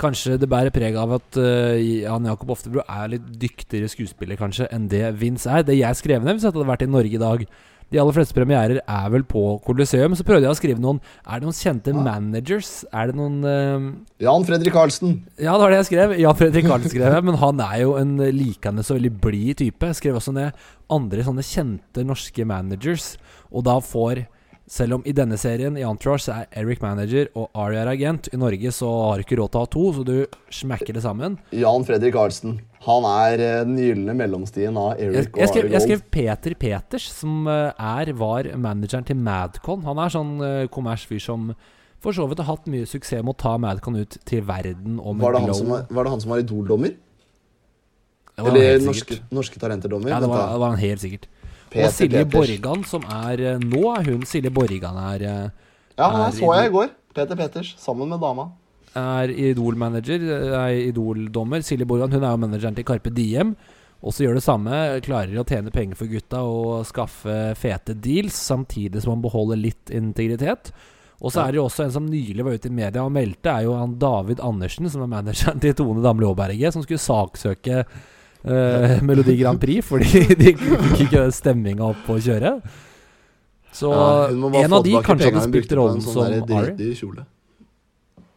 kanskje 0.00 0.36
det 0.40 0.48
bærer 0.50 0.74
preg 0.74 0.96
av 0.98 1.14
at 1.18 1.38
uh, 1.40 1.76
Jan 1.76 2.26
Jakob 2.28 2.52
Oftebro 2.54 2.84
er 2.84 3.14
litt 3.14 3.30
dyktigere 3.40 3.90
skuespiller 3.90 4.38
kanskje 4.40 4.68
enn 4.74 4.90
det 4.92 5.04
Vince 5.20 5.50
er. 5.50 5.64
Det 5.66 5.78
jeg 5.78 5.98
skrev 5.98 6.24
ned 6.24 6.36
hvis 6.36 6.46
jeg 6.46 6.54
hadde 6.54 6.68
vært 6.68 6.84
i 6.86 6.90
Norge 6.90 7.16
i 7.16 7.22
dag 7.22 7.46
De 7.92 8.00
aller 8.02 8.16
fleste 8.16 8.34
premierer 8.34 8.80
er 8.82 9.08
vel 9.14 9.22
på 9.22 9.42
Colosseum. 9.66 10.16
Så 10.18 10.26
prøvde 10.26 10.48
jeg 10.48 10.56
å 10.56 10.58
skrive 10.58 10.82
noen 10.82 11.00
Er 11.22 11.38
det 11.40 11.46
noen 11.46 11.58
kjente 11.58 11.94
ja. 11.94 12.04
managers? 12.08 12.70
Er 12.92 13.10
det 13.10 13.18
noen 13.20 13.40
uh, 13.46 13.90
Jan 14.22 14.46
Fredrik 14.48 14.74
Karlsen. 14.74 15.18
Ja, 15.38 15.54
det 15.54 15.64
var 15.64 15.74
det 15.74 15.82
jeg 15.82 15.90
skrev. 15.92 16.16
Jan 16.20 16.38
Fredrik 16.38 16.70
Karlsen 16.70 16.92
skrev 16.92 17.18
jeg, 17.18 17.26
men 17.30 17.40
han 17.42 17.66
er 17.66 17.82
jo 17.84 17.98
en 18.00 18.16
likende 18.36 18.86
så 18.86 18.98
veldig 18.98 19.12
blid 19.22 19.60
type. 19.62 19.92
Jeg 19.92 20.00
skrev 20.00 20.20
også 20.20 20.34
ned 20.36 20.66
andre 20.92 21.26
sånne 21.26 21.44
kjente 21.46 22.06
norske 22.06 22.46
managers, 22.46 23.14
og 23.50 23.66
da 23.66 23.80
får 23.82 24.26
selv 24.66 24.98
om 24.98 25.04
i 25.06 25.14
denne 25.14 25.36
serien 25.38 25.76
i 25.78 25.84
Entourage 25.86 26.32
er 26.32 26.48
Eric 26.58 26.80
manager 26.82 27.28
og 27.38 27.54
Ari 27.54 27.78
er 27.78 27.90
agent. 27.90 28.28
I 28.34 28.40
Norge 28.40 28.72
så 28.74 28.88
har 28.90 29.20
du 29.20 29.26
ikke 29.26 29.38
råd 29.38 29.52
til 29.52 29.60
å 29.60 29.62
ha 29.62 29.70
to, 29.70 29.84
så 29.94 30.06
du 30.06 30.16
smekker 30.58 30.96
det 30.96 31.04
sammen. 31.04 31.38
Jan 31.54 31.86
Fredrik 31.86 32.18
Arntzen. 32.18 32.58
Han 32.86 33.06
er 33.08 33.42
eh, 33.42 33.60
den 33.66 33.78
gylne 33.78 34.16
mellomstien 34.18 34.76
av 34.78 34.98
Eric 34.98 35.14
jeg, 35.16 35.30
jeg 35.38 35.52
skrev, 35.52 35.68
Ari 35.68 35.76
jeg 35.76 35.86
skrev 35.86 36.04
Peter 36.18 36.58
Peters, 36.58 37.08
som 37.14 37.46
eh, 37.50 37.70
er, 37.78 38.12
var 38.18 38.50
manageren 38.58 39.06
til 39.06 39.18
Madcon. 39.22 39.86
Han 39.86 40.02
er 40.02 40.14
sånn 40.14 40.36
uh, 40.42 40.66
kommersfyr 40.72 41.22
som 41.22 41.52
for 42.02 42.14
så 42.14 42.26
vidt 42.28 42.42
har 42.42 42.50
hatt 42.50 42.66
mye 42.70 42.86
suksess 42.86 43.22
med 43.24 43.34
å 43.36 43.38
ta 43.40 43.54
Madcon 43.62 44.02
ut 44.02 44.18
til 44.28 44.44
verden 44.46 44.98
og 45.00 45.16
med 45.16 45.26
Var 45.26 45.38
det, 45.38 45.46
han 45.46 45.58
som 45.58 45.72
var, 45.72 45.86
det 45.88 46.12
han 46.12 46.22
som 46.22 46.34
var 46.34 46.42
Idol-dommer? 46.42 46.98
Eller 48.36 48.82
norske, 48.84 49.22
norske 49.32 49.62
Talenter-dommer? 49.62 50.10
Ja, 50.12 50.20
det 50.20 50.28
var, 50.28 50.50
det 50.52 50.60
var 50.60 50.74
han 50.74 50.82
helt 50.82 51.00
sikkert. 51.00 51.30
Peter 51.70 51.88
og 51.88 51.94
Silje 51.96 52.24
Peters. 52.24 52.52
Borgan, 52.60 52.84
som 52.88 53.06
er 53.10 53.42
eh, 53.52 53.58
Nå 53.62 53.82
er 53.94 54.10
hun 54.10 54.22
Silje 54.28 54.52
Borgan 54.54 55.00
er, 55.02 55.24
eh, 55.26 55.72
Ja, 55.98 56.08
han 56.12 56.32
så 56.36 56.52
jeg 56.58 56.70
i 56.70 56.74
går. 56.74 56.92
Peter 57.16 57.38
Peters, 57.38 57.74
sammen 57.80 58.08
med 58.12 58.20
dama. 58.20 58.50
er 58.96 59.32
Idol-manager, 59.32 60.22
er 60.60 60.74
Idol-dommer. 60.90 61.64
Silje 61.64 61.86
Borgan 61.88 62.12
hun 62.12 62.22
er 62.24 62.34
jo 62.34 62.42
manageren 62.44 62.76
til 62.76 62.84
Carpe 62.84 63.10
Diem. 63.12 63.54
Også 64.04 64.24
gjør 64.26 64.36
det 64.38 64.44
samme. 64.44 64.82
Klarer 65.04 65.40
å 65.40 65.46
tjene 65.48 65.72
penger 65.72 65.96
for 65.96 66.06
gutta 66.12 66.42
og 66.44 66.84
skaffe 66.86 67.54
fete 67.56 67.96
deals, 67.96 68.36
samtidig 68.36 69.00
som 69.02 69.14
han 69.16 69.24
beholder 69.24 69.56
litt 69.56 69.90
integritet. 69.90 70.70
Og 71.24 71.32
så 71.32 71.46
er 71.46 71.54
det 71.54 71.56
jo 71.62 71.64
også 71.64 71.86
en 71.86 71.94
som 71.94 72.08
nylig 72.12 72.44
var 72.44 72.58
ute 72.58 72.68
i 72.68 72.74
media 72.76 73.00
og 73.06 73.14
meldte, 73.14 73.48
er 73.48 73.64
jo 73.64 73.72
han 73.78 73.94
David 73.98 74.42
Andersen, 74.44 74.88
som 74.92 75.00
er 75.06 75.08
manageren 75.08 75.62
til 75.64 75.72
Tone 75.78 76.04
Damli 76.04 76.28
Aaberge, 76.28 76.72
som 76.74 76.84
skulle 76.84 77.00
saksøke 77.00 77.86
eh, 78.46 78.96
Melodi 79.06 79.36
Grand 79.40 79.60
Prix 79.60 79.86
fordi 79.86 80.24
de 80.42 80.54
fikk 80.56 81.06
ikke 81.08 81.24
stemminga 81.34 81.86
opp 81.92 82.10
å 82.12 82.18
kjøre. 82.22 82.56
Så 83.76 83.90
Ja, 83.92 84.28
en 84.62 84.72
av 84.72 84.84
de 84.86 84.94
kanskje 85.04 85.32
hadde 85.32 85.46
spilt 85.50 85.72
rollen 85.76 86.00
sånn 86.00 86.14
som 86.16 86.56
Ari. 86.56 87.24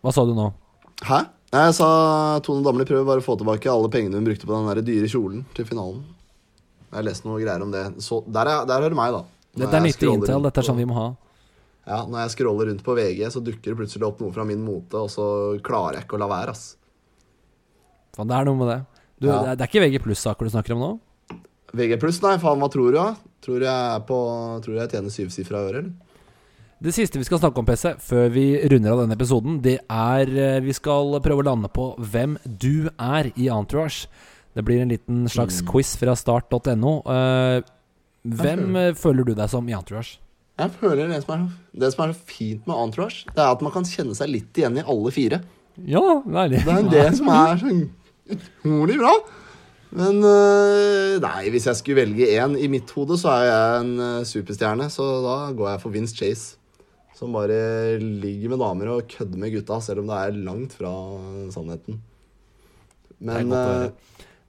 Hva 0.03 0.12
sa 0.16 0.26
du 0.28 0.34
nå? 0.36 0.49
Hæ? 1.07 1.20
Nei, 1.49 1.62
Jeg 1.66 1.76
sa 1.80 1.88
Tone 2.45 2.62
Damli 2.66 2.86
prøver 2.86 3.07
bare 3.07 3.24
å 3.24 3.26
få 3.26 3.38
tilbake 3.39 3.72
alle 3.72 3.89
pengene 3.89 4.20
hun 4.20 4.28
brukte 4.28 4.45
på 4.45 4.53
den 4.53 4.68
der 4.70 4.84
dyre 4.86 5.07
kjolen 5.10 5.45
til 5.57 5.66
finalen. 5.66 6.03
Jeg 6.89 6.97
har 6.99 7.05
lest 7.07 7.26
noe 7.26 7.39
greier 7.41 7.64
om 7.64 7.72
det. 7.74 7.86
Så 8.03 8.20
der, 8.28 8.49
er, 8.49 8.68
der 8.70 8.84
hører 8.84 8.93
du 8.93 8.99
meg, 8.99 9.16
da. 9.16 9.24
Når 9.55 9.64
Dette 9.64 9.80
er 9.80 9.86
nyttig 9.88 10.10
rundt 10.10 10.30
Dette 10.45 10.62
er 10.62 10.68
sånn 10.68 10.78
vi 10.78 10.86
må 10.89 10.97
ha. 10.97 11.07
Ja, 11.89 12.03
Når 12.05 12.20
jeg 12.22 12.34
scroller 12.36 12.70
rundt 12.70 12.84
på 12.86 12.93
VG, 12.97 13.24
så 13.34 13.41
dukker 13.41 13.72
det 13.72 13.78
plutselig 13.80 14.05
opp 14.05 14.20
noe 14.22 14.34
fra 14.36 14.45
min 14.45 14.62
mote, 14.62 14.99
og 14.99 15.10
så 15.10 15.26
klarer 15.66 15.97
jeg 15.97 16.05
ikke 16.05 16.20
å 16.20 16.22
la 16.22 16.28
være, 16.30 16.53
ass. 16.53 16.76
Faen, 18.14 18.30
det 18.30 18.38
er 18.38 18.45
noe 18.45 18.60
med 18.60 18.70
det. 18.70 18.80
Du, 19.20 19.28
Ja. 19.28 19.41
det, 19.43 19.49
er, 19.49 19.55
det 19.55 19.61
er 19.65 19.67
ikke 19.72 19.84
VG 19.86 20.01
pluss-saker 20.03 20.47
du 20.47 20.49
snakker 20.53 20.76
om 20.78 20.80
nå? 20.84 20.91
VG 21.76 21.99
pluss, 22.01 22.22
nei, 22.24 22.38
faen, 22.41 22.59
hva 22.61 22.70
tror 22.72 22.88
du, 22.89 22.97
da? 22.97 23.15
Tror 23.45 23.59
jeg 23.61 23.70
er 23.95 23.99
på 24.07 24.17
Tror 24.65 24.76
jeg 24.80 24.89
tjener 24.89 25.13
syvsifra 25.13 25.59
øre, 25.67 25.84
eller? 25.84 25.91
Det 26.82 26.93
siste 26.95 27.20
vi 27.20 27.26
skal 27.28 27.41
snakke 27.41 27.59
om, 27.59 27.65
PC, 27.67 27.91
før 27.99 28.30
vi 28.32 28.45
runder 28.72 28.93
av 28.95 29.01
denne 29.03 29.17
episoden, 29.17 29.57
det 29.61 29.80
er 29.91 30.30
eh, 30.32 30.59
Vi 30.63 30.72
skal 30.78 31.17
prøve 31.20 31.43
å 31.43 31.47
lande 31.49 31.67
på 31.76 31.89
hvem 31.99 32.38
du 32.45 32.88
er 32.95 33.30
i 33.36 33.49
Entourage. 33.51 34.07
Det 34.55 34.63
blir 34.65 34.82
en 34.82 34.89
liten 34.89 35.28
slags 35.30 35.59
Mm. 35.61 35.67
quiz 35.74 35.91
fra 35.99 36.15
start.no. 36.15 36.93
Uh, 37.05 37.59
hvem 38.26 38.63
føler- 38.72 38.88
eh, 38.89 38.93
føler 38.95 39.26
du 39.28 39.34
deg 39.36 39.49
som 39.51 39.67
i 39.70 39.74
Entourage? 39.76 40.17
Jeg 40.59 40.72
føler 40.80 41.07
det 41.07 41.22
som, 41.24 41.36
er, 41.36 41.80
det 41.80 41.93
som 41.93 42.03
er 42.09 42.13
så 42.13 42.20
fint 42.26 42.65
med 42.67 42.76
Entourage, 42.76 43.26
det 43.36 43.38
er 43.43 43.51
at 43.51 43.61
man 43.61 43.72
kan 43.72 43.84
kjenne 43.84 44.15
seg 44.15 44.28
litt 44.32 44.53
igjen 44.59 44.80
i 44.80 44.84
alle 44.88 45.11
fire. 45.11 45.41
Ja, 45.88 46.01
deilig. 46.26 46.63
Det 46.65 46.74
er 46.76 46.89
det 46.89 47.17
som 47.20 47.30
er 47.30 47.55
så 47.61 47.70
utrolig 48.36 48.97
bra. 49.01 49.13
Men 49.89 50.21
øh, 50.21 51.15
nei, 51.23 51.49
hvis 51.49 51.65
jeg 51.65 51.80
skulle 51.80 52.03
velge 52.03 52.27
én 52.38 52.53
I 52.61 52.67
mitt 52.69 52.91
hode 52.93 53.17
så 53.17 53.32
er 53.34 53.47
jeg 53.47 53.82
en 53.82 53.93
øh, 54.05 54.25
superstjerne, 54.30 54.86
så 54.93 55.07
da 55.25 55.38
går 55.57 55.71
jeg 55.71 55.82
for 55.82 55.95
Vince 55.95 56.15
Chase. 56.15 56.55
Som 57.17 57.34
bare 57.36 57.97
ligger 57.99 58.53
med 58.53 58.61
damer 58.61 58.93
og 58.93 59.07
kødder 59.11 59.39
med 59.41 59.51
gutta, 59.51 59.80
selv 59.84 60.03
om 60.03 60.07
det 60.07 60.19
er 60.19 60.38
langt 60.45 60.77
fra 60.77 60.93
sannheten. 61.51 61.97
Men 63.19 63.49
Det 63.51 63.57
er. 63.59 63.89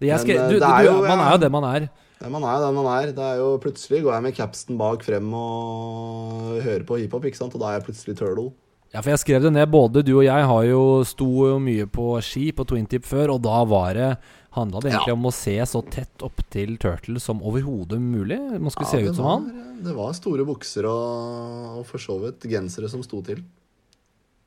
Det 0.01 0.09
Men, 0.09 0.31
eh, 0.31 0.47
du, 0.49 0.55
det 0.55 0.69
er 0.69 0.85
jo, 0.87 0.93
man 1.05 1.21
er 1.21 1.33
jo 1.35 1.41
det 1.43 1.51
man 1.53 1.65
er. 1.65 1.89
ja, 2.21 2.29
man 2.29 2.45
er 2.45 2.55
jo 2.57 2.67
den 2.67 2.75
man 2.79 2.87
er. 2.93 3.11
Det 3.17 3.25
er 3.25 3.37
jo 3.41 3.49
Plutselig 3.61 4.03
går 4.05 4.15
jeg 4.15 4.23
med 4.23 4.37
capsen 4.37 4.79
bak 4.79 5.03
frem 5.05 5.35
og 5.35 6.61
hører 6.65 6.85
på 6.89 6.97
hiphop, 7.01 7.25
ikke 7.25 7.37
sant? 7.37 7.55
og 7.55 7.61
da 7.61 7.67
er 7.73 7.81
jeg 7.81 7.89
plutselig 7.89 8.17
turtle. 8.17 8.53
Ja, 8.91 8.99
for 9.05 9.13
jeg 9.13 9.21
skrev 9.23 9.45
det 9.45 9.53
ned. 9.55 9.69
Både 9.71 10.03
du 10.03 10.17
og 10.19 10.25
jeg 10.27 10.47
har 10.51 10.65
jo 10.67 10.81
sto 11.07 11.29
jo 11.47 11.59
mye 11.63 11.87
på 11.87 12.17
ski 12.27 12.49
på 12.57 12.65
twintip 12.67 13.05
før, 13.07 13.37
og 13.37 13.43
da 13.45 13.61
var 13.71 13.95
det 13.95 14.09
handla 14.57 14.81
det 14.83 14.91
egentlig 14.91 15.13
Ja. 15.13 15.15
om 15.15 15.29
å 15.29 15.33
se 15.33 15.55
så 15.63 15.83
tett 15.87 16.25
opp 16.27 16.43
til 16.51 16.77
Turtle 16.77 17.21
som 17.23 17.39
overhodet 17.41 18.01
mulig. 18.03 18.39
Man 18.59 18.71
skulle 18.75 18.91
Ja, 18.91 18.91
se 18.91 19.03
ut 19.07 19.15
som 19.15 19.25
var, 19.25 19.39
han. 19.39 19.77
Det 19.85 19.95
var 19.95 20.13
store 20.19 20.45
bukser 20.45 20.89
og, 20.91 21.79
og 21.79 21.87
for 21.87 21.99
så 22.03 22.19
vidt 22.19 22.41
gensere 22.51 22.91
som 22.91 23.03
sto 23.07 23.23
til. 23.23 23.45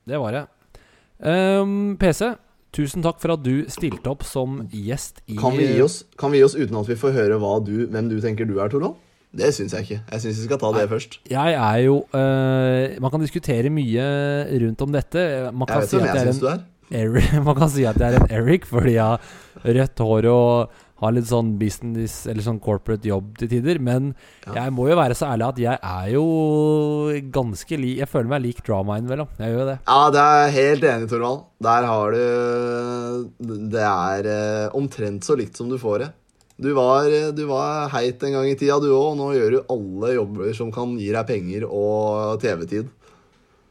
Det 0.04 0.20
var 0.20 0.32
det. 0.36 0.44
Um, 1.24 1.96
PC, 1.96 2.34
tusen 2.74 3.00
takk 3.02 3.20
for 3.22 3.32
at 3.32 3.42
du 3.42 3.64
stilte 3.72 4.10
opp 4.12 4.24
som 4.28 4.68
gjest 4.68 5.22
i 5.30 5.38
Kan 5.40 5.56
vi 5.56 5.70
gi 5.72 5.80
oss, 5.80 6.02
kan 6.20 6.30
vi 6.34 6.42
gi 6.42 6.44
oss 6.44 6.56
uten 6.58 6.76
at 6.76 6.90
vi 6.90 6.96
får 7.00 7.14
høre 7.16 7.40
du, 7.64 7.86
hvem 7.86 8.10
du 8.10 8.20
tenker 8.20 8.44
du 8.44 8.58
er, 8.60 8.68
Torvald? 8.68 8.96
Det 9.34 9.50
syns 9.56 9.72
jeg 9.74 9.86
ikke. 9.86 10.00
Jeg 10.12 10.22
syns 10.22 10.38
vi 10.38 10.46
skal 10.46 10.60
ta 10.62 10.70
det 10.76 10.84
først. 10.92 11.18
Jeg 11.30 11.56
er 11.58 11.80
jo 11.82 11.96
uh, 12.14 13.00
Man 13.02 13.10
kan 13.10 13.24
diskutere 13.24 13.72
mye 13.74 14.04
rundt 14.62 14.84
om 14.86 14.94
dette. 14.94 15.24
Man 15.50 15.66
Jeg 15.68 15.82
vet 15.82 15.90
si 15.90 15.98
hvem 15.98 16.06
jeg 16.06 16.20
jeg 16.20 16.28
syns 16.30 16.40
du 16.44 16.48
er. 16.52 16.62
Eric, 16.94 17.32
man 17.48 17.56
kan 17.58 17.70
si 17.72 17.84
at 17.88 17.98
jeg 17.98 18.12
er 18.14 18.20
en 18.22 18.30
Eric 18.38 18.66
fordi 18.70 18.94
jeg 18.98 19.02
har 19.02 19.20
rødt 19.64 20.02
hår 20.04 20.26
og 20.30 20.80
har 21.02 21.12
litt 21.16 21.26
sånn 21.26 21.54
business 21.58 22.20
eller 22.30 22.44
sånn 22.46 22.60
corporate 22.62 23.08
jobb 23.08 23.32
til 23.40 23.50
tider. 23.50 23.80
Men 23.82 24.12
Ja. 24.46 24.62
jeg 24.62 24.72
må 24.76 24.86
jo 24.88 24.96
være 24.96 25.16
så 25.18 25.26
ærlig 25.32 25.48
at 25.48 25.58
jeg 25.64 25.78
er 25.82 26.08
jo 26.14 26.24
ganske 27.34 27.78
lik 27.80 27.98
Jeg 27.98 28.08
føler 28.08 28.30
meg 28.30 28.44
lik 28.44 28.62
dramaen, 28.64 29.02
innimellom. 29.02 29.28
Jeg 29.40 29.50
gjør 29.50 29.60
jo 29.64 29.66
det. 29.72 29.78
Ja, 29.88 30.10
det 30.14 30.22
er 30.22 30.36
jeg 30.44 30.54
helt 30.58 30.86
enig, 30.92 31.08
Torvald. 31.10 31.42
Der 31.66 31.88
har 31.90 32.14
du 32.14 32.24
Det 33.74 33.84
er 33.88 34.28
eh, 34.36 34.68
omtrent 34.78 35.26
så 35.26 35.36
likt 35.36 35.56
som 35.58 35.68
du 35.72 35.76
får 35.80 36.04
det. 36.04 36.10
Du 36.56 36.70
var, 36.76 37.08
du 37.34 37.44
var 37.50 37.88
heit 37.96 38.22
en 38.22 38.36
gang 38.36 38.46
i 38.46 38.54
tida, 38.58 38.78
du 38.78 38.92
òg. 38.94 39.16
Nå 39.18 39.32
gjør 39.34 39.56
du 39.56 39.72
alle 39.74 40.12
jobber 40.14 40.52
som 40.54 40.70
kan 40.74 40.94
gi 41.00 41.10
deg 41.10 41.26
penger 41.26 41.66
og 41.66 42.38
TV-tid. 42.42 42.90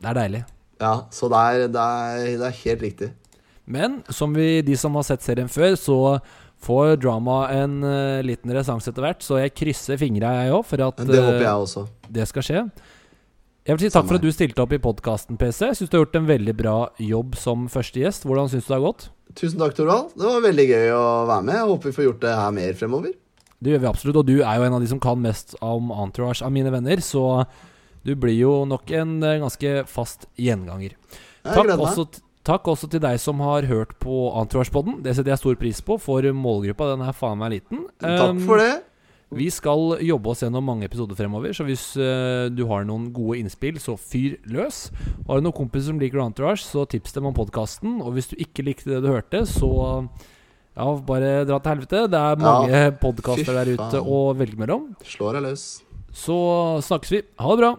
Det 0.03 0.11
er 0.11 0.19
deilig. 0.19 0.43
Ja, 0.84 0.95
så 1.13 1.29
det 1.31 1.39
er, 1.39 1.67
det 1.71 1.84
er, 1.84 2.23
det 2.41 2.47
er 2.49 2.57
helt 2.63 2.84
riktig. 2.84 3.11
Men 3.63 4.01
som 4.11 4.34
vi, 4.36 4.57
de 4.65 4.75
som 4.75 4.95
har 4.99 5.05
sett 5.07 5.23
serien 5.23 5.47
før, 5.51 5.77
så 5.79 5.99
får 6.63 6.97
drama 7.03 7.45
en 7.55 7.79
uh, 7.84 8.23
liten 8.25 8.51
renessanse 8.51 8.91
etter 8.91 9.05
hvert. 9.05 9.23
Så 9.23 9.39
jeg 9.39 9.55
krysser 9.55 9.99
fingra, 10.01 10.34
jeg 10.43 10.57
òg, 10.57 10.65
for 10.67 10.84
at 10.89 10.99
det 11.07 11.19
eh, 11.19 11.23
håper 11.23 11.45
jeg 11.45 11.67
også. 11.67 11.86
det 12.19 12.27
skal 12.31 12.47
skje. 12.49 12.65
Jeg 13.63 13.77
vil 13.77 13.86
si 13.86 13.93
takk 13.95 14.09
for 14.09 14.19
at 14.19 14.23
du 14.25 14.31
stilte 14.36 14.59
opp 14.59 14.73
i 14.75 14.81
podkasten, 14.84 15.39
PC. 15.39 15.69
Syns 15.71 15.88
du 15.88 15.95
har 15.95 16.03
gjort 16.03 16.17
en 16.19 16.27
veldig 16.27 16.55
bra 16.59 16.77
jobb 16.99 17.38
som 17.39 17.69
første 17.71 18.01
gjest. 18.01 18.27
Hvordan 18.27 18.51
syns 18.51 18.67
du 18.67 18.73
det 18.73 18.75
har 18.75 18.88
gått? 18.89 19.05
Tusen 19.39 19.61
takk, 19.61 19.75
Torvald. 19.77 20.13
Det 20.17 20.29
var 20.29 20.43
veldig 20.45 20.65
gøy 20.69 20.89
å 20.93 21.03
være 21.29 21.45
med. 21.47 21.57
Jeg 21.57 21.69
håper 21.71 21.89
vi 21.89 21.95
får 21.97 22.07
gjort 22.07 22.23
det 22.25 22.34
her 22.38 22.55
mer 22.55 22.79
fremover. 22.79 23.13
Det 23.63 23.71
gjør 23.71 23.84
vi 23.86 23.89
absolutt, 23.89 24.19
og 24.19 24.27
du 24.27 24.36
er 24.41 24.59
jo 24.59 24.65
en 24.67 24.75
av 24.77 24.84
de 24.84 24.89
som 24.91 24.99
kan 25.01 25.21
mest 25.23 25.55
om 25.63 25.93
Entourage 25.95 26.43
av 26.43 26.51
mine 26.53 26.71
venner, 26.73 26.99
så 27.03 27.45
du 28.03 28.11
blir 28.19 28.36
jo 28.36 28.51
nok 28.67 28.91
en 28.91 29.15
eh, 29.23 29.39
ganske 29.41 29.73
fast 29.88 30.27
gjenganger. 30.36 30.97
Takk 31.47 31.71
også, 31.77 32.07
Takk 32.43 32.67
også 32.67 32.89
til 32.91 32.99
deg 32.99 33.21
som 33.23 33.39
har 33.39 33.63
hørt 33.69 33.95
på 34.03 34.25
Entourage-podden. 34.36 34.97
Det 35.05 35.13
setter 35.15 35.31
jeg 35.31 35.39
stor 35.39 35.59
pris 35.61 35.79
på, 35.79 35.95
for 36.03 36.27
målgruppa 36.36 36.89
den 36.91 37.05
er 37.07 37.15
faen 37.15 37.39
meg 37.39 37.55
liten. 37.55 37.86
Takk 38.03 38.41
for 38.43 38.59
det. 38.59 38.73
Vi 39.38 39.47
skal 39.53 39.97
jobbe 40.03 40.31
oss 40.34 40.43
gjennom 40.43 40.65
mange 40.67 40.88
episoder 40.88 41.17
fremover, 41.17 41.53
så 41.55 41.65
hvis 41.67 41.86
uh, 41.99 42.49
du 42.53 42.63
har 42.69 42.86
noen 42.88 43.09
gode 43.15 43.39
innspill, 43.41 43.79
så 43.81 43.95
fyr 43.99 44.38
løs. 44.49 44.86
Har 45.27 45.39
du 45.39 45.47
noen 45.47 45.55
kompiser 45.57 45.91
som 45.91 46.01
liker 46.01 46.21
Entourage, 46.23 46.63
så 46.65 46.86
tips 46.89 47.15
dem 47.17 47.29
om 47.29 47.36
podkasten. 47.38 47.99
Og 48.03 48.15
hvis 48.17 48.31
du 48.31 48.38
ikke 48.41 48.65
likte 48.67 48.91
det 48.93 49.01
du 49.05 49.09
hørte, 49.11 49.43
så 49.49 49.71
ja, 50.73 50.86
bare 51.05 51.43
dra 51.45 51.59
til 51.61 51.75
helvete. 51.75 52.05
Det 52.09 52.19
er 52.19 52.41
mange 52.41 52.69
Ja, 52.73 52.91
podkaster 53.01 53.59
der 53.61 53.73
ute 53.77 54.01
å 54.01 54.25
velge 54.38 54.59
mellom. 54.59 54.91
Slår 55.05 55.38
deg 55.39 55.49
løs. 55.51 55.65
Så 56.13 56.38
snakkes 56.86 57.13
vi. 57.13 57.23
Ha 57.41 57.53
det 57.53 57.61
bra. 57.61 57.73